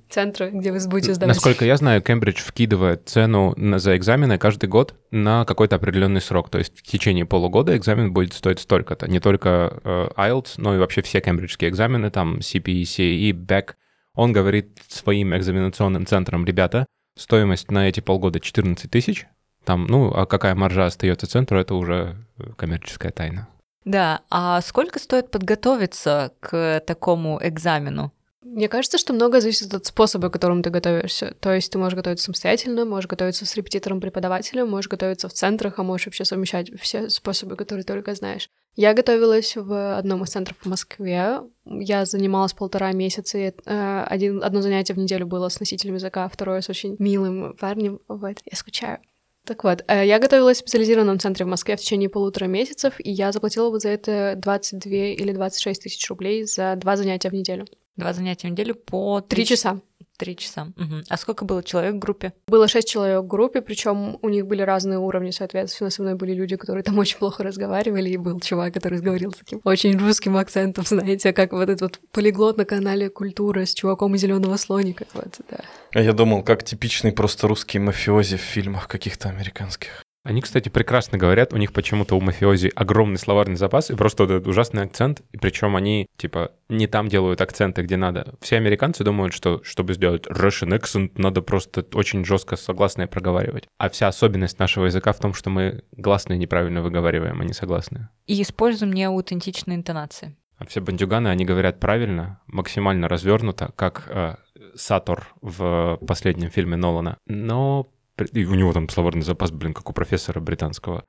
центра, 0.10 0.50
где 0.50 0.72
вы 0.72 0.80
будете 0.88 1.14
сдавать. 1.14 1.36
Насколько 1.36 1.66
я 1.66 1.78
знаю, 1.78 2.02
Кембридж 2.02 2.42
вкидывает 2.42 3.08
цену 3.10 3.54
на- 3.58 3.80
за 3.80 3.96
экзамены 3.98 4.38
каждый 4.38 4.68
год 4.70 4.96
на 5.12 5.46
какой-то 5.46 5.78
определенный 5.78 6.22
срок. 6.22 6.50
То 6.50 6.58
есть 6.58 6.80
в 6.80 6.84
течение 6.84 7.26
полугода 7.26 7.76
экзамен 7.76 8.14
будет 8.14 8.34
стоить 8.34 8.60
столько-то. 8.60 9.08
Не 9.10 9.20
только 9.20 9.80
э, 9.84 10.10
IELTS, 10.18 10.56
но 10.58 10.76
и 10.76 10.80
вообще 10.80 11.02
все 11.02 11.20
кембриджские 11.22 11.70
экзамены, 11.70 12.12
там 12.12 12.38
CPE, 12.38 12.82
CAE, 12.84 13.32
BEC. 13.32 13.72
Он 14.14 14.34
говорит 14.34 14.80
своим 14.88 15.36
экзаменационным 15.36 16.06
центрам, 16.06 16.46
ребята, 16.46 16.86
стоимость 17.18 17.72
на 17.72 17.88
эти 17.88 18.02
полгода 18.02 18.40
14 18.40 18.90
тысяч. 18.92 19.26
Там, 19.64 19.86
ну, 19.88 20.12
а 20.14 20.26
какая 20.26 20.56
маржа 20.56 20.86
остается 20.88 21.28
центру, 21.28 21.60
это 21.60 21.76
уже 21.76 22.18
э, 22.38 22.44
коммерческая 22.58 23.12
тайна. 23.12 23.48
Да, 23.86 24.22
а 24.30 24.62
сколько 24.62 25.00
стоит 25.00 25.32
подготовиться 25.32 26.34
к 26.40 26.82
такому 26.86 27.40
экзамену? 27.42 28.12
Мне 28.54 28.68
кажется, 28.68 28.98
что 28.98 29.14
многое 29.14 29.40
зависит 29.40 29.74
от 29.74 29.86
способа, 29.86 30.30
которым 30.30 30.62
ты 30.62 30.70
готовишься. 30.70 31.34
То 31.40 31.54
есть 31.54 31.72
ты 31.72 31.78
можешь 31.78 31.96
готовиться 31.96 32.26
самостоятельно, 32.26 32.84
можешь 32.84 33.08
готовиться 33.08 33.46
с 33.46 33.56
репетитором-преподавателем, 33.56 34.70
можешь 34.70 34.90
готовиться 34.90 35.30
в 35.30 35.34
центрах, 35.34 35.80
а 35.80 35.84
можешь 35.84 36.08
вообще 36.08 36.26
совмещать 36.26 36.70
все 36.78 37.10
способы, 37.10 37.56
которые 37.56 37.86
только 37.86 38.14
знаешь. 38.14 38.50
Я 38.76 38.94
готовилась 38.94 39.56
в 39.56 39.98
одном 39.98 40.26
из 40.26 40.32
центров 40.32 40.58
в 40.60 40.66
Москве. 40.66 41.40
Я 41.64 42.04
занималась 42.04 42.52
полтора 42.52 42.92
месяца. 42.92 43.38
и, 43.38 43.54
э, 43.66 44.04
один, 44.04 44.44
одно 44.44 44.62
занятие 44.62 44.96
в 44.96 44.98
неделю 44.98 45.28
было 45.28 45.48
с 45.48 45.58
носителем 45.62 45.96
языка, 45.96 46.28
второе 46.28 46.60
с 46.60 46.68
очень 46.68 46.98
милым 47.00 47.56
парнем. 47.58 48.02
Вот, 48.10 48.40
я 48.44 48.58
скучаю. 48.58 49.00
Так 49.46 49.64
вот, 49.64 49.86
э, 49.88 50.06
я 50.06 50.20
готовилась 50.20 50.58
в 50.58 50.60
специализированном 50.60 51.20
центре 51.20 51.46
в 51.46 51.48
Москве 51.48 51.78
в 51.78 51.80
течение 51.80 52.10
полутора 52.10 52.48
месяцев, 52.48 52.96
и 53.00 53.12
я 53.12 53.32
заплатила 53.32 53.70
бы 53.70 53.80
за 53.80 53.90
это 53.90 54.34
22 54.36 54.92
или 54.92 55.32
26 55.32 55.84
тысяч 55.84 56.10
рублей 56.10 56.44
за 56.44 56.76
два 56.76 56.98
занятия 56.98 57.30
в 57.30 57.34
неделю. 57.34 57.66
Два 57.98 58.14
занятия 58.14 58.48
в 58.48 58.52
неделю 58.52 58.76
по 58.76 59.22
Три 59.22 59.46
часа. 59.46 59.80
Три 60.18 60.36
часа. 60.36 60.68
Мгм. 60.76 61.04
А 61.10 61.18
сколько 61.18 61.46
было 61.46 61.64
человек 61.64 61.96
в 61.96 62.00
группе? 62.00 62.34
Было 62.48 62.68
шесть 62.68 62.88
человек 62.88 63.24
в 63.24 63.28
группе, 63.28 63.62
причем 63.62 64.20
у 64.22 64.30
них 64.30 64.46
были 64.46 64.62
разные 64.62 65.00
уровни, 65.00 65.32
соответственно. 65.32 65.90
Со 65.90 66.04
мной 66.04 66.14
были 66.14 66.34
люди, 66.34 66.56
которые 66.58 66.84
там 66.84 66.98
очень 67.00 67.18
плохо 67.18 67.44
разговаривали, 67.44 68.10
и 68.10 68.18
был 68.18 68.40
чувак, 68.40 68.74
который 68.74 69.00
говорил 69.00 69.32
с 69.32 69.38
таким 69.38 69.62
очень 69.64 69.98
русским 69.98 70.38
акцентом, 70.38 70.86
знаете, 70.88 71.34
как 71.34 71.54
вот 71.54 71.70
этот 71.70 71.82
вот 71.82 72.00
полиглот 72.12 72.58
на 72.58 72.66
канале 72.66 73.10
«Культура» 73.10 73.66
с 73.66 73.74
чуваком 73.74 74.14
из 74.16 74.22
зеленого 74.22 74.58
слоника. 74.58 75.06
Вот, 75.14 75.40
да. 75.50 75.62
А 75.94 76.02
я 76.02 76.14
думал, 76.14 76.44
как 76.44 76.64
типичный 76.64 77.12
просто 77.12 77.48
русский 77.48 77.80
мафиози 77.80 78.38
в 78.38 78.42
фильмах 78.42 78.88
каких-то 78.88 79.30
американских. 79.30 80.01
Они, 80.24 80.42
кстати, 80.42 80.70
прекрасно 80.70 81.18
говорят, 81.18 81.52
у 81.54 81.58
них 81.58 81.74
почему-то 81.74 82.16
у 82.16 82.22
мафиози 82.22 82.72
огромный 82.76 83.18
словарный 83.18 83.56
запас 83.56 83.90
и 83.90 83.96
просто 83.96 84.24
вот 84.24 84.32
этот 84.32 84.48
ужасный 84.48 84.84
акцент, 84.84 85.22
и 85.32 85.38
причем 85.38 85.76
они, 85.76 86.08
типа, 86.18 86.52
не 86.70 86.86
там 86.86 87.08
делают 87.08 87.42
акценты, 87.42 87.82
где 87.82 87.98
надо. 87.98 88.36
Все 88.40 88.58
американцы 88.58 89.04
думают, 89.04 89.34
что, 89.34 89.62
чтобы 89.64 89.94
сделать 89.96 90.28
Russian 90.28 90.78
accent, 90.78 91.14
надо 91.16 91.42
просто 91.42 91.86
очень 91.94 92.24
жестко 92.24 92.56
согласные 92.56 93.08
проговаривать. 93.08 93.68
А 93.80 93.90
вся 93.90 94.08
особенность 94.08 94.60
нашего 94.60 94.86
языка 94.86 95.12
в 95.12 95.20
том, 95.20 95.34
что 95.34 95.50
мы 95.50 95.84
гласные 95.92 96.38
неправильно 96.38 96.84
выговариваем, 96.84 97.42
а 97.42 97.44
не 97.44 97.54
согласные. 97.54 98.10
И 98.28 98.40
используем 98.42 98.94
неаутентичные 98.94 99.76
интонации. 99.76 100.36
А 100.58 100.66
все 100.68 100.80
бандюганы, 100.80 101.30
они 101.30 101.44
говорят 101.44 101.80
правильно, 101.80 102.40
максимально 102.46 103.08
развернуто, 103.08 103.72
как 103.76 104.04
э, 104.08 104.36
Сатор 104.76 105.28
в 105.42 106.00
последнем 106.06 106.52
фильме 106.52 106.78
Нолана. 106.78 107.18
Но 107.26 107.92
и 108.32 108.46
у 108.46 108.56
него 108.56 108.74
там 108.74 108.90
словарный 108.90 109.24
запас, 109.24 109.52
блин, 109.52 109.74
как 109.74 109.90
у 109.90 109.94
профессора 109.94 110.40
британского. 110.40 111.06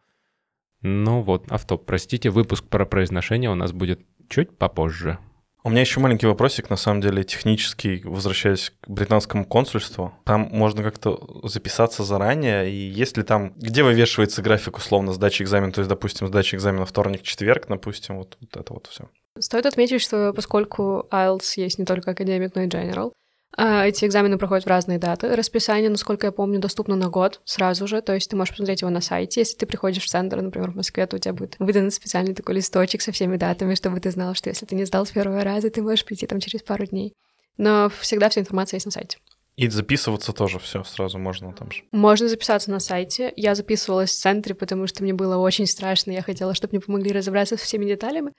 Ну 0.82 1.20
вот, 1.20 1.50
автоп, 1.50 1.86
простите, 1.86 2.30
выпуск 2.30 2.64
про 2.64 2.84
произношение 2.84 3.50
у 3.50 3.54
нас 3.54 3.72
будет 3.72 4.00
чуть 4.28 4.56
попозже. 4.56 5.18
У 5.64 5.70
меня 5.70 5.82
еще 5.82 6.00
маленький 6.00 6.26
вопросик, 6.26 6.70
на 6.70 6.76
самом 6.76 7.00
деле, 7.00 7.22
технический, 7.22 8.02
возвращаясь 8.04 8.72
к 8.80 8.88
британскому 8.88 9.44
консульству. 9.44 10.12
Там 10.24 10.48
можно 10.50 10.82
как-то 10.82 11.40
записаться 11.44 12.02
заранее, 12.02 12.68
и 12.68 12.74
если 12.74 13.22
там, 13.22 13.52
где 13.56 13.84
вывешивается 13.84 14.42
график 14.42 14.78
условно 14.78 15.12
сдачи 15.12 15.44
экзамена, 15.44 15.70
то 15.70 15.80
есть, 15.80 15.88
допустим, 15.88 16.26
сдача 16.26 16.56
экзамена 16.56 16.84
вторник-четверг, 16.84 17.66
допустим, 17.68 18.16
вот, 18.16 18.36
вот 18.40 18.56
это 18.56 18.72
вот 18.72 18.88
все. 18.88 19.08
Стоит 19.38 19.66
отметить, 19.66 20.02
что 20.02 20.32
поскольку 20.32 21.06
IELTS 21.12 21.52
есть 21.56 21.78
не 21.78 21.84
только 21.84 22.10
академик, 22.10 22.56
но 22.56 22.62
и 22.62 22.66
general, 22.66 23.12
эти 23.56 24.04
экзамены 24.04 24.38
проходят 24.38 24.64
в 24.64 24.68
разные 24.68 24.98
даты. 24.98 25.34
Расписание, 25.34 25.90
насколько 25.90 26.26
я 26.26 26.32
помню, 26.32 26.58
доступно 26.58 26.96
на 26.96 27.08
год 27.08 27.40
сразу 27.44 27.86
же, 27.86 28.00
то 28.00 28.14
есть 28.14 28.30
ты 28.30 28.36
можешь 28.36 28.52
посмотреть 28.52 28.80
его 28.80 28.90
на 28.90 29.00
сайте. 29.00 29.40
Если 29.40 29.56
ты 29.56 29.66
приходишь 29.66 30.04
в 30.04 30.08
центр, 30.08 30.40
например, 30.40 30.70
в 30.70 30.76
Москве, 30.76 31.06
то 31.06 31.16
у 31.16 31.18
тебя 31.18 31.34
будет 31.34 31.56
выдан 31.58 31.90
специальный 31.90 32.34
такой 32.34 32.56
листочек 32.56 33.02
со 33.02 33.12
всеми 33.12 33.36
датами, 33.36 33.74
чтобы 33.74 34.00
ты 34.00 34.10
знал, 34.10 34.34
что 34.34 34.48
если 34.48 34.64
ты 34.64 34.74
не 34.74 34.84
сдал 34.84 35.04
с 35.04 35.10
первого 35.10 35.44
раза, 35.44 35.70
ты 35.70 35.82
можешь 35.82 36.04
прийти 36.04 36.26
там 36.26 36.40
через 36.40 36.62
пару 36.62 36.86
дней. 36.86 37.12
Но 37.58 37.90
всегда 38.00 38.30
вся 38.30 38.40
информация 38.40 38.76
есть 38.76 38.86
на 38.86 38.92
сайте. 38.92 39.18
И 39.56 39.68
записываться 39.68 40.32
тоже 40.32 40.58
все 40.58 40.82
сразу 40.82 41.18
можно 41.18 41.52
там 41.52 41.70
же. 41.70 41.82
Можно 41.92 42.28
записаться 42.28 42.70
на 42.70 42.80
сайте. 42.80 43.32
Я 43.36 43.54
записывалась 43.54 44.10
в 44.10 44.18
центре, 44.18 44.54
потому 44.54 44.86
что 44.86 45.02
мне 45.02 45.12
было 45.12 45.36
очень 45.36 45.66
страшно. 45.66 46.10
Я 46.10 46.22
хотела, 46.22 46.54
чтобы 46.54 46.72
мне 46.72 46.80
помогли 46.80 47.12
разобраться 47.12 47.58
со 47.58 47.64
всеми 47.64 47.84
деталями. 47.84 48.32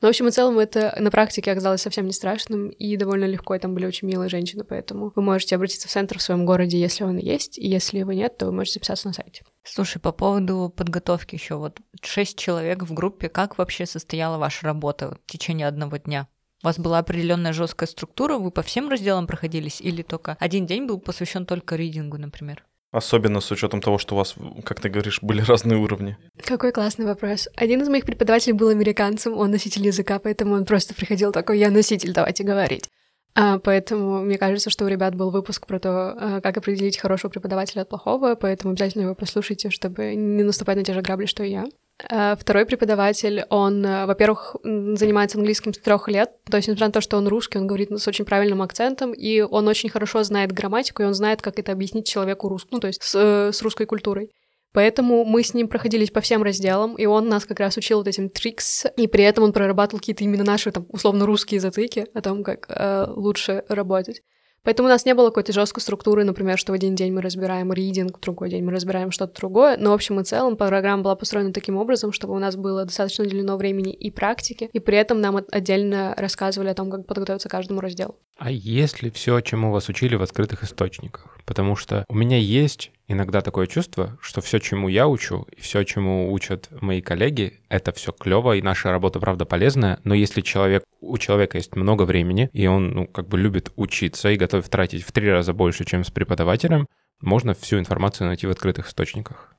Но, 0.00 0.08
в 0.08 0.10
общем 0.10 0.28
и 0.28 0.30
целом, 0.30 0.58
это 0.58 0.96
на 0.98 1.10
практике 1.10 1.52
оказалось 1.52 1.82
совсем 1.82 2.06
не 2.06 2.12
страшным 2.12 2.68
и 2.70 2.96
довольно 2.96 3.26
легко, 3.26 3.54
и 3.54 3.58
там 3.58 3.74
были 3.74 3.86
очень 3.86 4.08
милые 4.08 4.30
женщины, 4.30 4.64
поэтому 4.64 5.12
вы 5.14 5.22
можете 5.22 5.56
обратиться 5.56 5.88
в 5.88 5.90
центр 5.90 6.18
в 6.18 6.22
своем 6.22 6.46
городе, 6.46 6.80
если 6.80 7.04
он 7.04 7.18
есть, 7.18 7.58
и 7.58 7.68
если 7.68 7.98
его 7.98 8.12
нет, 8.12 8.38
то 8.38 8.46
вы 8.46 8.52
можете 8.52 8.74
записаться 8.74 9.08
на 9.08 9.12
сайте. 9.12 9.42
Слушай, 9.62 9.98
по 9.98 10.12
поводу 10.12 10.72
подготовки 10.74 11.34
еще, 11.34 11.56
вот 11.56 11.80
шесть 12.00 12.38
человек 12.38 12.82
в 12.82 12.94
группе, 12.94 13.28
как 13.28 13.58
вообще 13.58 13.84
состояла 13.84 14.38
ваша 14.38 14.66
работа 14.66 15.18
в 15.26 15.30
течение 15.30 15.68
одного 15.68 15.98
дня? 15.98 16.28
У 16.62 16.66
вас 16.66 16.78
была 16.78 16.98
определенная 16.98 17.52
жесткая 17.52 17.86
структура, 17.86 18.38
вы 18.38 18.50
по 18.50 18.62
всем 18.62 18.88
разделам 18.88 19.26
проходились, 19.26 19.80
или 19.80 20.02
только 20.02 20.36
один 20.40 20.66
день 20.66 20.86
был 20.86 20.98
посвящен 20.98 21.44
только 21.44 21.76
ридингу, 21.76 22.16
например? 22.16 22.64
Особенно 22.92 23.40
с 23.40 23.50
учетом 23.52 23.80
того, 23.80 23.98
что 23.98 24.14
у 24.14 24.18
вас, 24.18 24.34
как 24.64 24.80
ты 24.80 24.88
говоришь, 24.88 25.22
были 25.22 25.42
разные 25.42 25.78
уровни. 25.78 26.16
Какой 26.44 26.72
классный 26.72 27.06
вопрос. 27.06 27.48
Один 27.54 27.82
из 27.82 27.88
моих 27.88 28.04
преподавателей 28.04 28.52
был 28.52 28.68
американцем, 28.68 29.36
он 29.36 29.52
носитель 29.52 29.86
языка, 29.86 30.18
поэтому 30.18 30.54
он 30.54 30.64
просто 30.64 30.94
приходил 30.94 31.30
такой, 31.30 31.58
я 31.58 31.70
носитель, 31.70 32.12
давайте 32.12 32.42
говорить. 32.42 32.88
А, 33.36 33.58
поэтому 33.60 34.22
мне 34.22 34.38
кажется, 34.38 34.70
что 34.70 34.84
у 34.84 34.88
ребят 34.88 35.14
был 35.14 35.30
выпуск 35.30 35.66
про 35.66 35.78
то, 35.78 36.16
а, 36.18 36.40
как 36.40 36.56
определить 36.56 36.98
хорошего 36.98 37.30
преподавателя 37.30 37.82
от 37.82 37.88
плохого, 37.88 38.34
поэтому 38.34 38.72
обязательно 38.72 39.02
его 39.02 39.14
послушайте, 39.14 39.70
чтобы 39.70 40.16
не 40.16 40.42
наступать 40.42 40.76
на 40.76 40.84
те 40.84 40.92
же 40.92 41.00
грабли, 41.00 41.26
что 41.26 41.44
и 41.44 41.50
я. 41.50 41.66
Э, 42.08 42.36
второй 42.38 42.66
преподаватель, 42.66 43.44
он, 43.50 43.84
э, 43.84 44.06
во-первых, 44.06 44.56
занимается 44.62 45.38
английским 45.38 45.74
с 45.74 45.78
трех 45.78 46.08
лет, 46.08 46.30
то 46.50 46.56
есть, 46.56 46.68
несмотря 46.68 46.86
на 46.86 46.92
то, 46.92 47.00
что 47.00 47.16
он 47.16 47.28
русский, 47.28 47.58
он 47.58 47.66
говорит 47.66 47.90
с 47.90 48.06
очень 48.08 48.24
правильным 48.24 48.62
акцентом, 48.62 49.12
и 49.12 49.40
он 49.40 49.68
очень 49.68 49.90
хорошо 49.90 50.22
знает 50.22 50.52
грамматику, 50.52 51.02
и 51.02 51.06
он 51.06 51.14
знает, 51.14 51.42
как 51.42 51.58
это 51.58 51.72
объяснить 51.72 52.06
человеку 52.06 52.48
русскому, 52.48 52.76
ну, 52.76 52.80
то 52.80 52.86
есть 52.86 53.02
с, 53.02 53.14
э, 53.14 53.52
с 53.52 53.62
русской 53.62 53.86
культурой. 53.86 54.30
Поэтому 54.72 55.24
мы 55.24 55.42
с 55.42 55.52
ним 55.52 55.66
проходились 55.66 56.10
по 56.10 56.20
всем 56.20 56.44
разделам, 56.44 56.94
и 56.94 57.04
он 57.04 57.28
нас 57.28 57.44
как 57.44 57.58
раз 57.58 57.76
учил 57.76 57.98
вот 57.98 58.06
этим 58.06 58.30
трикс, 58.30 58.86
и 58.96 59.08
при 59.08 59.24
этом 59.24 59.44
он 59.44 59.52
прорабатывал 59.52 59.98
какие-то 59.98 60.22
именно 60.22 60.44
наши, 60.44 60.70
там, 60.70 60.86
условно, 60.90 61.26
русские 61.26 61.60
затыки 61.60 62.06
о 62.14 62.20
том, 62.20 62.44
как 62.44 62.66
э, 62.68 63.06
лучше 63.08 63.64
работать. 63.68 64.22
Поэтому 64.62 64.88
у 64.88 64.90
нас 64.90 65.06
не 65.06 65.14
было 65.14 65.28
какой-то 65.28 65.52
жесткой 65.52 65.82
структуры, 65.82 66.24
например, 66.24 66.58
что 66.58 66.72
в 66.72 66.74
один 66.74 66.94
день 66.94 67.12
мы 67.12 67.22
разбираем 67.22 67.72
ридинг, 67.72 68.18
в 68.18 68.20
другой 68.20 68.50
день 68.50 68.62
мы 68.62 68.72
разбираем 68.72 69.10
что-то 69.10 69.34
другое. 69.40 69.76
Но 69.78 69.90
в 69.90 69.94
общем 69.94 70.20
и 70.20 70.24
целом 70.24 70.56
программа 70.56 71.02
была 71.02 71.16
построена 71.16 71.52
таким 71.52 71.76
образом, 71.76 72.12
чтобы 72.12 72.34
у 72.34 72.38
нас 72.38 72.56
было 72.56 72.84
достаточно 72.84 73.24
уделено 73.24 73.56
времени 73.56 73.92
и 73.92 74.10
практики, 74.10 74.68
и 74.72 74.78
при 74.78 74.98
этом 74.98 75.20
нам 75.20 75.40
отдельно 75.50 76.14
рассказывали 76.16 76.68
о 76.68 76.74
том, 76.74 76.90
как 76.90 77.06
подготовиться 77.06 77.48
к 77.48 77.52
каждому 77.52 77.80
разделу. 77.80 78.16
А 78.36 78.50
есть 78.50 79.02
ли 79.02 79.10
все, 79.10 79.40
чему 79.40 79.70
вас 79.70 79.88
учили 79.88 80.14
в 80.14 80.22
открытых 80.22 80.64
источниках? 80.64 81.38
Потому 81.44 81.76
что 81.76 82.04
у 82.08 82.14
меня 82.14 82.38
есть 82.38 82.90
иногда 83.10 83.40
такое 83.40 83.66
чувство, 83.66 84.18
что 84.22 84.40
все, 84.40 84.58
чему 84.60 84.88
я 84.88 85.08
учу, 85.08 85.46
и 85.56 85.60
все, 85.60 85.82
чему 85.84 86.32
учат 86.32 86.68
мои 86.80 87.00
коллеги, 87.02 87.60
это 87.68 87.92
все 87.92 88.12
клево, 88.12 88.56
и 88.56 88.62
наша 88.62 88.90
работа, 88.90 89.18
правда, 89.18 89.44
полезная, 89.44 89.98
но 90.04 90.14
если 90.14 90.40
человек, 90.40 90.84
у 91.00 91.18
человека 91.18 91.58
есть 91.58 91.74
много 91.74 92.04
времени, 92.04 92.48
и 92.52 92.66
он, 92.66 92.90
ну, 92.92 93.06
как 93.06 93.28
бы 93.28 93.38
любит 93.38 93.72
учиться 93.76 94.30
и 94.30 94.36
готов 94.36 94.68
тратить 94.68 95.02
в 95.02 95.12
три 95.12 95.28
раза 95.30 95.52
больше, 95.52 95.84
чем 95.84 96.04
с 96.04 96.10
преподавателем, 96.10 96.86
можно 97.20 97.54
всю 97.54 97.78
информацию 97.78 98.28
найти 98.28 98.46
в 98.46 98.50
открытых 98.50 98.88
источниках. 98.88 99.54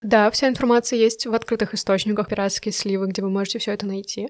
Да, 0.00 0.30
вся 0.30 0.48
информация 0.48 0.98
есть 0.98 1.26
в 1.26 1.34
открытых 1.34 1.74
источниках, 1.74 2.28
пиратские 2.28 2.72
сливы, 2.72 3.06
где 3.06 3.22
вы 3.22 3.30
можете 3.30 3.58
все 3.58 3.72
это 3.72 3.86
найти. 3.86 4.28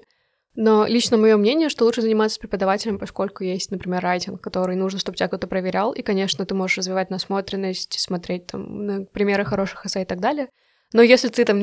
Но 0.55 0.85
лично 0.85 1.17
мое 1.17 1.35
мнение, 1.35 1.67
что 1.69 1.83
лучше 1.83 2.01
заниматься 2.01 2.35
с 2.35 2.39
преподавателем, 2.39 2.97
поскольку 2.97 3.43
есть, 3.43 3.71
например, 3.71 4.01
райтинг, 4.01 4.39
который 4.41 4.77
нужно, 4.77 4.99
чтобы 4.99 5.17
тебя 5.17 5.27
кто-то 5.27 5.47
проверял, 5.47 5.91
и, 5.91 6.01
конечно, 6.01 6.45
ты 6.45 6.55
можешь 6.55 6.77
развивать 6.77 7.09
насмотренность, 7.09 7.99
смотреть 7.99 8.47
там 8.47 8.85
на 8.85 9.05
примеры 9.05 9.43
хороших 9.43 9.85
эссе 9.85 10.03
и 10.03 10.05
так 10.05 10.21
далее. 10.21 10.47
Но 10.93 11.01
если 11.01 11.27
ты 11.27 11.43
там 11.43 11.61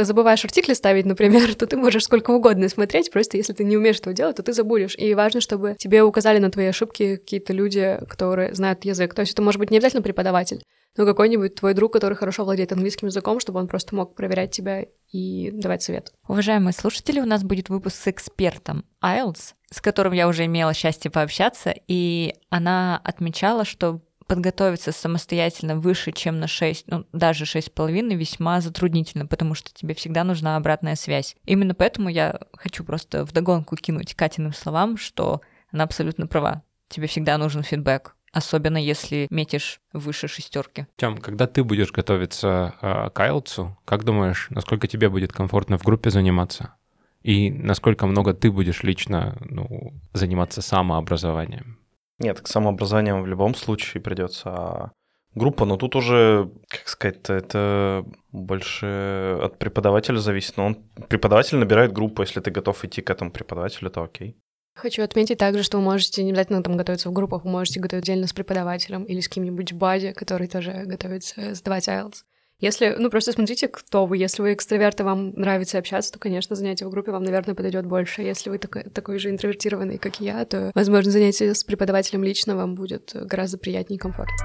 забываешь 0.00 0.44
артикли 0.44 0.74
ставить, 0.74 1.06
например, 1.06 1.54
то 1.56 1.66
ты 1.66 1.78
можешь 1.78 2.04
сколько 2.04 2.32
угодно 2.32 2.68
смотреть, 2.68 3.10
просто 3.10 3.38
если 3.38 3.54
ты 3.54 3.64
не 3.64 3.78
умеешь 3.78 3.98
этого 3.98 4.14
делать, 4.14 4.36
то 4.36 4.42
ты 4.42 4.52
забудешь. 4.52 4.94
И 4.98 5.14
важно, 5.14 5.40
чтобы 5.40 5.74
тебе 5.78 6.02
указали 6.02 6.38
на 6.38 6.50
твои 6.50 6.66
ошибки 6.66 7.16
какие-то 7.16 7.54
люди, 7.54 7.98
которые 8.08 8.54
знают 8.54 8.84
язык. 8.84 9.14
То 9.14 9.20
есть 9.20 9.32
это 9.32 9.40
может 9.40 9.58
быть 9.58 9.70
не 9.70 9.78
обязательно 9.78 10.02
преподаватель, 10.02 10.62
но 10.96 11.06
какой-нибудь 11.06 11.54
твой 11.54 11.74
друг, 11.74 11.92
который 11.92 12.14
хорошо 12.14 12.44
владеет 12.44 12.72
английским 12.72 13.08
языком, 13.08 13.40
чтобы 13.40 13.60
он 13.60 13.68
просто 13.68 13.94
мог 13.94 14.14
проверять 14.14 14.50
тебя 14.50 14.84
и 15.10 15.50
давать 15.52 15.82
совет. 15.82 16.12
Уважаемые 16.26 16.72
слушатели, 16.72 17.20
у 17.20 17.26
нас 17.26 17.42
будет 17.42 17.68
выпуск 17.68 17.96
с 17.96 18.08
экспертом 18.08 18.84
IELTS, 19.02 19.54
с 19.70 19.80
которым 19.80 20.12
я 20.12 20.28
уже 20.28 20.44
имела 20.46 20.74
счастье 20.74 21.10
пообщаться, 21.10 21.74
и 21.86 22.34
она 22.50 23.00
отмечала, 23.04 23.64
что 23.64 24.00
подготовиться 24.26 24.92
самостоятельно 24.92 25.76
выше, 25.76 26.10
чем 26.10 26.40
на 26.40 26.48
6, 26.48 26.88
ну, 26.88 27.06
даже 27.12 27.44
6,5 27.44 28.14
весьма 28.14 28.60
затруднительно, 28.60 29.26
потому 29.26 29.54
что 29.54 29.72
тебе 29.72 29.94
всегда 29.94 30.24
нужна 30.24 30.56
обратная 30.56 30.96
связь. 30.96 31.36
Именно 31.44 31.74
поэтому 31.74 32.08
я 32.08 32.40
хочу 32.52 32.84
просто 32.84 33.24
вдогонку 33.24 33.76
кинуть 33.76 34.14
Катиным 34.14 34.52
словам, 34.52 34.96
что 34.96 35.42
она 35.70 35.84
абсолютно 35.84 36.26
права. 36.26 36.62
Тебе 36.88 37.06
всегда 37.06 37.38
нужен 37.38 37.62
фидбэк, 37.62 38.15
особенно 38.36 38.76
если 38.76 39.28
метишь 39.30 39.80
выше 39.94 40.28
шестерки. 40.28 40.86
Тем, 40.96 41.16
когда 41.16 41.46
ты 41.46 41.64
будешь 41.64 41.90
готовиться 41.90 42.74
э, 42.82 43.08
к 43.08 43.18
IELTS, 43.18 43.70
как 43.86 44.04
думаешь, 44.04 44.48
насколько 44.50 44.86
тебе 44.86 45.08
будет 45.08 45.32
комфортно 45.32 45.78
в 45.78 45.84
группе 45.84 46.10
заниматься? 46.10 46.74
И 47.22 47.50
насколько 47.50 48.06
много 48.06 48.34
ты 48.34 48.52
будешь 48.52 48.82
лично 48.82 49.38
ну, 49.40 49.94
заниматься 50.12 50.60
самообразованием? 50.60 51.78
Нет, 52.18 52.40
к 52.42 52.46
самообразованию 52.46 53.22
в 53.22 53.26
любом 53.26 53.54
случае 53.54 54.02
придется. 54.02 54.50
А 54.50 54.92
группа, 55.34 55.64
но 55.64 55.78
тут 55.78 55.96
уже, 55.96 56.50
как 56.68 56.88
сказать-то, 56.88 57.32
это 57.32 58.04
больше 58.32 59.38
от 59.42 59.58
преподавателя 59.58 60.18
зависит. 60.18 60.58
Но 60.58 60.66
он, 60.66 60.74
преподаватель 61.08 61.56
набирает 61.56 61.92
группу, 61.92 62.20
если 62.20 62.40
ты 62.40 62.50
готов 62.50 62.84
идти 62.84 63.00
к 63.00 63.08
этому 63.08 63.30
преподавателю, 63.30 63.90
то 63.90 64.02
окей. 64.02 64.36
Хочу 64.76 65.02
отметить 65.02 65.38
также, 65.38 65.62
что 65.62 65.78
вы 65.78 65.84
можете 65.84 66.22
не 66.22 66.32
обязательно 66.32 66.62
там 66.62 66.76
готовиться 66.76 67.08
в 67.08 67.12
группах, 67.14 67.44
вы 67.44 67.50
можете 67.50 67.80
готовить 67.80 68.04
отдельно 68.04 68.26
с 68.26 68.34
преподавателем 68.34 69.04
или 69.04 69.20
с 69.20 69.28
кем-нибудь 69.28 69.72
в 69.72 69.76
баде, 69.76 70.12
который 70.12 70.48
тоже 70.48 70.82
готовится 70.84 71.54
сдавать 71.54 71.88
IELTS. 71.88 72.16
Если, 72.60 72.94
ну, 72.98 73.08
просто 73.08 73.32
смотрите, 73.32 73.68
кто 73.68 74.04
вы. 74.04 74.18
Если 74.18 74.42
вы 74.42 74.52
экстраверт, 74.52 75.00
и 75.00 75.02
вам 75.02 75.30
нравится 75.30 75.78
общаться, 75.78 76.12
то, 76.12 76.18
конечно, 76.18 76.56
занятие 76.56 76.84
в 76.84 76.90
группе 76.90 77.10
вам, 77.10 77.24
наверное, 77.24 77.54
подойдет 77.54 77.86
больше. 77.86 78.20
Если 78.20 78.50
вы 78.50 78.58
такой, 78.58 78.82
такой 78.82 79.18
же 79.18 79.30
интровертированный, 79.30 79.96
как 79.96 80.20
я, 80.20 80.44
то, 80.44 80.72
возможно, 80.74 81.10
занятие 81.10 81.54
с 81.54 81.64
преподавателем 81.64 82.22
лично 82.22 82.54
вам 82.54 82.74
будет 82.74 83.12
гораздо 83.14 83.56
приятнее 83.56 83.96
и 83.96 84.00
комфортнее. 84.00 84.36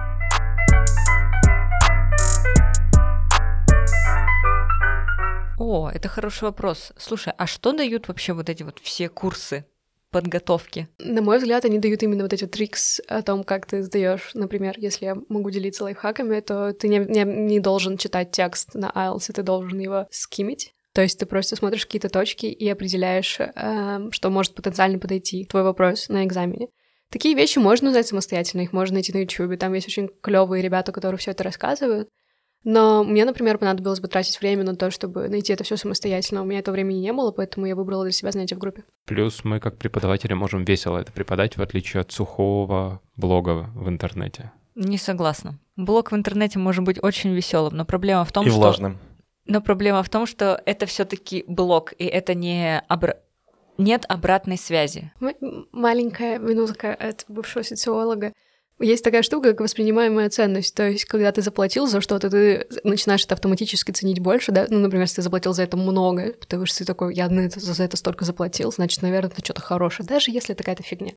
О, 5.57 5.89
это 5.93 6.07
хороший 6.07 6.43
вопрос. 6.45 6.93
Слушай, 6.97 7.33
а 7.37 7.47
что 7.47 7.73
дают 7.73 8.07
вообще 8.07 8.31
вот 8.31 8.49
эти 8.49 8.63
вот 8.63 8.79
все 8.79 9.09
курсы? 9.09 9.65
Подготовки? 10.11 10.87
На 10.99 11.21
мой 11.21 11.39
взгляд, 11.39 11.65
они 11.65 11.79
дают 11.79 12.03
именно 12.03 12.23
вот 12.23 12.33
эти 12.33 12.45
трикс 12.45 13.01
о 13.07 13.21
том, 13.21 13.43
как 13.43 13.65
ты 13.65 13.81
сдаешь. 13.81 14.31
Например, 14.33 14.75
если 14.77 15.05
я 15.05 15.15
могу 15.29 15.49
делиться 15.49 15.83
лайфхаками, 15.83 16.39
то 16.41 16.73
ты 16.73 16.87
не, 16.87 16.99
не, 16.99 17.23
не 17.23 17.59
должен 17.59 17.97
читать 17.97 18.31
текст 18.31 18.75
на 18.75 18.91
IELTS, 18.93 19.33
ты 19.33 19.43
должен 19.43 19.79
его 19.79 20.07
скимить. 20.11 20.73
То 20.93 21.01
есть 21.01 21.17
ты 21.17 21.25
просто 21.25 21.55
смотришь 21.55 21.85
какие-то 21.85 22.09
точки 22.09 22.47
и 22.47 22.67
определяешь, 22.69 23.39
э, 23.39 24.09
что 24.11 24.29
может 24.29 24.53
потенциально 24.55 24.99
подойти 24.99 25.45
твой 25.45 25.63
вопрос 25.63 26.09
на 26.09 26.25
экзамене. 26.25 26.67
Такие 27.09 27.35
вещи 27.35 27.59
можно 27.59 27.89
узнать 27.89 28.07
самостоятельно, 28.07 28.61
их 28.61 28.73
можно 28.73 28.95
найти 28.95 29.11
на 29.13 29.19
YouTube. 29.19 29.57
Там 29.59 29.73
есть 29.73 29.87
очень 29.87 30.09
клевые 30.21 30.61
ребята, 30.61 30.91
которые 30.91 31.17
все 31.17 31.31
это 31.31 31.43
рассказывают. 31.43 32.09
Но 32.63 33.03
мне, 33.03 33.25
например, 33.25 33.57
понадобилось 33.57 33.99
бы 33.99 34.07
тратить 34.07 34.39
время 34.39 34.63
на 34.63 34.75
то, 34.75 34.91
чтобы 34.91 35.27
найти 35.29 35.51
это 35.51 35.63
все 35.63 35.77
самостоятельно. 35.77 36.43
У 36.43 36.45
меня 36.45 36.59
этого 36.59 36.73
времени 36.73 36.99
не 36.99 37.11
было, 37.11 37.31
поэтому 37.31 37.65
я 37.65 37.75
выбрала 37.75 38.03
для 38.03 38.11
себя 38.11 38.31
занятия 38.31 38.55
в 38.55 38.59
группе. 38.59 38.83
Плюс 39.05 39.43
мы, 39.43 39.59
как 39.59 39.77
преподаватели, 39.77 40.33
можем 40.33 40.63
весело 40.63 40.97
это 40.99 41.11
преподать, 41.11 41.57
в 41.57 41.61
отличие 41.61 42.01
от 42.01 42.11
сухого 42.11 43.01
блога 43.15 43.71
в 43.75 43.89
интернете. 43.89 44.51
Не 44.75 44.97
согласна. 44.97 45.59
Блог 45.75 46.11
в 46.11 46.15
интернете 46.15 46.59
может 46.59 46.83
быть 46.83 47.01
очень 47.01 47.33
веселым, 47.33 47.75
но 47.75 47.85
проблема 47.85 48.25
в 48.25 48.31
том, 48.31 48.45
и 48.45 48.49
что... 48.49 48.59
влажным. 48.59 48.99
Но 49.45 49.59
проблема 49.59 50.03
в 50.03 50.09
том, 50.09 50.27
что 50.27 50.61
это 50.65 50.85
все-таки 50.85 51.43
блог, 51.47 51.93
и 51.97 52.05
это 52.05 52.35
не 52.35 52.79
обра 52.87 53.15
нет 53.77 54.05
обратной 54.07 54.57
связи. 54.57 55.11
М- 55.19 55.67
маленькая 55.71 56.37
минутка 56.37 56.93
от 56.93 57.25
бывшего 57.27 57.63
социолога. 57.63 58.33
Есть 58.81 59.03
такая 59.03 59.21
штука, 59.21 59.51
как 59.51 59.61
воспринимаемая 59.61 60.29
ценность. 60.29 60.73
То 60.75 60.89
есть, 60.89 61.05
когда 61.05 61.31
ты 61.31 61.41
заплатил 61.41 61.87
за 61.87 62.01
что-то, 62.01 62.29
ты 62.29 62.67
начинаешь 62.83 63.23
это 63.23 63.35
автоматически 63.35 63.91
ценить 63.91 64.19
больше, 64.19 64.51
да? 64.51 64.65
Ну, 64.69 64.79
например, 64.79 65.03
если 65.03 65.17
ты 65.17 65.21
заплатил 65.21 65.53
за 65.53 65.63
это 65.63 65.77
много, 65.77 66.33
потому 66.39 66.65
что 66.65 66.79
ты 66.79 66.85
такой, 66.85 67.15
я 67.15 67.29
за 67.29 67.83
это 67.83 67.97
столько 67.97 68.25
заплатил, 68.25 68.71
значит, 68.71 69.01
наверное, 69.01 69.31
это 69.31 69.43
что-то 69.43 69.61
хорошее, 69.61 70.07
даже 70.07 70.31
если 70.31 70.53
это 70.53 70.63
какая-то 70.63 70.83
фигня. 70.83 71.13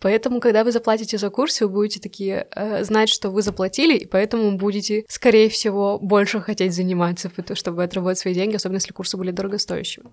Поэтому, 0.00 0.40
когда 0.40 0.62
вы 0.62 0.72
заплатите 0.72 1.16
за 1.16 1.30
курс, 1.30 1.60
вы 1.60 1.68
будете 1.68 2.00
такие 2.00 2.46
э, 2.54 2.84
знать, 2.84 3.08
что 3.08 3.30
вы 3.30 3.40
заплатили, 3.40 3.96
и 3.96 4.06
поэтому 4.06 4.58
будете, 4.58 5.04
скорее 5.08 5.48
всего, 5.48 5.98
больше 5.98 6.40
хотеть 6.40 6.74
заниматься, 6.74 7.30
чтобы 7.54 7.82
отработать 7.82 8.18
свои 8.18 8.34
деньги, 8.34 8.56
особенно 8.56 8.76
если 8.76 8.92
курсы 8.92 9.16
были 9.16 9.30
дорогостоящими. 9.30 10.12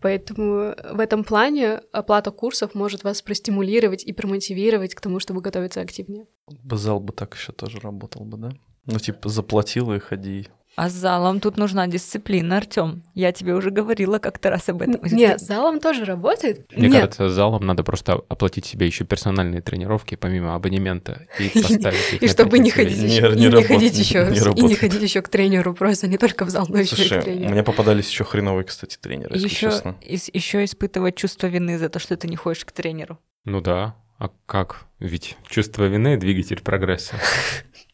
Поэтому 0.00 0.74
в 0.92 1.00
этом 1.00 1.24
плане 1.24 1.80
оплата 1.92 2.30
курсов 2.30 2.74
может 2.74 3.04
вас 3.04 3.22
простимулировать 3.22 4.04
и 4.04 4.12
промотивировать 4.12 4.94
к 4.94 5.00
тому, 5.00 5.20
чтобы 5.20 5.40
готовиться 5.40 5.80
активнее. 5.80 6.26
Зал 6.70 7.00
бы 7.00 7.12
так 7.12 7.34
еще 7.34 7.52
тоже 7.52 7.80
работал 7.80 8.24
бы, 8.24 8.36
да? 8.36 8.50
Ну, 8.84 8.98
типа, 8.98 9.28
заплатил 9.28 9.92
и 9.92 9.98
ходи. 9.98 10.48
А 10.76 10.90
с 10.90 10.92
залом 10.92 11.40
тут 11.40 11.56
нужна 11.56 11.86
дисциплина, 11.86 12.58
Артем. 12.58 13.02
Я 13.14 13.32
тебе 13.32 13.54
уже 13.54 13.70
говорила 13.70 14.18
как-то 14.18 14.50
раз 14.50 14.68
об 14.68 14.82
этом. 14.82 15.00
Нет, 15.10 15.40
с 15.40 15.46
залом 15.46 15.80
тоже 15.80 16.04
работает. 16.04 16.70
Мне 16.76 16.88
Нет. 16.88 16.96
кажется, 17.00 17.30
залом 17.30 17.64
надо 17.64 17.82
просто 17.82 18.20
оплатить 18.28 18.66
себе 18.66 18.86
еще 18.86 19.04
персональные 19.04 19.62
тренировки 19.62 20.16
помимо 20.16 20.54
абонемента 20.54 21.26
и 21.38 21.48
поставить 21.54 22.12
их 22.12 22.22
И 22.22 22.28
чтобы 22.28 22.58
не 22.58 22.70
ходить 22.70 22.98
еще, 22.98 23.34
не 23.34 23.46
и 23.46 23.52
не 23.52 23.62
ходить 23.62 23.98
еще, 23.98 24.30
и 24.54 24.62
не 24.62 24.74
ходить 24.74 25.00
еще 25.00 25.22
к 25.22 25.28
тренеру, 25.30 25.72
просто 25.72 26.08
не 26.08 26.18
только 26.18 26.44
в 26.44 26.50
зал, 26.50 26.66
но 26.68 26.78
еще 26.78 26.94
и 26.94 26.94
к 26.96 27.08
Слушай, 27.08 27.22
тренеру. 27.22 27.50
мне 27.52 27.62
попадались 27.62 28.10
еще 28.10 28.24
хреновые, 28.24 28.64
кстати, 28.64 28.98
тренеры, 29.00 29.34
если 29.34 29.48
Еще, 29.48 29.70
честно. 29.70 29.96
еще 30.02 30.62
испытывать 30.62 31.16
чувство 31.16 31.46
вины 31.46 31.78
за 31.78 31.88
то, 31.88 31.98
что 31.98 32.18
ты 32.18 32.28
не 32.28 32.36
ходишь 32.36 32.66
к 32.66 32.72
тренеру. 32.72 33.18
Ну 33.46 33.62
да, 33.62 33.96
а 34.18 34.28
как? 34.44 34.84
Ведь 34.98 35.38
чувство 35.48 35.84
вины— 35.84 36.16
двигатель 36.18 36.60
прогресса. 36.60 37.16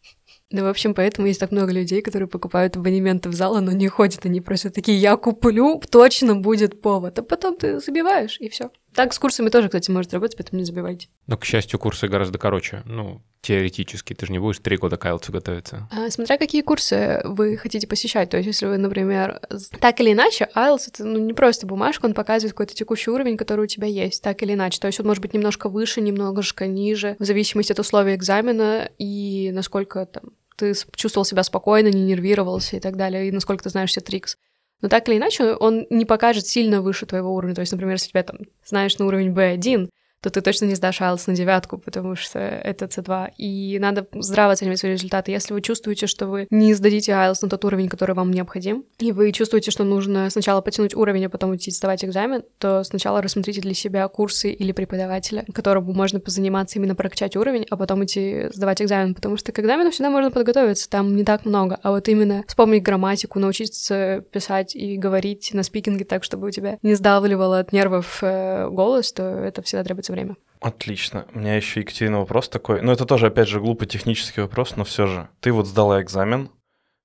Да, 0.53 0.63
в 0.63 0.69
общем, 0.69 0.95
поэтому 0.95 1.27
есть 1.27 1.41
так 1.41 1.51
много 1.51 1.73
людей, 1.73 2.03
которые 2.03 2.29
покупают 2.29 2.77
абонементы 2.77 3.29
в 3.29 3.35
зал, 3.35 3.61
но 3.61 3.73
не 3.73 3.89
ходят, 3.89 4.25
они 4.25 4.41
просто 4.41 4.71
такие, 4.71 4.99
я 4.99 5.17
куплю, 5.17 5.81
точно 5.91 6.37
будет 6.37 6.81
повод, 6.81 7.19
а 7.19 7.23
потом 7.23 7.57
ты 7.57 7.81
забиваешь, 7.81 8.37
и 8.39 8.49
все. 8.49 8.71
Так 8.95 9.15
с 9.15 9.19
курсами 9.19 9.49
тоже, 9.49 9.69
кстати, 9.69 9.91
может 9.91 10.13
работать, 10.13 10.37
поэтому 10.37 10.61
не 10.61 10.67
забивайте. 10.67 11.09
Но, 11.27 11.39
к 11.39 11.45
счастью, 11.45 11.79
курсы 11.79 12.09
гораздо 12.09 12.39
короче. 12.39 12.83
Ну, 12.85 13.23
теоретически. 13.41 14.15
Ты 14.15 14.27
же 14.27 14.33
не 14.33 14.39
будешь 14.39 14.59
три 14.59 14.77
года 14.77 14.97
к 14.97 15.07
IELTS 15.07 15.33
готовиться. 15.33 15.89
А, 15.91 16.11
Смотря 16.11 16.37
какие 16.37 16.63
курсы 16.63 17.23
вы 17.25 17.57
хотите 17.57 17.87
посещать. 17.87 18.31
То 18.31 18.37
есть, 18.37 18.47
если 18.47 18.67
вы, 18.67 18.77
например, 18.77 19.41
так 19.81 20.01
или 20.01 20.13
иначе, 20.13 20.49
IELTS— 20.55 20.85
это 20.89 21.05
ну, 21.05 21.19
не 21.19 21.33
просто 21.33 21.67
бумажка, 21.67 22.07
он 22.07 22.15
показывает 22.15 22.53
какой-то 22.53 22.75
текущий 22.75 23.11
уровень, 23.11 23.37
который 23.37 23.65
у 23.65 23.67
тебя 23.67 23.87
есть, 23.87 24.23
так 24.23 24.43
или 24.43 24.53
иначе. 24.53 24.79
То 24.79 24.87
есть 24.87 25.01
он 25.01 25.07
может 25.07 25.23
быть 25.23 25.33
немножко 25.33 25.69
выше, 25.69 26.01
немножко 26.01 26.67
ниже, 26.67 27.17
в 27.19 27.25
зависимости 27.25 27.73
от 27.73 27.79
условий 27.79 28.15
экзамена 28.15 28.91
и 28.99 29.51
насколько 29.53 30.05
там 30.07 30.33
ты 30.63 30.75
чувствовал 30.95 31.25
себя 31.25 31.43
спокойно, 31.43 31.89
не 31.89 32.05
нервировался 32.05 32.77
и 32.77 32.81
так 32.81 32.97
далее, 32.97 33.27
и 33.27 33.33
насколько 33.33 33.65
ты 33.65 33.71
знаешь 33.71 33.91
все 33.91 34.01
трикс. 34.01 34.37
Но 34.81 34.89
так 34.89 35.09
или 35.09 35.17
иначе, 35.17 35.55
он 35.55 35.87
не 35.91 36.05
покажет 36.05 36.47
сильно 36.47 36.81
выше 36.81 37.05
твоего 37.05 37.35
уровня. 37.35 37.55
То 37.55 37.63
есть, 37.63 37.73
например, 37.73 37.95
если 37.95 38.11
тебя 38.11 38.23
там 38.23 38.39
знаешь 38.65 38.97
на 38.99 39.07
уровень 39.07 39.33
B1, 39.33 39.89
то 40.23 40.31
ты 40.31 40.41
точно 40.41 40.67
не 40.67 40.75
сдашь 40.77 41.01
IELTS 41.01 41.25
на 41.27 41.35
девятку, 41.35 41.79
потому 41.79 42.15
что 42.15 42.39
это 42.39 42.87
C2. 42.87 43.33
И 43.39 43.79
надо 43.81 44.07
здраво 44.15 44.53
оценивать 44.53 44.79
свои 44.79 44.93
результаты. 44.93 45.33
Если 45.33 45.53
вы 45.53 45.61
чувствуете, 45.61 46.07
что 46.07 46.29
вы 46.29 46.47
не 46.51 46.75
сдадите 46.75 47.13
IELTS 47.13 47.39
на 47.43 47.49
тот 47.49 47.65
уровень, 47.65 47.89
который 47.89 48.15
вам 48.15 48.31
необходим, 48.31 48.85
и 48.99 49.11
вы 49.11 49.33
чувствуете, 49.33 49.71
что 49.73 49.85
нужно 49.85 50.31
сначала 50.31 50.61
потянуть 50.61 50.95
уровень, 50.95 51.27
а 51.27 51.29
потом 51.29 51.55
идти 51.57 51.71
сдавать 51.73 52.05
экзамен, 52.05 52.45
то 52.59 52.85
сначала 52.85 53.21
рассмотрите 53.21 53.61
для 53.61 53.75
себя 53.75 54.07
курсы 54.07 54.53
или 54.53 54.71
преподавателя, 54.71 55.45
которому 55.53 55.93
можно 55.93 56.21
позаниматься 56.21 56.79
именно 56.79 56.95
прокачать 56.95 57.37
уровень, 57.37 57.67
а 57.69 57.77
потом 57.77 58.05
идти 58.05 58.49
сдавать 58.53 58.81
экзамен, 58.81 59.15
потому 59.15 59.37
что 59.37 59.51
к 59.51 59.59
экзамену 59.59 59.91
всегда 59.91 60.11
можно 60.11 60.31
подготовиться, 60.31 60.89
там 60.89 61.17
не 61.17 61.25
так 61.25 61.45
много, 61.45 61.81
а 61.83 61.91
вот 61.91 62.09
именно 62.09 62.45
вспомнить 62.47 62.85
грамматику, 62.85 63.41
научиться 63.41 64.25
писать 64.31 64.77
и 64.77 64.97
говорить 64.97 65.51
на 65.53 65.65
спикинге 65.65 66.05
так, 66.05 66.23
чтобы 66.23 66.47
у 66.47 66.51
тебя 66.51 66.79
не 66.83 66.95
сдавливало 66.95 67.59
от 67.59 67.73
нервов 67.73 68.19
э, 68.23 68.69
голос, 68.69 69.13
то 69.13 69.23
это 69.23 69.63
всегда 69.63 69.83
требуется 69.83 70.12
время. 70.13 70.37
Отлично. 70.61 71.27
У 71.35 71.39
меня 71.41 71.57
еще, 71.57 71.81
Екатерина, 71.81 72.21
вопрос 72.21 72.49
такой. 72.49 72.83
Ну, 72.83 72.93
это 72.93 73.05
тоже, 73.05 73.27
опять 73.27 73.49
же, 73.49 73.61
глупый 73.61 73.89
технический 73.89 74.41
вопрос, 74.41 74.77
но 74.77 74.85
все 74.85 75.07
же. 75.07 75.29
Ты 75.41 75.53
вот 75.53 75.67
сдала 75.67 76.01
экзамен. 76.01 76.51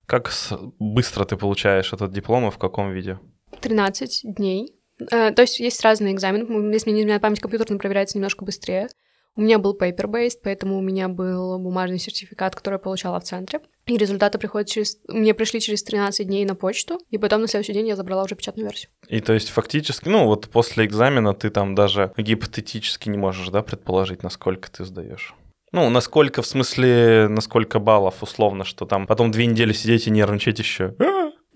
Как 0.06 0.32
быстро 0.80 1.26
ты 1.26 1.36
получаешь 1.36 1.92
этот 1.92 2.12
диплом 2.12 2.48
и 2.48 2.52
в 2.52 2.58
каком 2.58 2.92
виде? 2.92 3.20
13 3.60 4.22
дней. 4.24 4.74
Э, 5.12 5.32
То 5.32 5.42
есть 5.42 5.60
есть 5.60 5.82
разные 5.82 6.14
экзамены. 6.14 6.72
Если 6.74 6.92
не 6.92 7.02
изменяет 7.02 7.22
память, 7.22 7.40
компьютерный 7.40 7.80
проверяется 7.80 8.18
немножко 8.18 8.46
быстрее. 8.46 8.90
У 9.38 9.42
меня 9.42 9.60
был 9.60 9.78
paper-based, 9.80 10.40
поэтому 10.44 10.80
у 10.80 10.82
меня 10.82 11.08
был 11.08 11.60
бумажный 11.60 12.00
сертификат, 12.00 12.56
который 12.56 12.76
я 12.76 12.80
получала 12.80 13.20
в 13.20 13.24
центре. 13.24 13.62
И 13.86 13.96
результаты 13.96 14.40
приходят 14.40 14.68
через... 14.68 14.98
Мне 15.08 15.36
пришли 15.36 15.62
через 15.62 15.84
13 15.84 16.26
дней 16.26 16.44
на 16.44 16.56
почту, 16.56 16.98
и 17.12 17.20
потом 17.20 17.42
на 17.42 17.48
следующий 17.48 17.74
день 17.74 17.88
я 17.88 17.96
забрала 17.96 18.24
уже 18.24 18.36
печатную 18.36 18.68
версию. 18.68 18.90
И 19.08 19.22
то 19.22 19.34
есть 19.34 19.50
фактически, 19.50 20.10
ну 20.10 20.26
вот 20.26 20.50
после 20.50 20.86
экзамена 20.86 21.36
ты 21.36 21.52
там 21.52 21.76
даже 21.76 22.12
гипотетически 22.18 23.10
не 23.10 23.18
можешь, 23.20 23.50
да, 23.50 23.62
предположить, 23.62 24.24
насколько 24.24 24.72
ты 24.72 24.84
сдаешь. 24.86 25.36
Ну, 25.72 25.88
насколько, 25.90 26.42
в 26.42 26.48
смысле, 26.48 27.28
насколько 27.30 27.78
баллов, 27.80 28.24
условно, 28.24 28.64
что 28.64 28.86
там 28.86 29.06
потом 29.06 29.32
две 29.32 29.46
недели 29.46 29.74
сидеть 29.74 30.08
и 30.08 30.12
нервничать 30.12 30.58
еще. 30.58 30.96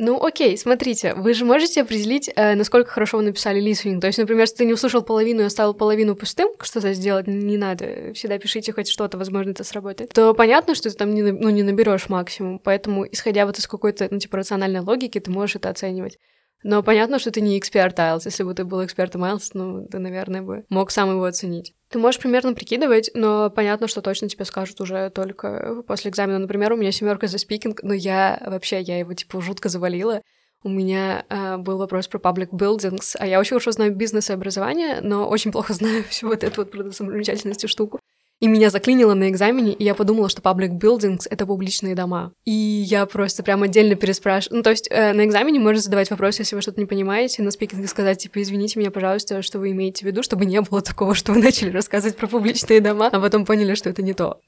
Ну, 0.03 0.19
окей, 0.19 0.57
смотрите, 0.57 1.13
вы 1.13 1.35
же 1.35 1.45
можете 1.45 1.83
определить, 1.83 2.27
э, 2.35 2.55
насколько 2.55 2.89
хорошо 2.89 3.17
вы 3.17 3.23
написали 3.23 3.61
listening. 3.61 3.99
То 3.99 4.07
есть, 4.07 4.17
например, 4.17 4.41
если 4.41 4.55
ты 4.55 4.65
не 4.65 4.73
услышал 4.73 5.03
половину 5.03 5.41
и 5.41 5.45
оставил 5.45 5.75
половину 5.75 6.15
пустым, 6.15 6.49
что-то 6.59 6.91
сделать 6.93 7.27
не 7.27 7.55
надо, 7.55 8.11
всегда 8.15 8.39
пишите 8.39 8.73
хоть 8.73 8.89
что-то, 8.89 9.19
возможно, 9.19 9.51
это 9.51 9.63
сработает, 9.63 10.09
то 10.11 10.33
понятно, 10.33 10.73
что 10.73 10.89
ты 10.89 10.95
там 10.95 11.13
не, 11.13 11.21
ну, 11.21 11.51
не 11.51 11.61
наберешь 11.61 12.09
максимум. 12.09 12.57
Поэтому, 12.57 13.05
исходя 13.05 13.45
вот 13.45 13.59
из 13.59 13.67
какой-то, 13.67 14.07
ну, 14.09 14.17
типа, 14.17 14.37
рациональной 14.37 14.79
логики, 14.79 15.19
ты 15.19 15.29
можешь 15.29 15.57
это 15.57 15.69
оценивать. 15.69 16.17
Но 16.63 16.83
понятно, 16.83 17.19
что 17.19 17.31
ты 17.31 17.41
не 17.41 17.57
эксперт 17.57 17.97
IELTS. 17.97 18.21
Если 18.25 18.43
бы 18.43 18.53
ты 18.53 18.63
был 18.63 18.83
экспертом 18.85 19.23
IELTS, 19.23 19.51
ну, 19.53 19.87
ты, 19.87 19.99
наверное, 19.99 20.41
бы 20.41 20.65
мог 20.69 20.91
сам 20.91 21.09
его 21.09 21.25
оценить. 21.25 21.73
Ты 21.89 21.99
можешь 21.99 22.21
примерно 22.21 22.53
прикидывать, 22.53 23.09
но 23.13 23.49
понятно, 23.49 23.87
что 23.87 24.01
точно 24.01 24.29
тебе 24.29 24.45
скажут 24.45 24.79
уже 24.79 25.09
только 25.09 25.83
после 25.87 26.11
экзамена. 26.11 26.39
Например, 26.39 26.73
у 26.73 26.77
меня 26.77 26.91
семерка 26.91 27.27
за 27.27 27.37
спикинг, 27.37 27.81
но 27.83 27.93
я 27.93 28.41
вообще, 28.45 28.79
я 28.81 28.99
его, 28.99 29.13
типа, 29.13 29.41
жутко 29.41 29.69
завалила. 29.69 30.21
У 30.63 30.69
меня 30.69 31.25
а, 31.29 31.57
был 31.57 31.79
вопрос 31.79 32.07
про 32.07 32.19
public 32.19 32.51
buildings, 32.51 33.15
а 33.17 33.25
я 33.25 33.39
очень 33.39 33.49
хорошо 33.49 33.71
знаю 33.71 33.95
бизнес 33.95 34.29
и 34.29 34.33
образование, 34.33 35.01
но 35.01 35.27
очень 35.27 35.51
плохо 35.51 35.73
знаю 35.73 36.03
всю 36.03 36.27
вот 36.27 36.43
эту 36.43 36.61
вот 36.61 36.71
продосамостоятельности 36.71 37.65
штуку. 37.65 37.99
И 38.41 38.47
меня 38.47 38.71
заклинило 38.71 39.13
на 39.13 39.29
экзамене, 39.29 39.71
и 39.71 39.83
я 39.83 39.93
подумала, 39.93 40.27
что 40.27 40.41
public 40.41 40.71
buildings— 40.79 41.27
это 41.29 41.45
публичные 41.45 41.93
дома. 41.93 42.33
И 42.43 42.51
я 42.51 43.05
просто 43.05 43.43
прям 43.43 43.61
отдельно 43.61 43.93
переспрашиваю. 43.93 44.57
Ну, 44.57 44.63
то 44.63 44.71
есть 44.71 44.87
э, 44.89 45.13
на 45.13 45.25
экзамене 45.25 45.59
можно 45.59 45.79
задавать 45.79 46.09
вопрос, 46.09 46.39
если 46.39 46.55
вы 46.55 46.63
что-то 46.63 46.79
не 46.79 46.87
понимаете, 46.87 47.43
на 47.43 47.51
спикинге 47.51 47.87
сказать, 47.87 48.17
типа, 48.17 48.41
извините 48.41 48.79
меня, 48.79 48.89
пожалуйста, 48.89 49.43
что 49.43 49.59
вы 49.59 49.71
имеете 49.71 50.03
в 50.03 50.07
виду, 50.07 50.23
чтобы 50.23 50.45
не 50.45 50.59
было 50.59 50.81
такого, 50.81 51.13
что 51.13 51.33
вы 51.33 51.39
начали 51.39 51.69
рассказывать 51.69 52.17
про 52.17 52.25
публичные 52.25 52.81
дома, 52.81 53.09
а 53.11 53.19
потом 53.19 53.45
поняли, 53.45 53.75
что 53.75 53.91
это 53.91 54.01
не 54.01 54.13
то. 54.13 54.39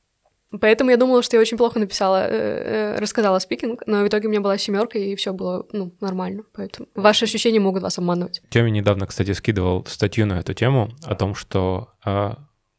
Поэтому 0.60 0.90
я 0.90 0.98
думала, 0.98 1.22
что 1.22 1.36
я 1.36 1.42
очень 1.42 1.58
плохо 1.58 1.78
написала, 1.78 2.28
э, 2.28 2.96
э, 2.96 3.00
рассказала 3.00 3.38
спикинг, 3.38 3.84
но 3.86 4.04
в 4.04 4.08
итоге 4.08 4.28
у 4.28 4.32
меня 4.32 4.42
была 4.42 4.58
семерка, 4.58 4.98
и 4.98 5.16
все 5.16 5.34
было, 5.34 5.68
ну, 5.72 5.94
нормально. 6.02 6.44
Поэтому 6.54 6.88
ваши 6.96 7.26
ощущения 7.26 7.60
могут 7.60 7.84
вас 7.84 8.00
обманывать. 8.00 8.42
Тёме 8.50 8.72
недавно, 8.72 9.06
кстати, 9.06 9.34
скидывал 9.34 9.86
статью 9.88 10.26
на 10.26 10.40
эту 10.40 10.56
тему 10.56 10.90
о 11.04 11.14
том, 11.14 11.36
что... 11.36 11.90
а, 12.04 12.38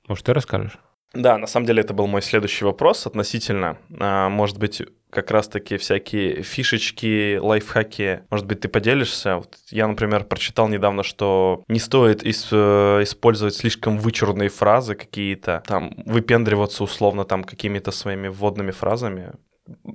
может, 0.09 0.25
ты 0.27 0.33
расскажешь? 0.33 0.79
Да, 1.15 1.39
на 1.39 1.47
самом 1.47 1.67
деле 1.67 1.83
это 1.83 1.95
был 1.95 2.07
мой 2.07 2.23
следующий 2.23 2.65
вопрос 2.65 3.07
относительно, 3.07 3.79
а, 4.01 4.29
может 4.29 4.59
быть, 4.59 4.83
как 5.11 5.31
раз-таки 5.31 5.77
всякие 5.77 6.43
фишечки, 6.43 7.37
лайфхаки, 7.37 8.23
может 8.31 8.47
быть, 8.47 8.61
ты 8.61 8.69
поделишься? 8.69 9.37
Вот 9.37 9.57
я, 9.71 9.87
например, 9.87 10.25
прочитал 10.25 10.69
недавно, 10.69 11.05
что 11.05 11.63
не 11.69 11.79
стоит 11.79 12.25
ис- 12.25 12.49
э, 12.51 13.03
использовать 13.05 13.55
слишком 13.55 13.99
вычурные 13.99 14.49
фразы 14.49 14.97
какие-то, 14.97 15.63
там, 15.67 15.95
выпендриваться 16.05 16.83
условно 16.83 17.25
там 17.25 17.45
какими-то 17.45 17.93
своими 17.93 18.27
вводными 18.27 18.73
фразами. 18.73 19.35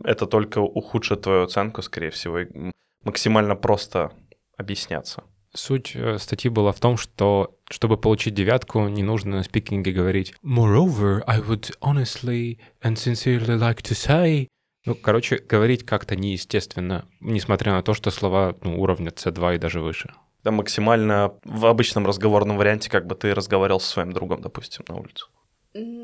Это 0.05 0.25
только 0.25 0.59
ухудшит 0.59 1.23
твою 1.23 1.43
оценку, 1.43 1.81
скорее 1.81 2.11
всего, 2.11 2.39
и 2.39 2.71
максимально 3.03 3.57
просто 3.57 4.11
объясняться. 4.57 5.23
Суть 5.53 5.95
э, 5.95 6.17
статьи 6.19 6.49
была 6.49 6.71
в 6.71 6.79
том, 6.79 6.97
что 6.97 7.55
чтобы 7.69 7.97
получить 7.97 8.35
девятку, 8.35 8.87
не 8.87 9.03
нужно 9.03 9.37
на 9.37 9.43
спикинге 9.43 9.91
говорить 9.91 10.33
«Moreover, 10.43 11.23
I 11.25 11.39
would 11.39 11.71
honestly 11.81 12.59
and 12.83 12.95
sincerely 12.95 13.57
like 13.57 13.81
to 13.81 13.93
say...» 13.93 14.47
Ну, 14.85 14.95
короче, 14.95 15.37
говорить 15.37 15.85
как-то 15.85 16.15
неестественно, 16.15 17.05
несмотря 17.19 17.73
на 17.73 17.83
то, 17.83 17.93
что 17.93 18.11
слова 18.11 18.55
ну, 18.61 18.79
уровня 18.79 19.09
C2 19.09 19.55
и 19.55 19.57
даже 19.57 19.81
выше. 19.81 20.13
Да, 20.43 20.51
максимально 20.51 21.33
в 21.43 21.65
обычном 21.65 22.05
разговорном 22.05 22.57
варианте, 22.57 22.89
как 22.89 23.05
бы 23.05 23.15
ты 23.15 23.33
разговаривал 23.33 23.79
со 23.79 23.91
своим 23.91 24.13
другом, 24.13 24.41
допустим, 24.41 24.85
на 24.87 24.95
улице. 24.95 25.25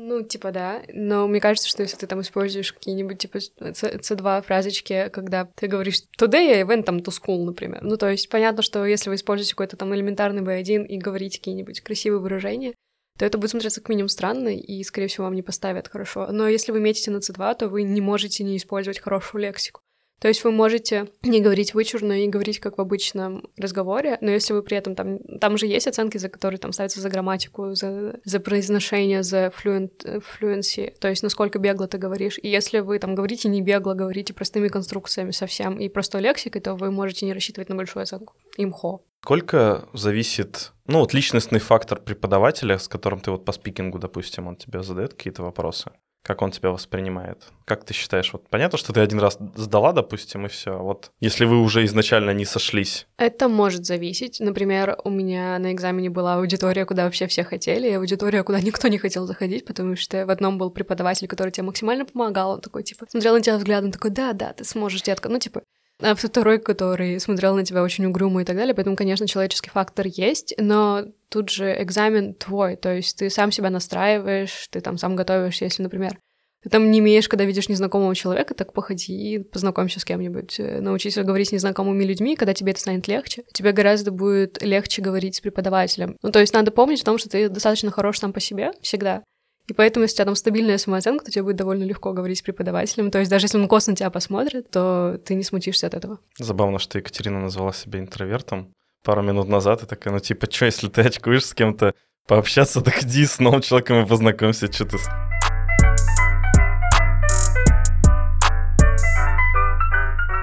Ну, 0.08 0.22
типа, 0.22 0.52
да. 0.52 0.84
Но 0.92 1.26
мне 1.26 1.40
кажется, 1.40 1.68
что 1.68 1.82
если 1.82 1.96
ты 1.96 2.06
там 2.06 2.20
используешь 2.20 2.72
какие-нибудь, 2.72 3.18
типа, 3.18 3.38
C2 3.38 4.42
фразочки, 4.42 5.10
когда 5.12 5.46
ты 5.56 5.66
говоришь 5.66 6.02
«today 6.16 6.52
I 6.52 6.62
went 6.62 6.84
там 6.84 6.98
to 6.98 7.10
school», 7.10 7.44
например. 7.44 7.82
Ну, 7.82 7.96
то 7.96 8.08
есть 8.08 8.28
понятно, 8.28 8.62
что 8.62 8.86
если 8.86 9.08
вы 9.08 9.16
используете 9.16 9.54
какой-то 9.54 9.76
там 9.76 9.92
элементарный 9.92 10.42
B1 10.42 10.86
и 10.86 10.96
говорите 10.96 11.38
какие-нибудь 11.38 11.80
красивые 11.80 12.20
выражения, 12.20 12.72
то 13.18 13.24
это 13.24 13.36
будет 13.36 13.50
смотреться 13.50 13.80
как 13.80 13.88
минимум 13.88 14.08
странно, 14.08 14.54
и, 14.56 14.84
скорее 14.84 15.08
всего, 15.08 15.24
вам 15.24 15.34
не 15.34 15.42
поставят 15.42 15.88
хорошо. 15.88 16.28
Но 16.30 16.46
если 16.46 16.70
вы 16.70 16.78
метите 16.78 17.10
на 17.10 17.16
C2, 17.16 17.56
то 17.56 17.68
вы 17.68 17.82
не 17.82 18.00
можете 18.00 18.44
не 18.44 18.58
использовать 18.58 19.00
хорошую 19.00 19.42
лексику. 19.42 19.80
То 20.20 20.28
есть 20.28 20.44
вы 20.44 20.50
можете 20.50 21.08
не 21.22 21.40
говорить 21.40 21.74
вычурно 21.74 22.24
и 22.24 22.28
говорить 22.28 22.58
как 22.58 22.78
в 22.78 22.80
обычном 22.80 23.50
разговоре, 23.56 24.18
но 24.20 24.30
если 24.30 24.54
вы 24.54 24.62
при 24.62 24.76
этом 24.76 24.94
там... 24.94 25.18
Там 25.40 25.58
же 25.58 25.66
есть 25.66 25.86
оценки, 25.86 26.16
за 26.16 26.28
которые 26.28 26.58
там 26.58 26.72
ставятся 26.72 27.00
за 27.00 27.10
грамматику, 27.10 27.74
за, 27.74 28.18
за 28.24 28.40
произношение, 28.40 29.22
за 29.22 29.46
fluent, 29.48 30.22
fluency, 30.40 30.92
то 30.98 31.08
есть 31.08 31.22
насколько 31.22 31.58
бегло 31.58 31.86
ты 31.86 31.98
говоришь. 31.98 32.38
И 32.42 32.48
если 32.48 32.80
вы 32.80 32.98
там 32.98 33.14
говорите 33.14 33.48
не 33.48 33.60
бегло, 33.62 33.94
говорите 33.94 34.32
простыми 34.32 34.68
конструкциями 34.68 35.32
совсем 35.32 35.78
и 35.78 35.88
простой 35.88 36.22
лексикой, 36.22 36.62
то 36.62 36.74
вы 36.74 36.90
можете 36.90 37.26
не 37.26 37.32
рассчитывать 37.32 37.68
на 37.68 37.74
большую 37.74 38.02
оценку. 38.02 38.34
Имхо. 38.56 39.02
Сколько 39.22 39.88
зависит, 39.92 40.72
ну, 40.86 41.00
вот 41.00 41.12
личностный 41.12 41.58
фактор 41.58 42.00
преподавателя, 42.00 42.78
с 42.78 42.86
которым 42.86 43.20
ты 43.20 43.32
вот 43.32 43.44
по 43.44 43.52
спикингу, 43.52 43.98
допустим, 43.98 44.46
он 44.46 44.56
тебе 44.56 44.82
задает 44.82 45.14
какие-то 45.14 45.42
вопросы? 45.42 45.90
Как 46.26 46.42
он 46.42 46.50
тебя 46.50 46.70
воспринимает. 46.70 47.44
Как 47.64 47.84
ты 47.84 47.94
считаешь? 47.94 48.32
Вот 48.32 48.48
понятно, 48.48 48.78
что 48.78 48.92
ты 48.92 48.98
один 48.98 49.20
раз 49.20 49.38
сдала, 49.54 49.92
допустим, 49.92 50.44
и 50.44 50.48
все. 50.48 50.76
Вот 50.76 51.12
если 51.20 51.44
вы 51.44 51.62
уже 51.62 51.84
изначально 51.84 52.32
не 52.32 52.44
сошлись. 52.44 53.06
Это 53.16 53.46
может 53.46 53.86
зависеть. 53.86 54.40
Например, 54.40 54.98
у 55.04 55.10
меня 55.10 55.56
на 55.60 55.72
экзамене 55.72 56.10
была 56.10 56.34
аудитория, 56.34 56.84
куда 56.84 57.04
вообще 57.04 57.28
все 57.28 57.44
хотели, 57.44 57.88
и 57.88 57.92
аудитория, 57.92 58.42
куда 58.42 58.60
никто 58.60 58.88
не 58.88 58.98
хотел 58.98 59.24
заходить, 59.24 59.64
потому 59.64 59.94
что 59.94 60.26
в 60.26 60.30
одном 60.30 60.58
был 60.58 60.72
преподаватель, 60.72 61.28
который 61.28 61.52
тебе 61.52 61.62
максимально 61.62 62.04
помогал. 62.04 62.50
Он 62.54 62.60
такой, 62.60 62.82
типа, 62.82 63.06
смотрел 63.08 63.34
на 63.34 63.40
тебя 63.40 63.56
взглядом, 63.56 63.92
такой, 63.92 64.10
да, 64.10 64.32
да, 64.32 64.52
ты 64.52 64.64
сможешь, 64.64 65.02
детка. 65.02 65.28
Ну, 65.28 65.38
типа, 65.38 65.62
а 66.02 66.14
второй, 66.14 66.58
который 66.58 67.18
смотрел 67.20 67.54
на 67.54 67.64
тебя 67.64 67.82
очень 67.82 68.04
угрюмо 68.04 68.42
и 68.42 68.44
так 68.44 68.56
далее. 68.56 68.74
Поэтому, 68.74 68.96
конечно, 68.96 69.26
человеческий 69.26 69.70
фактор 69.70 70.06
есть, 70.06 70.54
но 70.58 71.04
тут 71.28 71.50
же 71.50 71.74
экзамен 71.82 72.34
твой, 72.34 72.76
то 72.76 72.94
есть 72.94 73.18
ты 73.18 73.30
сам 73.30 73.52
себя 73.52 73.70
настраиваешь, 73.70 74.68
ты 74.70 74.80
там 74.80 74.98
сам 74.98 75.16
готовишься, 75.16 75.64
если, 75.64 75.82
например, 75.82 76.18
ты 76.62 76.70
там 76.70 76.90
не 76.90 76.98
имеешь, 76.98 77.28
когда 77.28 77.44
видишь 77.44 77.68
незнакомого 77.68 78.12
человека, 78.16 78.52
так 78.52 78.72
походи 78.72 79.12
и 79.12 79.38
познакомься 79.38 80.00
с 80.00 80.04
кем-нибудь. 80.04 80.58
Э, 80.58 80.80
научись 80.80 81.16
говорить 81.16 81.50
с 81.50 81.52
незнакомыми 81.52 82.02
людьми, 82.02 82.34
когда 82.34 82.54
тебе 82.54 82.72
это 82.72 82.80
станет 82.80 83.06
легче. 83.06 83.44
Тебе 83.52 83.70
гораздо 83.70 84.10
будет 84.10 84.60
легче 84.62 85.00
говорить 85.00 85.36
с 85.36 85.40
преподавателем. 85.40 86.16
Ну, 86.22 86.32
то 86.32 86.40
есть 86.40 86.52
надо 86.52 86.72
помнить 86.72 87.02
о 87.02 87.04
том, 87.04 87.18
что 87.18 87.28
ты 87.28 87.48
достаточно 87.48 87.92
хорош 87.92 88.18
сам 88.18 88.32
по 88.32 88.40
себе 88.40 88.72
всегда. 88.82 89.22
И 89.68 89.74
поэтому, 89.74 90.04
если 90.04 90.14
у 90.14 90.16
тебя 90.16 90.24
там 90.24 90.34
стабильная 90.34 90.78
самооценка, 90.78 91.24
то 91.24 91.30
тебе 91.30 91.44
будет 91.44 91.56
довольно 91.56 91.84
легко 91.84 92.12
говорить 92.12 92.38
с 92.38 92.42
преподавателем. 92.42 93.12
То 93.12 93.18
есть 93.18 93.30
даже 93.30 93.46
если 93.46 93.58
он 93.58 93.68
косо 93.68 93.94
тебя 93.94 94.10
посмотрит, 94.10 94.70
то 94.70 95.20
ты 95.24 95.34
не 95.34 95.44
смутишься 95.44 95.86
от 95.86 95.94
этого. 95.94 96.18
Забавно, 96.38 96.80
что 96.80 96.98
Екатерина 96.98 97.40
назвала 97.40 97.72
себя 97.72 98.00
интровертом 98.00 98.72
пару 99.06 99.22
минут 99.22 99.46
назад, 99.46 99.84
и 99.84 99.86
такая, 99.86 100.12
ну 100.12 100.18
типа, 100.18 100.50
что, 100.50 100.64
если 100.64 100.88
ты 100.88 101.02
очкуешь 101.02 101.46
с 101.46 101.54
кем-то 101.54 101.94
пообщаться, 102.26 102.80
так 102.80 103.04
иди 103.04 103.24
с 103.24 103.38
новым 103.38 103.60
человеком 103.60 104.02
и 104.02 104.06
познакомься, 104.06 104.70
что 104.70 104.84
ты... 104.84 104.98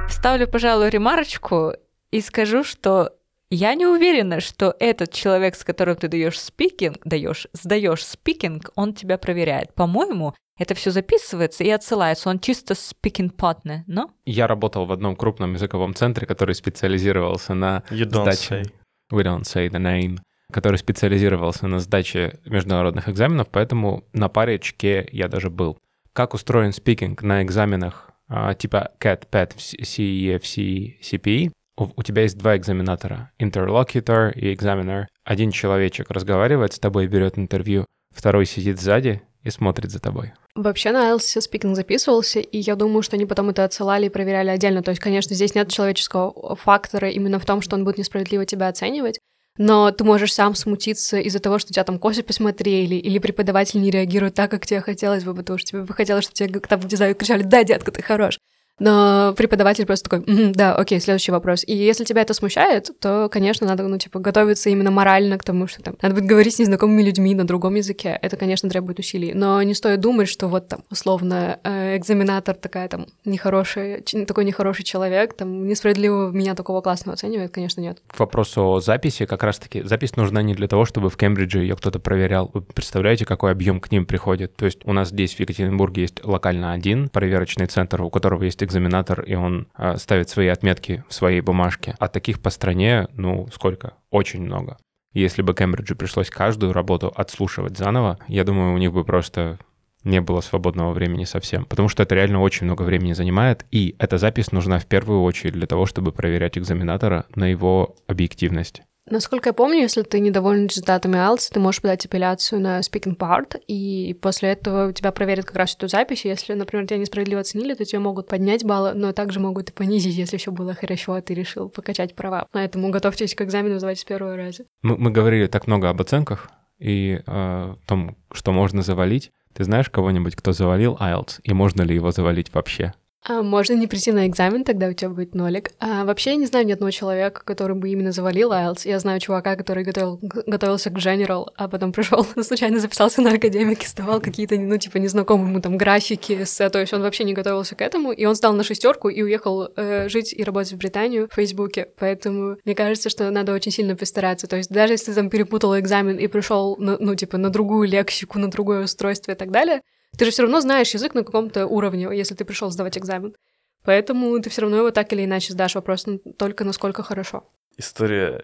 Ставлю, 0.10 0.48
пожалуй, 0.48 0.90
ремарочку 0.90 1.74
и 2.12 2.22
скажу, 2.22 2.64
что 2.64 3.12
я 3.50 3.76
не 3.76 3.86
уверена, 3.86 4.40
что 4.40 4.74
этот 4.80 5.12
человек, 5.12 5.56
с 5.56 5.66
которым 5.66 5.98
ты 5.98 6.08
даешь 6.08 6.40
спикинг, 6.40 7.00
даешь, 7.04 7.48
сдаешь 7.52 8.06
спикинг, 8.06 8.72
он 8.76 8.94
тебя 8.94 9.18
проверяет. 9.18 9.74
По-моему, 9.74 10.36
это 10.58 10.76
все 10.76 10.92
записывается 10.92 11.64
и 11.64 11.70
отсылается. 11.70 12.30
Он 12.30 12.40
чисто 12.40 12.76
спикинг 12.76 13.36
партнер, 13.36 13.84
но? 13.88 14.12
Я 14.26 14.48
работал 14.48 14.86
в 14.86 14.92
одном 14.92 15.16
крупном 15.16 15.54
языковом 15.54 15.96
центре, 15.96 16.28
который 16.28 16.56
специализировался 16.56 17.54
на 17.54 17.84
you 17.90 18.06
don't 18.06 18.24
сдаче... 18.24 18.62
Say. 18.62 18.72
We 19.12 19.24
don't 19.24 19.44
say 19.44 19.70
the 19.70 19.82
name 19.82 20.20
который 20.52 20.78
специализировался 20.78 21.68
на 21.68 21.80
сдаче 21.80 22.40
международных 22.46 23.10
экзаменов, 23.10 23.48
поэтому 23.50 24.04
на 24.14 24.30
паречке 24.30 25.10
я 25.12 25.28
даже 25.28 25.50
был. 25.50 25.80
Как 26.14 26.36
устроен 26.36 26.74
спикинг 26.74 27.24
на 27.24 27.42
экзаменах 27.42 28.12
а, 28.28 28.54
типа 28.54 28.92
CAT, 29.00 29.28
PAT, 29.32 29.56
CEFC, 29.56 31.00
CPE? 31.02 31.52
у, 31.78 31.88
у 31.96 32.04
тебя 32.04 32.24
есть 32.24 32.38
два 32.38 32.56
экзаменатора, 32.56 33.32
interlocutor 33.40 34.32
и 34.34 34.54
examiner. 34.54 35.06
Один 35.24 35.52
человечек 35.52 36.10
разговаривает 36.12 36.74
с 36.74 36.80
тобой, 36.80 37.08
берет 37.08 37.38
интервью, 37.38 37.86
второй 38.14 38.46
сидит 38.46 38.80
сзади 38.80 39.22
и 39.44 39.50
смотрит 39.50 39.92
за 39.92 40.00
тобой. 40.00 40.34
Вообще 40.56 40.92
на 40.92 41.12
IELTS 41.12 41.42
спикинг 41.42 41.76
записывался, 41.76 42.40
и 42.40 42.58
я 42.58 42.76
думаю, 42.76 43.02
что 43.04 43.16
они 43.16 43.26
потом 43.26 43.50
это 43.50 43.64
отсылали 43.64 44.06
и 44.06 44.10
проверяли 44.10 44.50
отдельно. 44.50 44.82
То 44.84 44.92
есть, 44.92 45.02
конечно, 45.02 45.36
здесь 45.36 45.56
нет 45.56 45.70
человеческого 45.70 46.56
фактора 46.56 47.10
именно 47.10 47.40
в 47.40 47.46
том, 47.46 47.62
что 47.62 47.76
он 47.76 47.84
будет 47.84 47.98
несправедливо 47.98 48.46
тебя 48.46 48.68
оценивать, 48.70 49.20
но 49.58 49.92
ты 49.92 50.04
можешь 50.04 50.34
сам 50.34 50.56
смутиться 50.56 51.20
из-за 51.20 51.40
того, 51.40 51.60
что 51.60 51.74
тебя 51.74 51.84
там 51.84 52.00
косы 52.00 52.24
посмотрели, 52.24 52.96
или 52.96 53.20
преподаватель 53.20 53.82
не 53.82 53.92
реагирует 53.92 54.34
так, 54.34 54.50
как 54.50 54.66
тебе 54.66 54.82
хотелось 54.82 55.24
бы, 55.24 55.36
потому 55.36 55.60
что 55.60 55.70
тебе 55.70 55.82
бы 55.82 55.94
хотелось, 55.94 56.24
чтобы 56.24 56.36
тебе 56.36 56.60
там, 56.60 56.82
не 56.82 56.96
знаю, 56.96 57.16
кричали 57.16 57.44
«Да, 57.44 57.64
детка, 57.64 57.92
ты 57.92 58.02
хорош!» 58.02 58.40
Но 58.80 59.34
преподаватель 59.38 59.86
просто 59.86 60.10
такой, 60.10 60.26
м-м, 60.26 60.52
да, 60.54 60.76
окей, 60.76 61.00
следующий 61.00 61.32
вопрос. 61.32 61.64
И 61.66 61.76
если 61.76 62.04
тебя 62.04 62.22
это 62.22 62.34
смущает, 62.34 62.90
то, 63.00 63.30
конечно, 63.30 63.68
надо, 63.68 63.84
ну, 63.84 63.98
типа, 63.98 64.20
готовиться 64.20 64.70
именно 64.70 64.92
морально 64.92 65.38
к 65.38 65.44
тому, 65.44 65.68
что 65.68 65.82
там 65.82 65.96
надо 66.02 66.16
будет 66.16 66.26
говорить 66.26 66.56
с 66.56 66.60
незнакомыми 66.60 67.04
людьми 67.04 67.36
на 67.36 67.46
другом 67.46 67.76
языке. 67.76 68.18
Это, 68.22 68.36
конечно, 68.36 68.70
требует 68.70 69.00
усилий. 69.00 69.34
Но 69.34 69.62
не 69.62 69.74
стоит 69.74 70.00
думать, 70.00 70.28
что 70.28 70.48
вот 70.48 70.68
там, 70.68 70.84
условно, 70.90 71.60
э, 71.64 71.98
экзаменатор 71.98 72.56
такая 72.56 72.88
там 72.88 73.06
нехорошая, 73.26 74.02
такой 74.28 74.46
нехороший 74.46 74.84
человек, 74.84 75.34
там, 75.34 75.68
несправедливо 75.68 76.32
меня 76.32 76.56
такого 76.56 76.82
классного 76.82 77.14
оценивает, 77.14 77.52
конечно, 77.52 77.80
нет. 77.82 78.02
К 78.08 78.20
вопросу 78.20 78.62
о 78.64 78.80
записи, 78.80 79.26
как 79.26 79.44
раз-таки, 79.44 79.84
запись 79.84 80.16
нужна 80.16 80.42
не 80.42 80.56
для 80.56 80.68
того, 80.68 80.86
чтобы 80.86 81.10
в 81.10 81.18
Кембридже 81.18 81.60
ее 81.60 81.76
кто-то 81.76 82.00
проверял. 82.00 82.50
Вы 82.54 82.62
представляете, 82.62 83.26
какой 83.26 83.52
объем 83.52 83.80
к 83.80 83.92
ним 83.92 84.06
приходит? 84.06 84.56
То 84.56 84.66
есть 84.66 84.80
у 84.86 84.94
нас 84.94 85.10
здесь 85.10 85.36
в 85.36 85.40
Екатеринбурге 85.40 86.04
есть 86.04 86.26
локально 86.26 86.74
один 86.74 87.10
проверочный 87.10 87.68
центр, 87.68 88.02
у 88.02 88.10
которого 88.10 88.44
есть 88.44 88.63
экзаменатор, 88.64 89.22
и 89.22 89.36
он 89.36 89.68
э, 89.78 89.98
ставит 89.98 90.30
свои 90.30 90.48
отметки 90.48 91.04
в 91.08 91.14
своей 91.14 91.42
бумажке. 91.42 91.96
А 92.00 92.08
таких 92.08 92.42
по 92.42 92.50
стране, 92.50 93.08
ну, 93.14 93.48
сколько? 93.54 93.94
Очень 94.10 94.44
много. 94.44 94.78
Если 95.14 95.42
бы 95.42 95.54
Кембриджу 95.54 95.96
пришлось 95.96 96.30
каждую 96.30 96.74
работу 96.74 97.14
отслушивать 97.16 97.78
заново, 97.78 98.18
я 98.28 98.44
думаю, 98.44 98.74
у 98.74 98.78
них 98.78 98.92
бы 98.94 99.04
просто 99.04 99.60
не 100.04 100.22
было 100.22 100.42
свободного 100.42 100.92
времени 100.92 101.24
совсем, 101.24 101.66
потому 101.66 101.88
что 101.88 102.04
это 102.04 102.16
реально 102.16 102.42
очень 102.42 102.66
много 102.66 102.82
времени 102.82 103.14
занимает, 103.14 103.66
и 103.72 103.96
эта 104.00 104.18
запись 104.18 104.52
нужна 104.52 104.80
в 104.80 104.86
первую 104.86 105.22
очередь 105.22 105.54
для 105.54 105.68
того, 105.68 105.86
чтобы 105.86 106.12
проверять 106.12 106.58
экзаменатора 106.58 107.26
на 107.36 107.46
его 107.46 107.96
объективность. 108.08 108.82
Насколько 109.10 109.50
я 109.50 109.54
помню, 109.54 109.82
если 109.82 110.02
ты 110.02 110.20
недоволен 110.20 110.68
результатами 110.68 111.18
IELTS, 111.18 111.50
ты 111.52 111.60
можешь 111.60 111.82
подать 111.82 112.06
апелляцию 112.06 112.62
на 112.62 112.80
speaking 112.80 113.18
part, 113.18 113.60
и 113.68 114.18
после 114.22 114.50
этого 114.50 114.94
тебя 114.94 115.12
проверят 115.12 115.46
как 115.46 115.58
раз 115.58 115.76
эту 115.76 115.88
запись. 115.88 116.24
Если, 116.24 116.54
например, 116.54 116.88
тебя 116.88 117.00
несправедливо 117.00 117.42
оценили, 117.42 117.74
то 117.74 117.84
тебе 117.84 118.00
могут 118.00 118.28
поднять 118.28 118.64
баллы, 118.64 118.94
но 118.94 119.12
также 119.12 119.40
могут 119.40 119.70
и 119.70 119.74
понизить, 119.74 120.16
если 120.16 120.38
все 120.38 120.52
было 120.52 120.74
хорошо, 120.74 121.14
а 121.14 121.22
ты 121.22 121.34
решил 121.34 121.70
покачать 121.70 122.16
права. 122.16 122.48
Поэтому 122.52 122.90
готовьтесь 122.92 123.36
к 123.36 123.42
экзамену 123.42 123.78
сдавать 123.78 124.00
с 124.00 124.06
первого 124.06 124.38
раза. 124.38 124.64
Мы, 124.82 124.98
мы 124.98 125.12
говорили 125.12 125.48
так 125.48 125.68
много 125.68 125.90
об 125.90 126.00
оценках 126.00 126.50
и 126.80 127.22
э, 127.26 127.76
том, 127.86 128.16
что 128.32 128.52
можно 128.52 128.82
завалить. 128.84 129.32
Ты 129.54 129.66
знаешь 129.66 129.90
кого-нибудь, 129.90 130.36
кто 130.36 130.54
завалил 130.54 130.98
IELTS, 131.00 131.42
и 131.44 131.54
можно 131.54 131.82
ли 131.82 131.94
его 131.94 132.12
завалить 132.12 132.54
вообще? 132.54 132.94
А 133.26 133.42
можно 133.42 133.74
не 133.74 133.88
прийти 133.88 134.12
на 134.12 134.28
экзамен, 134.28 134.64
тогда 134.64 134.88
у 134.88 134.94
тебя 134.94 135.10
будет 135.10 135.34
нолик. 135.34 135.72
А 135.80 136.04
вообще 136.04 136.32
я 136.32 136.36
не 136.36 136.46
знаю 136.46 136.66
ни 136.66 136.74
одного 136.74 136.92
человека, 136.92 137.42
который 137.46 137.76
бы 137.76 137.90
именно 137.90 138.12
завалил 138.12 138.52
IELTS. 138.52 138.82
Я 138.84 139.00
знаю 139.00 139.20
чувака, 139.22 139.56
который 139.56 139.86
готовил, 139.86 140.20
готовился 140.22 140.90
к 140.90 140.98
General, 140.98 141.46
а 141.56 141.70
потом 141.70 141.94
пришел, 141.94 142.26
случайно 142.44 142.80
записался 142.80 143.22
на 143.22 143.32
академик 143.32 143.84
и 143.84 143.88
сдавал 143.88 144.20
какие-то, 144.20 144.56
ну, 144.56 144.78
типа, 144.78 144.98
незнакомые 144.98 145.50
ему 145.50 145.62
там 145.62 145.78
графики, 145.78 146.44
с, 146.44 146.70
то 146.70 146.80
есть 146.80 146.94
он 146.94 147.02
вообще 147.02 147.24
не 147.24 147.34
готовился 147.34 147.76
к 147.76 147.82
этому, 147.82 148.12
и 148.12 148.26
он 148.26 148.36
сдал 148.36 148.54
на 148.54 148.64
шестерку 148.64 149.08
и 149.08 149.22
уехал 149.22 149.70
э, 149.76 150.10
жить 150.10 150.34
и 150.34 150.44
работать 150.44 150.74
в 150.74 150.78
Британию 150.78 151.30
в 151.32 151.36
Фейсбуке. 151.36 151.88
Поэтому 151.98 152.58
мне 152.66 152.76
кажется, 152.76 153.10
что 153.10 153.30
надо 153.32 153.54
очень 153.54 153.72
сильно 153.72 153.96
постараться. 153.96 154.48
То 154.48 154.58
есть 154.58 154.70
даже 154.70 154.94
если 154.94 155.12
ты 155.12 155.16
там 155.16 155.30
перепутал 155.30 155.80
экзамен 155.80 156.18
и 156.18 156.28
пришел, 156.28 156.76
ну, 156.78 157.16
типа, 157.16 157.38
на 157.38 157.50
другую 157.50 157.88
лексику, 157.88 158.38
на 158.38 158.50
другое 158.50 158.84
устройство 158.84 159.32
и 159.32 159.36
так 159.36 159.52
далее, 159.52 159.82
ты 160.18 160.26
же 160.26 160.32
все 160.32 160.44
равно 160.44 160.62
знаешь 160.62 160.94
язык 160.94 161.14
на 161.14 161.24
каком-то 161.24 161.66
уровне, 161.66 162.10
если 162.14 162.36
ты 162.36 162.46
пришел 162.46 162.70
сдавать 162.70 162.98
экзамен. 162.98 163.36
Поэтому 163.84 164.40
ты 164.40 164.50
все 164.50 164.62
равно 164.62 164.78
его 164.78 164.92
так 164.92 165.12
или 165.14 165.26
иначе 165.26 165.54
сдашь. 165.54 165.76
Вопрос 165.76 166.06
только 166.38 166.64
насколько 166.64 167.04
хорошо. 167.04 167.44
История 167.78 168.44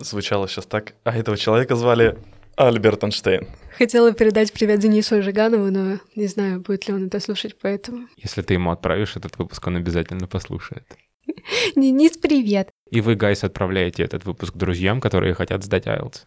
звучала 0.00 0.48
сейчас 0.48 0.66
так. 0.66 0.94
А 1.04 1.16
этого 1.16 1.36
человека 1.36 1.76
звали 1.76 2.18
Альберт 2.56 3.04
Эйнштейн. 3.04 3.46
Хотела 3.76 4.12
передать 4.12 4.52
привет 4.52 4.80
Денису 4.80 5.22
Жиганову, 5.22 5.70
но 5.70 5.98
не 6.14 6.26
знаю, 6.26 6.60
будет 6.60 6.88
ли 6.88 6.94
он 6.94 7.06
это 7.06 7.20
слушать, 7.20 7.56
поэтому... 7.60 8.08
Если 8.16 8.42
ты 8.42 8.54
ему 8.54 8.70
отправишь 8.70 9.16
этот 9.16 9.38
выпуск, 9.38 9.66
он 9.66 9.76
обязательно 9.76 10.26
послушает. 10.26 10.84
Денис, 11.76 12.18
привет! 12.18 12.70
И 12.90 13.00
вы, 13.00 13.14
гайс, 13.14 13.44
отправляете 13.44 14.02
этот 14.02 14.24
выпуск 14.24 14.54
друзьям, 14.54 15.00
которые 15.00 15.34
хотят 15.34 15.64
сдать 15.64 15.86
IELTS. 15.86 16.24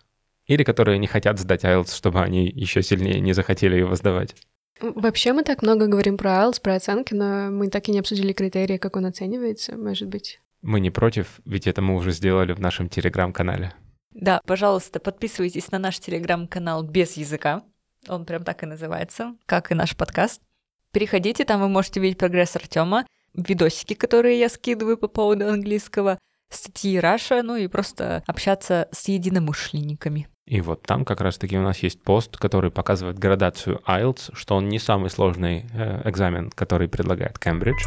или 0.48 0.64
которые 0.64 0.98
не 0.98 1.08
хотят 1.08 1.40
сдать 1.40 1.64
IELTS, 1.64 1.96
чтобы 1.96 2.22
они 2.22 2.48
еще 2.48 2.82
сильнее 2.82 3.20
не 3.20 3.34
захотели 3.34 3.78
его 3.78 3.96
сдавать. 3.96 4.36
Вообще 4.80 5.34
мы 5.34 5.44
так 5.44 5.62
много 5.62 5.88
говорим 5.88 6.18
про 6.18 6.32
IELTS, 6.32 6.62
про 6.62 6.76
оценки, 6.76 7.14
но 7.14 7.50
мы 7.50 7.70
так 7.70 7.88
и 7.88 7.92
не 7.92 8.00
обсудили 8.00 8.34
критерии, 8.34 8.78
как 8.78 8.98
он 8.98 9.06
оценивается, 9.06 9.78
может 9.78 10.10
быть. 10.10 10.42
Мы 10.62 10.80
не 10.80 10.92
против, 10.92 11.40
ведь 11.46 11.68
это 11.68 11.82
мы 11.82 11.96
уже 11.96 12.12
сделали 12.12 12.52
в 12.52 12.60
нашем 12.60 12.90
телеграм-канале. 12.90 13.74
Да, 14.12 14.42
пожалуйста, 14.46 15.00
подписывайтесь 15.00 15.72
на 15.72 15.80
наш 15.80 16.00
телеграм-канал 16.00 16.84
без 16.84 17.14
языка. 17.14 17.64
Он 18.08 18.26
прям 18.26 18.44
так 18.44 18.64
и 18.64 18.66
называется, 18.66 19.36
как 19.46 19.72
и 19.72 19.76
наш 19.76 19.96
подкаст. 19.96 20.42
Переходите, 20.92 21.46
там 21.46 21.62
вы 21.62 21.70
можете 21.70 22.00
видеть 22.00 22.18
прогресс 22.18 22.56
Артема, 22.56 23.06
видосики, 23.34 23.94
которые 23.94 24.40
я 24.40 24.50
скидываю 24.50 24.98
по 24.98 25.08
поводу 25.08 25.48
английского, 25.48 26.20
статьи 26.56 26.98
Раша, 27.00 27.44
ну 27.44 27.56
и 27.56 27.68
просто 27.68 28.24
общаться 28.28 28.88
с 28.92 29.08
единомышленниками. 29.08 30.28
И 30.46 30.62
вот 30.62 30.84
там 30.84 31.06
как 31.06 31.22
раз-таки 31.22 31.58
у 31.58 31.62
нас 31.62 31.80
есть 31.80 32.02
пост, 32.02 32.38
который 32.38 32.70
показывает 32.70 33.18
градацию 33.18 33.82
IELTS, 33.88 34.30
что 34.34 34.56
он 34.56 34.70
не 34.70 34.78
самый 34.78 35.10
сложный 35.10 35.66
э, 35.74 36.08
экзамен, 36.08 36.52
который 36.52 36.88
предлагает 36.88 37.40
Кембридж. 37.40 37.84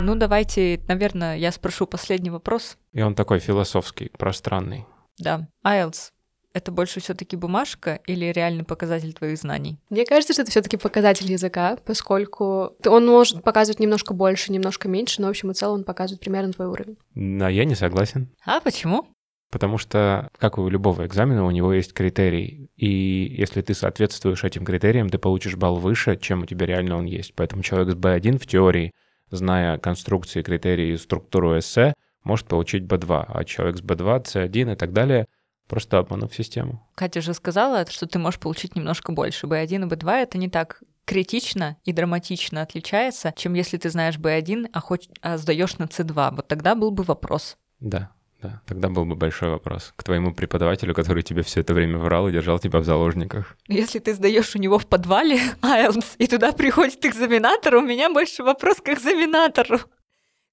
Ну, 0.00 0.14
давайте, 0.14 0.80
наверное, 0.86 1.36
я 1.36 1.50
спрошу 1.50 1.86
последний 1.86 2.30
вопрос. 2.30 2.78
И 2.92 3.02
он 3.02 3.16
такой 3.16 3.40
философский, 3.40 4.12
пространный. 4.16 4.86
Да, 5.18 5.48
IELTS 5.66 6.12
это 6.52 6.72
больше 6.72 7.00
все-таки 7.00 7.36
бумажка 7.36 8.00
или 8.06 8.26
реальный 8.26 8.64
показатель 8.64 9.12
твоих 9.12 9.38
знаний? 9.38 9.78
Мне 9.90 10.04
кажется, 10.04 10.32
что 10.32 10.42
это 10.42 10.50
все-таки 10.50 10.76
показатель 10.76 11.30
языка, 11.30 11.78
поскольку 11.84 12.76
он 12.86 13.06
может 13.06 13.42
показывать 13.42 13.80
немножко 13.80 14.14
больше, 14.14 14.52
немножко 14.52 14.88
меньше, 14.88 15.20
но 15.20 15.28
в 15.28 15.30
общем 15.30 15.50
и 15.50 15.54
целом 15.54 15.80
он 15.80 15.84
показывает 15.84 16.20
примерно 16.20 16.52
твой 16.52 16.68
уровень. 16.68 16.96
Да, 17.14 17.48
я 17.48 17.64
не 17.64 17.74
согласен. 17.74 18.28
А 18.44 18.60
почему? 18.60 19.06
Потому 19.50 19.78
что, 19.78 20.28
как 20.38 20.58
у 20.58 20.68
любого 20.68 21.06
экзамена, 21.06 21.44
у 21.44 21.50
него 21.50 21.72
есть 21.72 21.94
критерий. 21.94 22.70
И 22.76 23.34
если 23.38 23.62
ты 23.62 23.72
соответствуешь 23.72 24.44
этим 24.44 24.64
критериям, 24.64 25.08
ты 25.08 25.16
получишь 25.18 25.56
балл 25.56 25.76
выше, 25.76 26.16
чем 26.16 26.42
у 26.42 26.46
тебя 26.46 26.66
реально 26.66 26.98
он 26.98 27.06
есть. 27.06 27.34
Поэтому 27.34 27.62
человек 27.62 27.94
с 27.94 27.96
B1 27.96 28.38
в 28.38 28.46
теории, 28.46 28.92
зная 29.30 29.78
конструкции, 29.78 30.42
критерии 30.42 30.92
и 30.92 30.96
структуру 30.98 31.58
эссе, 31.58 31.94
может 32.24 32.46
получить 32.46 32.82
B2, 32.82 33.24
а 33.26 33.44
человек 33.44 33.78
с 33.78 33.80
B2, 33.80 34.24
C1 34.24 34.72
и 34.72 34.76
так 34.76 34.92
далее— 34.92 35.26
просто 35.68 35.98
обманув 35.98 36.34
систему. 36.34 36.86
Катя 36.94 37.20
же 37.20 37.34
сказала, 37.34 37.86
что 37.88 38.06
ты 38.06 38.18
можешь 38.18 38.40
получить 38.40 38.74
немножко 38.74 39.12
больше. 39.12 39.46
B1 39.46 39.86
и 39.86 39.88
B2— 39.88 40.12
это 40.22 40.38
не 40.38 40.48
так 40.48 40.82
критично 41.04 41.76
и 41.84 41.92
драматично 41.92 42.62
отличается, 42.62 43.32
чем 43.36 43.54
если 43.54 43.78
ты 43.78 43.88
знаешь 43.90 44.18
B1, 44.18 44.68
а, 44.72 44.80
хоч... 44.80 45.08
а 45.22 45.38
сдаешь 45.38 45.78
на 45.78 45.84
C2. 45.84 46.36
Вот 46.36 46.48
тогда 46.48 46.74
был 46.74 46.90
бы 46.90 47.02
вопрос. 47.02 47.56
Да, 47.80 48.10
да, 48.42 48.60
тогда 48.66 48.88
был 48.88 49.04
бы 49.04 49.16
большой 49.16 49.50
вопрос 49.50 49.92
к 49.96 50.02
твоему 50.04 50.32
преподавателю, 50.32 50.94
который 50.94 51.22
тебе 51.22 51.42
все 51.42 51.60
это 51.60 51.74
время 51.74 51.98
врал 51.98 52.28
и 52.28 52.32
держал 52.32 52.58
тебя 52.58 52.78
в 52.78 52.84
заложниках. 52.84 53.56
Если 53.66 53.98
ты 53.98 54.14
сдаешь 54.14 54.54
у 54.54 54.58
него 54.58 54.78
в 54.78 54.86
подвале 54.86 55.40
IELTS, 55.62 56.16
и 56.18 56.26
туда 56.26 56.52
приходит 56.52 57.04
экзаменатор, 57.04 57.76
у 57.76 57.80
меня 57.80 58.10
больше 58.10 58.42
вопрос 58.44 58.76
к 58.76 58.88
экзаменатору 58.90 59.80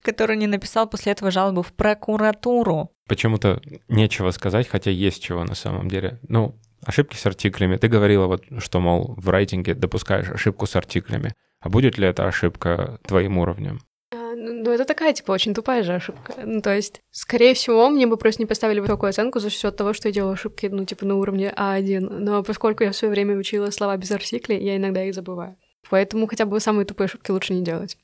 который 0.05 0.37
не 0.37 0.47
написал 0.47 0.87
после 0.87 1.11
этого 1.11 1.31
жалобу 1.31 1.61
в 1.61 1.73
прокуратуру. 1.73 2.91
Почему-то 3.07 3.61
нечего 3.89 4.31
сказать, 4.31 4.67
хотя 4.69 4.91
есть 4.91 5.21
чего 5.21 5.43
на 5.43 5.55
самом 5.55 5.89
деле. 5.89 6.19
Ну, 6.27 6.55
ошибки 6.85 7.17
с 7.17 7.25
артиклями. 7.25 7.77
Ты 7.77 7.87
говорила 7.87 8.27
вот, 8.27 8.43
что, 8.59 8.79
мол, 8.79 9.15
в 9.17 9.29
рейтинге 9.29 9.73
допускаешь 9.73 10.29
ошибку 10.29 10.65
с 10.65 10.75
артиклями. 10.75 11.33
А 11.59 11.69
будет 11.69 11.97
ли 11.97 12.07
эта 12.07 12.27
ошибка 12.27 12.99
твоим 13.07 13.37
уровнем? 13.37 13.81
А, 14.13 14.35
ну, 14.35 14.63
ну, 14.63 14.71
это 14.71 14.85
такая, 14.85 15.13
типа, 15.13 15.31
очень 15.31 15.53
тупая 15.53 15.83
же 15.83 15.93
ошибка. 15.93 16.33
Ну, 16.43 16.61
то 16.61 16.75
есть, 16.75 17.01
скорее 17.11 17.53
всего, 17.55 17.89
мне 17.89 18.05
бы 18.05 18.17
просто 18.17 18.41
не 18.41 18.45
поставили 18.45 18.79
высокую 18.79 19.09
оценку 19.09 19.39
за 19.39 19.49
счет 19.49 19.75
того, 19.75 19.93
что 19.93 20.07
я 20.07 20.13
делаю 20.13 20.33
ошибки, 20.33 20.67
ну, 20.67 20.85
типа, 20.85 21.05
на 21.05 21.15
уровне 21.15 21.51
А1. 21.57 21.99
Но 22.19 22.43
поскольку 22.43 22.83
я 22.83 22.91
в 22.91 22.95
свое 22.95 23.11
время 23.11 23.35
учила 23.35 23.71
слова 23.71 23.97
без 23.97 24.11
артиклей, 24.11 24.63
я 24.63 24.77
иногда 24.77 25.03
их 25.03 25.15
забываю. 25.15 25.57
Поэтому 25.89 26.27
хотя 26.27 26.45
бы 26.45 26.59
самые 26.59 26.85
тупые 26.85 27.05
ошибки 27.05 27.31
лучше 27.31 27.53
не 27.53 27.63
делать. 27.63 27.97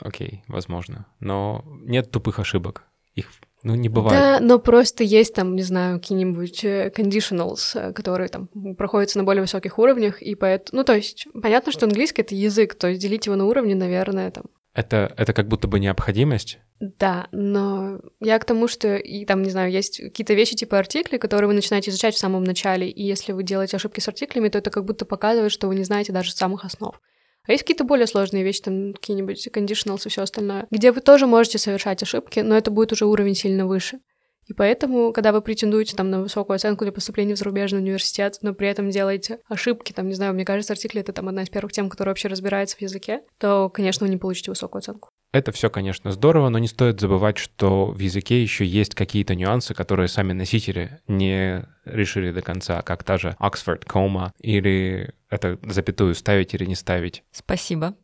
Окей, 0.00 0.42
возможно. 0.48 1.06
Но 1.20 1.64
нет 1.82 2.10
тупых 2.10 2.38
ошибок. 2.38 2.84
Их 3.14 3.30
ну, 3.64 3.74
не 3.74 3.88
бывает. 3.88 4.20
Да, 4.20 4.40
но 4.40 4.58
просто 4.58 5.04
есть 5.04 5.34
там, 5.34 5.56
не 5.56 5.62
знаю, 5.62 5.98
какие-нибудь 5.98 6.64
э, 6.64 6.92
conditionals, 6.94 7.70
э, 7.74 7.92
которые 7.94 8.28
там 8.28 8.48
проходятся 8.76 9.16
на 9.16 9.24
более 9.24 9.40
высоких 9.40 9.78
уровнях, 9.78 10.20
и 10.20 10.34
поэтому... 10.34 10.80
Ну, 10.80 10.84
то 10.84 10.94
есть, 10.94 11.26
понятно, 11.40 11.72
что 11.72 11.86
английский— 11.86 12.20
это 12.22 12.34
язык, 12.34 12.74
то 12.74 12.88
есть 12.88 13.00
делить 13.00 13.24
его 13.24 13.36
на 13.36 13.46
уровни, 13.46 13.72
наверное, 13.72 14.30
там... 14.30 14.44
Это, 14.74 15.14
это 15.16 15.32
как 15.32 15.48
будто 15.48 15.66
бы 15.66 15.80
необходимость? 15.80 16.58
Да, 16.80 17.28
но 17.32 18.00
я 18.20 18.38
к 18.38 18.44
тому, 18.44 18.68
что 18.68 18.96
и 18.96 19.24
там, 19.24 19.42
не 19.42 19.50
знаю, 19.50 19.70
есть 19.70 19.98
какие-то 19.98 20.34
вещи 20.34 20.56
типа 20.56 20.78
артикли, 20.78 21.16
которые 21.16 21.48
вы 21.48 21.54
начинаете 21.54 21.90
изучать 21.90 22.14
в 22.14 22.18
самом 22.18 22.44
начале, 22.44 22.90
и 22.90 23.02
если 23.02 23.32
вы 23.32 23.44
делаете 23.44 23.76
ошибки 23.76 24.00
с 24.00 24.08
артиклями, 24.08 24.48
то 24.50 24.58
это 24.58 24.70
как 24.70 24.84
будто 24.84 25.06
показывает, 25.06 25.52
что 25.52 25.68
вы 25.68 25.76
не 25.76 25.84
знаете 25.84 26.12
даже 26.12 26.32
самых 26.32 26.66
основ. 26.66 27.00
А 27.46 27.52
есть 27.52 27.62
какие-то 27.62 27.84
более 27.84 28.06
сложные 28.06 28.42
вещи, 28.42 28.62
там 28.62 28.94
какие-нибудь 28.94 29.48
conditionals 29.48 30.06
и 30.06 30.08
все 30.08 30.22
остальное, 30.22 30.66
где 30.70 30.92
вы 30.92 31.00
тоже 31.00 31.26
можете 31.26 31.58
совершать 31.58 32.02
ошибки, 32.02 32.40
но 32.40 32.56
это 32.56 32.70
будет 32.70 32.92
уже 32.92 33.04
уровень 33.04 33.34
сильно 33.34 33.66
выше. 33.66 33.98
И 34.46 34.52
поэтому, 34.52 35.12
когда 35.12 35.32
вы 35.32 35.40
претендуете 35.40 35.96
там 35.96 36.10
на 36.10 36.20
высокую 36.20 36.56
оценку 36.56 36.84
для 36.84 36.92
поступления 36.92 37.34
в 37.34 37.38
зарубежный 37.38 37.80
университет, 37.80 38.38
но 38.42 38.52
при 38.52 38.68
этом 38.68 38.90
делаете 38.90 39.38
ошибки, 39.48 39.92
там, 39.92 40.08
не 40.08 40.14
знаю, 40.14 40.34
мне 40.34 40.44
кажется, 40.44 40.74
артикли— 40.74 41.00
это 41.02 41.12
там 41.12 41.28
одна 41.28 41.42
из 41.42 41.48
первых 41.48 41.72
тем, 41.72 41.88
которая 41.88 42.10
вообще 42.10 42.28
разбирается 42.28 42.76
в 42.76 42.82
языке, 42.82 43.22
то, 43.38 43.70
конечно, 43.70 44.06
вы 44.06 44.10
не 44.10 44.18
получите 44.18 44.50
высокую 44.50 44.80
оценку. 44.80 45.08
Это 45.32 45.50
все, 45.50 45.68
конечно, 45.68 46.12
здорово, 46.12 46.48
но 46.48 46.58
не 46.58 46.68
стоит 46.68 47.00
забывать, 47.00 47.38
что 47.38 47.86
в 47.86 47.98
языке 47.98 48.40
еще 48.40 48.64
есть 48.64 48.94
какие-то 48.94 49.34
нюансы, 49.34 49.74
которые 49.74 50.06
сами 50.06 50.32
носители 50.32 51.00
не 51.08 51.66
решили 51.84 52.30
до 52.30 52.40
конца, 52.40 52.82
как 52.82 53.02
та 53.02 53.18
же 53.18 53.36
Oxford 53.40 53.84
Coma, 53.84 54.30
или 54.40 55.12
это 55.34 55.58
запятую 55.62 56.14
ставить 56.14 56.54
или 56.54 56.64
не 56.64 56.74
ставить. 56.74 57.24
Спасибо. 57.32 57.94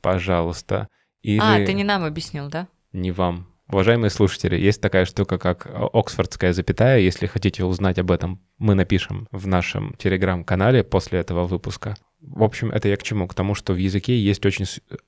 Пожалуйста. 0.00 0.88
Или... 1.22 1.40
А, 1.40 1.64
ты 1.64 1.72
не 1.72 1.84
нам 1.84 2.04
объяснил, 2.04 2.48
да? 2.48 2.68
Не 2.92 3.12
вам. 3.12 3.48
Уважаемые 3.68 4.10
слушатели, 4.10 4.56
есть 4.56 4.82
такая 4.82 5.06
штука, 5.06 5.38
как 5.38 5.66
Оксфордская 5.66 6.52
запятая. 6.52 6.98
Если 6.98 7.26
хотите 7.26 7.64
узнать 7.64 7.98
об 7.98 8.10
этом, 8.10 8.42
мы 8.58 8.74
напишем 8.74 9.28
в 9.30 9.46
нашем 9.46 9.94
телеграм-канале 9.94 10.84
после 10.84 11.20
этого 11.20 11.46
выпуска. 11.46 11.96
В 12.20 12.42
общем, 12.42 12.70
это 12.70 12.88
я 12.88 12.96
к 12.96 13.02
чему? 13.02 13.26
К 13.26 13.34
тому, 13.34 13.54
что 13.54 13.72
в 13.72 13.78
языке 13.78 14.18
есть 14.18 14.44
очень 14.44 14.66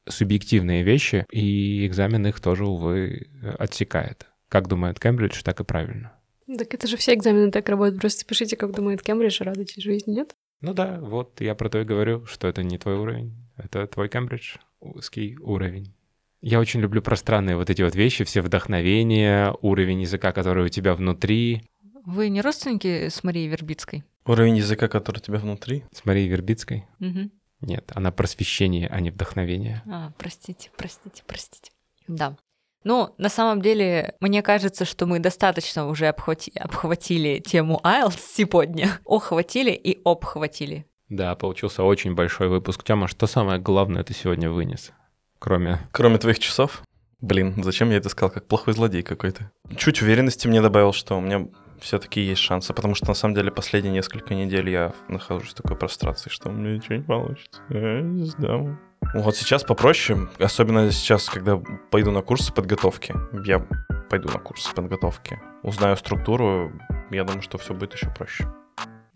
субъективные 0.09 0.83
вещи, 0.83 1.27
и 1.31 1.87
экзамен 1.87 2.27
их 2.27 2.41
тоже, 2.41 2.65
увы, 2.65 3.29
отсекает. 3.59 4.27
Как 4.49 4.67
думает 4.67 4.99
Кембридж, 4.99 5.43
так 5.43 5.61
и 5.61 5.65
правильно. 5.65 6.13
Так 6.47 6.73
это 6.75 6.87
же 6.87 6.97
все 6.97 7.15
экзамены 7.15 7.51
так 7.51 7.69
работают. 7.69 8.01
Просто 8.01 8.25
пишите, 8.25 8.57
как 8.57 8.75
думает 8.75 9.03
Кембридж, 9.03 9.41
и 9.41 9.45
радуйтесь 9.45 9.83
жизни, 9.83 10.13
нет? 10.13 10.35
Ну 10.61 10.73
да, 10.75 10.99
вот 11.01 11.41
я 11.41 11.55
про 11.55 11.69
то 11.69 11.81
и 11.81 11.85
говорю, 11.85 12.27
что 12.27 12.49
это 12.49 12.63
не 12.63 12.79
твой 12.79 12.97
уровень, 12.97 13.35
это 13.57 13.87
твой 13.87 14.09
Кембридж, 14.09 14.57
узкий 14.81 15.37
уровень. 15.39 15.95
Я 16.41 16.61
очень 16.61 16.81
люблю 16.81 17.01
пространные 17.01 17.57
вот 17.57 17.71
эти 17.71 17.83
вот 17.83 17.95
вещи, 17.95 18.25
все 18.25 18.43
вдохновения, 18.43 19.55
уровень 19.63 20.03
языка, 20.03 20.33
который 20.33 20.67
у 20.67 20.69
тебя 20.69 20.95
внутри. 20.95 21.63
Вы 22.05 22.29
не 22.29 22.43
родственники 22.43 23.09
с 23.09 23.25
Марией 23.25 23.49
Вербицкой? 23.49 24.05
Уровень 24.27 24.59
языка, 24.59 24.89
который 24.89 25.19
у 25.19 25.23
тебя 25.23 25.39
внутри? 25.39 25.85
С 25.93 26.05
Марией 26.05 26.29
Вербицкой? 26.29 26.87
Угу. 27.01 27.31
Нет, 27.63 27.93
она 27.95 28.11
просвещение, 28.11 28.89
а 28.89 29.01
не 29.01 29.11
вдохновение. 29.11 29.83
А, 29.87 30.13
простите, 30.19 30.71
простите, 30.77 31.23
простите. 31.27 31.71
Да. 32.09 32.37
Ну, 32.85 33.15
на 33.19 33.29
самом 33.29 33.63
деле, 33.63 34.15
мне 34.21 34.43
кажется, 34.43 34.85
что 34.85 35.07
мы 35.07 35.19
достаточно 35.19 35.89
уже 35.89 36.07
обхвати... 36.07 36.53
обхватили 36.59 37.41
тему 37.41 37.81
IELTS 37.83 38.21
сегодня. 38.35 38.91
Охватили 39.07 39.71
и 39.71 40.01
обхватили. 40.05 40.87
Да, 41.09 41.35
получился 41.35 41.83
очень 41.83 42.15
большой 42.15 42.49
выпуск. 42.49 42.85
Тёма, 42.85 43.09
что 43.09 43.27
самое 43.27 43.59
главное 43.59 44.05
ты 44.05 44.15
сегодня 44.15 44.51
вынес? 44.51 44.93
Кроме... 45.39 45.81
Кроме 45.93 46.19
твоих 46.19 46.39
часов? 46.39 46.83
Блин, 47.21 47.63
зачем 47.63 47.91
я 47.91 47.97
это 47.97 48.11
сказал, 48.11 48.31
как 48.31 48.47
плохой 48.47 48.75
злодей 48.75 49.03
какой-то? 49.03 49.51
Чуть 49.77 50.03
уверенности 50.03 50.47
мне 50.47 50.61
добавил, 50.61 50.93
что 50.93 51.17
у 51.17 51.21
меня 51.21 51.49
все-таки 51.81 52.21
есть 52.21 52.41
шансы, 52.41 52.75
потому 52.75 52.95
что 52.95 53.09
на 53.09 53.15
самом 53.15 53.35
деле 53.35 53.51
последние 53.51 53.93
несколько 53.93 54.35
недель 54.35 54.69
я 54.71 54.93
нахожусь 55.09 55.51
в 55.51 55.55
такой 55.55 55.77
прострации, 55.77 56.31
что 56.31 56.49
у 56.51 56.53
меня 56.53 56.77
ничего 56.77 56.97
не 56.97 57.03
получится. 57.03 57.63
Я 57.71 58.01
не 58.01 58.25
сдам. 58.25 58.79
Вот 59.13 59.37
сейчас 59.37 59.63
попроще, 59.63 60.29
особенно 60.39 60.91
сейчас, 60.91 61.29
когда 61.29 61.61
пойду 61.91 62.11
на 62.11 62.23
курсы 62.23 62.53
подготовки. 62.53 63.15
Я 63.45 63.67
пойду 64.09 64.29
на 64.29 64.39
курсы 64.39 64.73
подготовки, 64.75 65.41
узнаю 65.63 65.97
структуру, 65.97 66.73
я 67.11 67.25
думаю, 67.25 67.43
что 67.43 67.59
все 67.59 67.75
будет 67.75 67.95
еще 67.95 68.09
проще. 68.11 68.47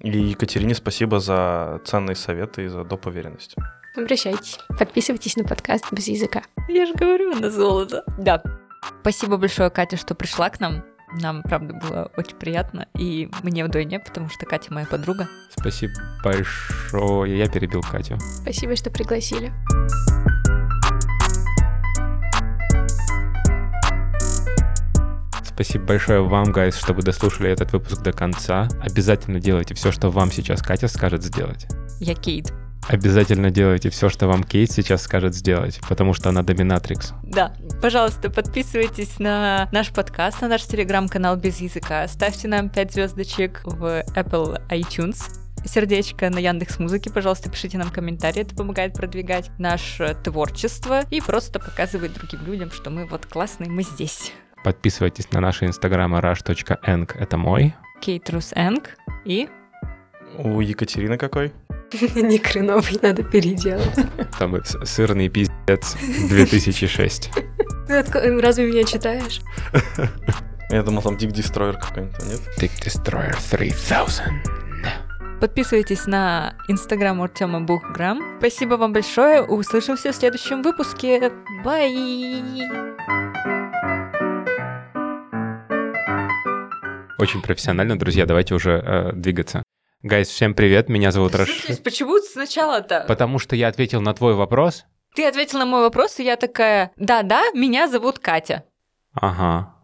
И 0.03 0.11
Екатерине 0.11 0.74
спасибо 0.74 1.18
за 1.18 1.80
ценные 1.84 2.14
советы 2.14 2.64
и 2.64 2.68
за 2.68 2.84
доп. 2.84 3.07
уверенность. 3.07 3.57
Обращайтесь. 3.97 4.59
Подписывайтесь 4.78 5.36
на 5.36 5.45
подкаст 5.45 5.93
без 5.93 6.07
языка. 6.07 6.43
Я 6.68 6.86
же 6.86 6.95
говорю, 6.95 7.34
на 7.34 7.51
золото. 7.51 8.05
Да. 8.18 8.43
Спасибо 9.01 9.36
большое, 9.36 9.70
Катя, 9.70 9.97
что 9.97 10.14
пришла 10.14 10.51
к 10.51 10.61
нам. 10.61 10.84
Нам, 11.12 11.42
правда, 11.42 11.74
было 11.74 12.11
очень 12.16 12.36
приятно. 12.36 12.86
И 12.94 13.30
мне 13.42 13.64
вдвойне, 13.64 13.98
потому 14.00 14.28
что 14.28 14.46
Катя 14.46 14.72
моя 14.72 14.86
подруга. 14.86 15.28
Спасибо 15.56 15.94
большое. 16.22 17.38
Я 17.38 17.48
перебил 17.48 17.82
Катю. 17.82 18.18
Спасибо, 18.42 18.76
что 18.76 18.90
пригласили. 18.90 19.52
Спасибо 25.42 25.86
большое 25.86 26.22
вам, 26.22 26.52
гайс, 26.52 26.76
что 26.76 26.92
вы 26.92 27.02
дослушали 27.02 27.50
этот 27.50 27.72
выпуск 27.72 28.00
до 28.02 28.12
конца. 28.12 28.68
Обязательно 28.80 29.40
делайте 29.40 29.74
все, 29.74 29.90
что 29.90 30.09
вам 30.11 30.30
сейчас 30.30 30.62
Катя 30.62 30.86
скажет 30.86 31.24
сделать. 31.24 31.66
Я 31.98 32.14
Кейт. 32.14 32.52
Обязательно 32.89 33.51
делайте 33.51 33.91
все, 33.91 34.09
что 34.09 34.28
вам 34.28 34.43
Кейт 34.43 34.72
сейчас 34.72 35.03
скажет 35.03 35.34
сделать, 35.34 35.78
потому 35.89 36.14
что 36.14 36.30
она 36.30 36.43
доминатрикс. 36.43 37.12
Да, 37.22 37.55
пожалуйста, 37.82 38.30
подписывайтесь 38.30 39.18
на 39.18 39.68
наш 39.72 39.91
подкаст, 39.91 40.41
на 40.41 40.49
наш 40.49 40.64
телеграм-канал 40.64 41.36
без 41.36 41.61
языка, 41.61 42.09
ставьте 42.09 42.49
нам 42.49 42.70
5 42.70 42.93
звездочек 42.95 43.61
в 43.64 44.03
Apple 44.14 44.59
iTunes, 44.70 45.18
сердечко 45.66 46.30
на 46.30 46.39
Яндекс 46.39 46.78
Музыке, 46.78 47.11
пожалуйста, 47.11 47.51
пишите 47.51 47.76
нам 47.76 47.91
комментарии, 47.91 48.41
это 48.41 48.55
помогает 48.55 48.95
продвигать 48.95 49.51
наше 49.59 50.16
творчество 50.24 51.03
и 51.11 51.20
просто 51.20 51.61
показывать 51.61 52.14
другим 52.14 52.41
людям, 52.47 52.70
что 52.70 52.89
мы 52.89 53.05
вот 53.05 53.26
классные, 53.26 53.68
мы 53.68 53.82
здесь. 53.82 54.32
Подписывайтесь 54.64 55.30
на 55.30 55.41
наши 55.41 55.66
инстаграмы 55.66 56.20
rush.eng, 56.20 57.11
это 57.18 57.36
мой. 57.36 57.74
Кейтрус 58.01 58.53
Энг 58.55 58.97
и 59.26 59.49
У 60.39 60.61
Екатерины 60.61 61.18
какой? 61.18 61.53
Не 62.14 62.39
хреновый, 62.39 62.99
надо 63.03 63.22
переделать. 63.22 63.99
Там 64.39 64.57
сырный 64.84 65.28
пиздец 65.28 65.97
2006. 66.28 67.30
Ты 67.86 67.93
отко- 67.93 68.41
Разве 68.41 68.66
меня 68.66 68.84
читаешь? 68.84 69.41
Я 70.70 70.82
думал, 70.82 71.01
там 71.03 71.16
Дик 71.16 71.32
Дестройер 71.32 71.78
какой-нибудь, 71.78 72.18
нет? 72.26 72.41
Dick 72.59 72.70
Destroyer 72.84 73.34
3000. 73.51 74.22
подписывайтесь 75.41 76.07
на 76.07 76.55
инстаграм 76.68 77.20
Артема 77.22 77.62
Бухграм. 77.62 78.20
Спасибо 78.39 78.74
вам 78.74 78.93
большое, 78.93 79.43
услышимся 79.43 80.12
в 80.12 80.16
следующем 80.16 80.62
выпуске. 80.62 81.32
Бай! 81.64 81.91
Очень 87.18 87.43
профессионально, 87.43 87.99
друзья, 87.99 88.26
давайте 88.26 88.55
уже 88.55 88.82
э, 88.84 89.12
двигаться. 89.14 89.62
Гайс, 90.03 90.28
всем 90.28 90.55
привет, 90.55 90.88
меня 90.88 91.11
зовут 91.11 91.34
Раш... 91.34 91.49
Почему 91.82 92.18
сначала-то? 92.18 93.05
Потому 93.09 93.40
что 93.40 93.57
я 93.57 93.66
ответил 93.66 94.01
на 94.01 94.14
твой 94.14 94.34
вопрос. 94.34 94.84
Ты 95.16 95.26
ответил 95.26 95.59
на 95.59 95.66
мой 95.66 95.80
вопрос, 95.80 96.20
и 96.20 96.24
я 96.24 96.36
такая, 96.36 96.92
да-да, 96.96 97.51
меня 97.51 97.88
зовут 97.88 98.20
Катя. 98.20 98.62
Ага. 99.12 99.74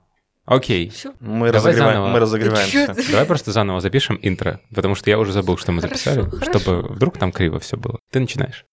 Окей. 0.45 0.93
Мы, 1.19 1.51
Давай 1.51 1.51
разогреваем, 1.51 1.95
заново. 1.95 2.09
мы 2.13 2.21
разогреваемся. 2.21 2.95
Давай 3.11 3.27
просто 3.27 3.51
заново 3.51 3.81
запишем 3.81 4.17
интро, 4.23 4.61
потому 4.73 4.95
что 4.95 5.11
я 5.11 5.19
уже 5.19 5.33
забыл, 5.33 5.57
что 5.57 5.73
мы 5.73 5.81
записали, 5.81 6.21
хорошо. 6.21 6.45
чтобы 6.45 6.83
вдруг 6.95 7.19
там 7.19 7.33
криво 7.33 7.59
все 7.59 7.77
было. 7.77 7.99
Ты 8.13 8.21
начинаешь. 8.21 8.67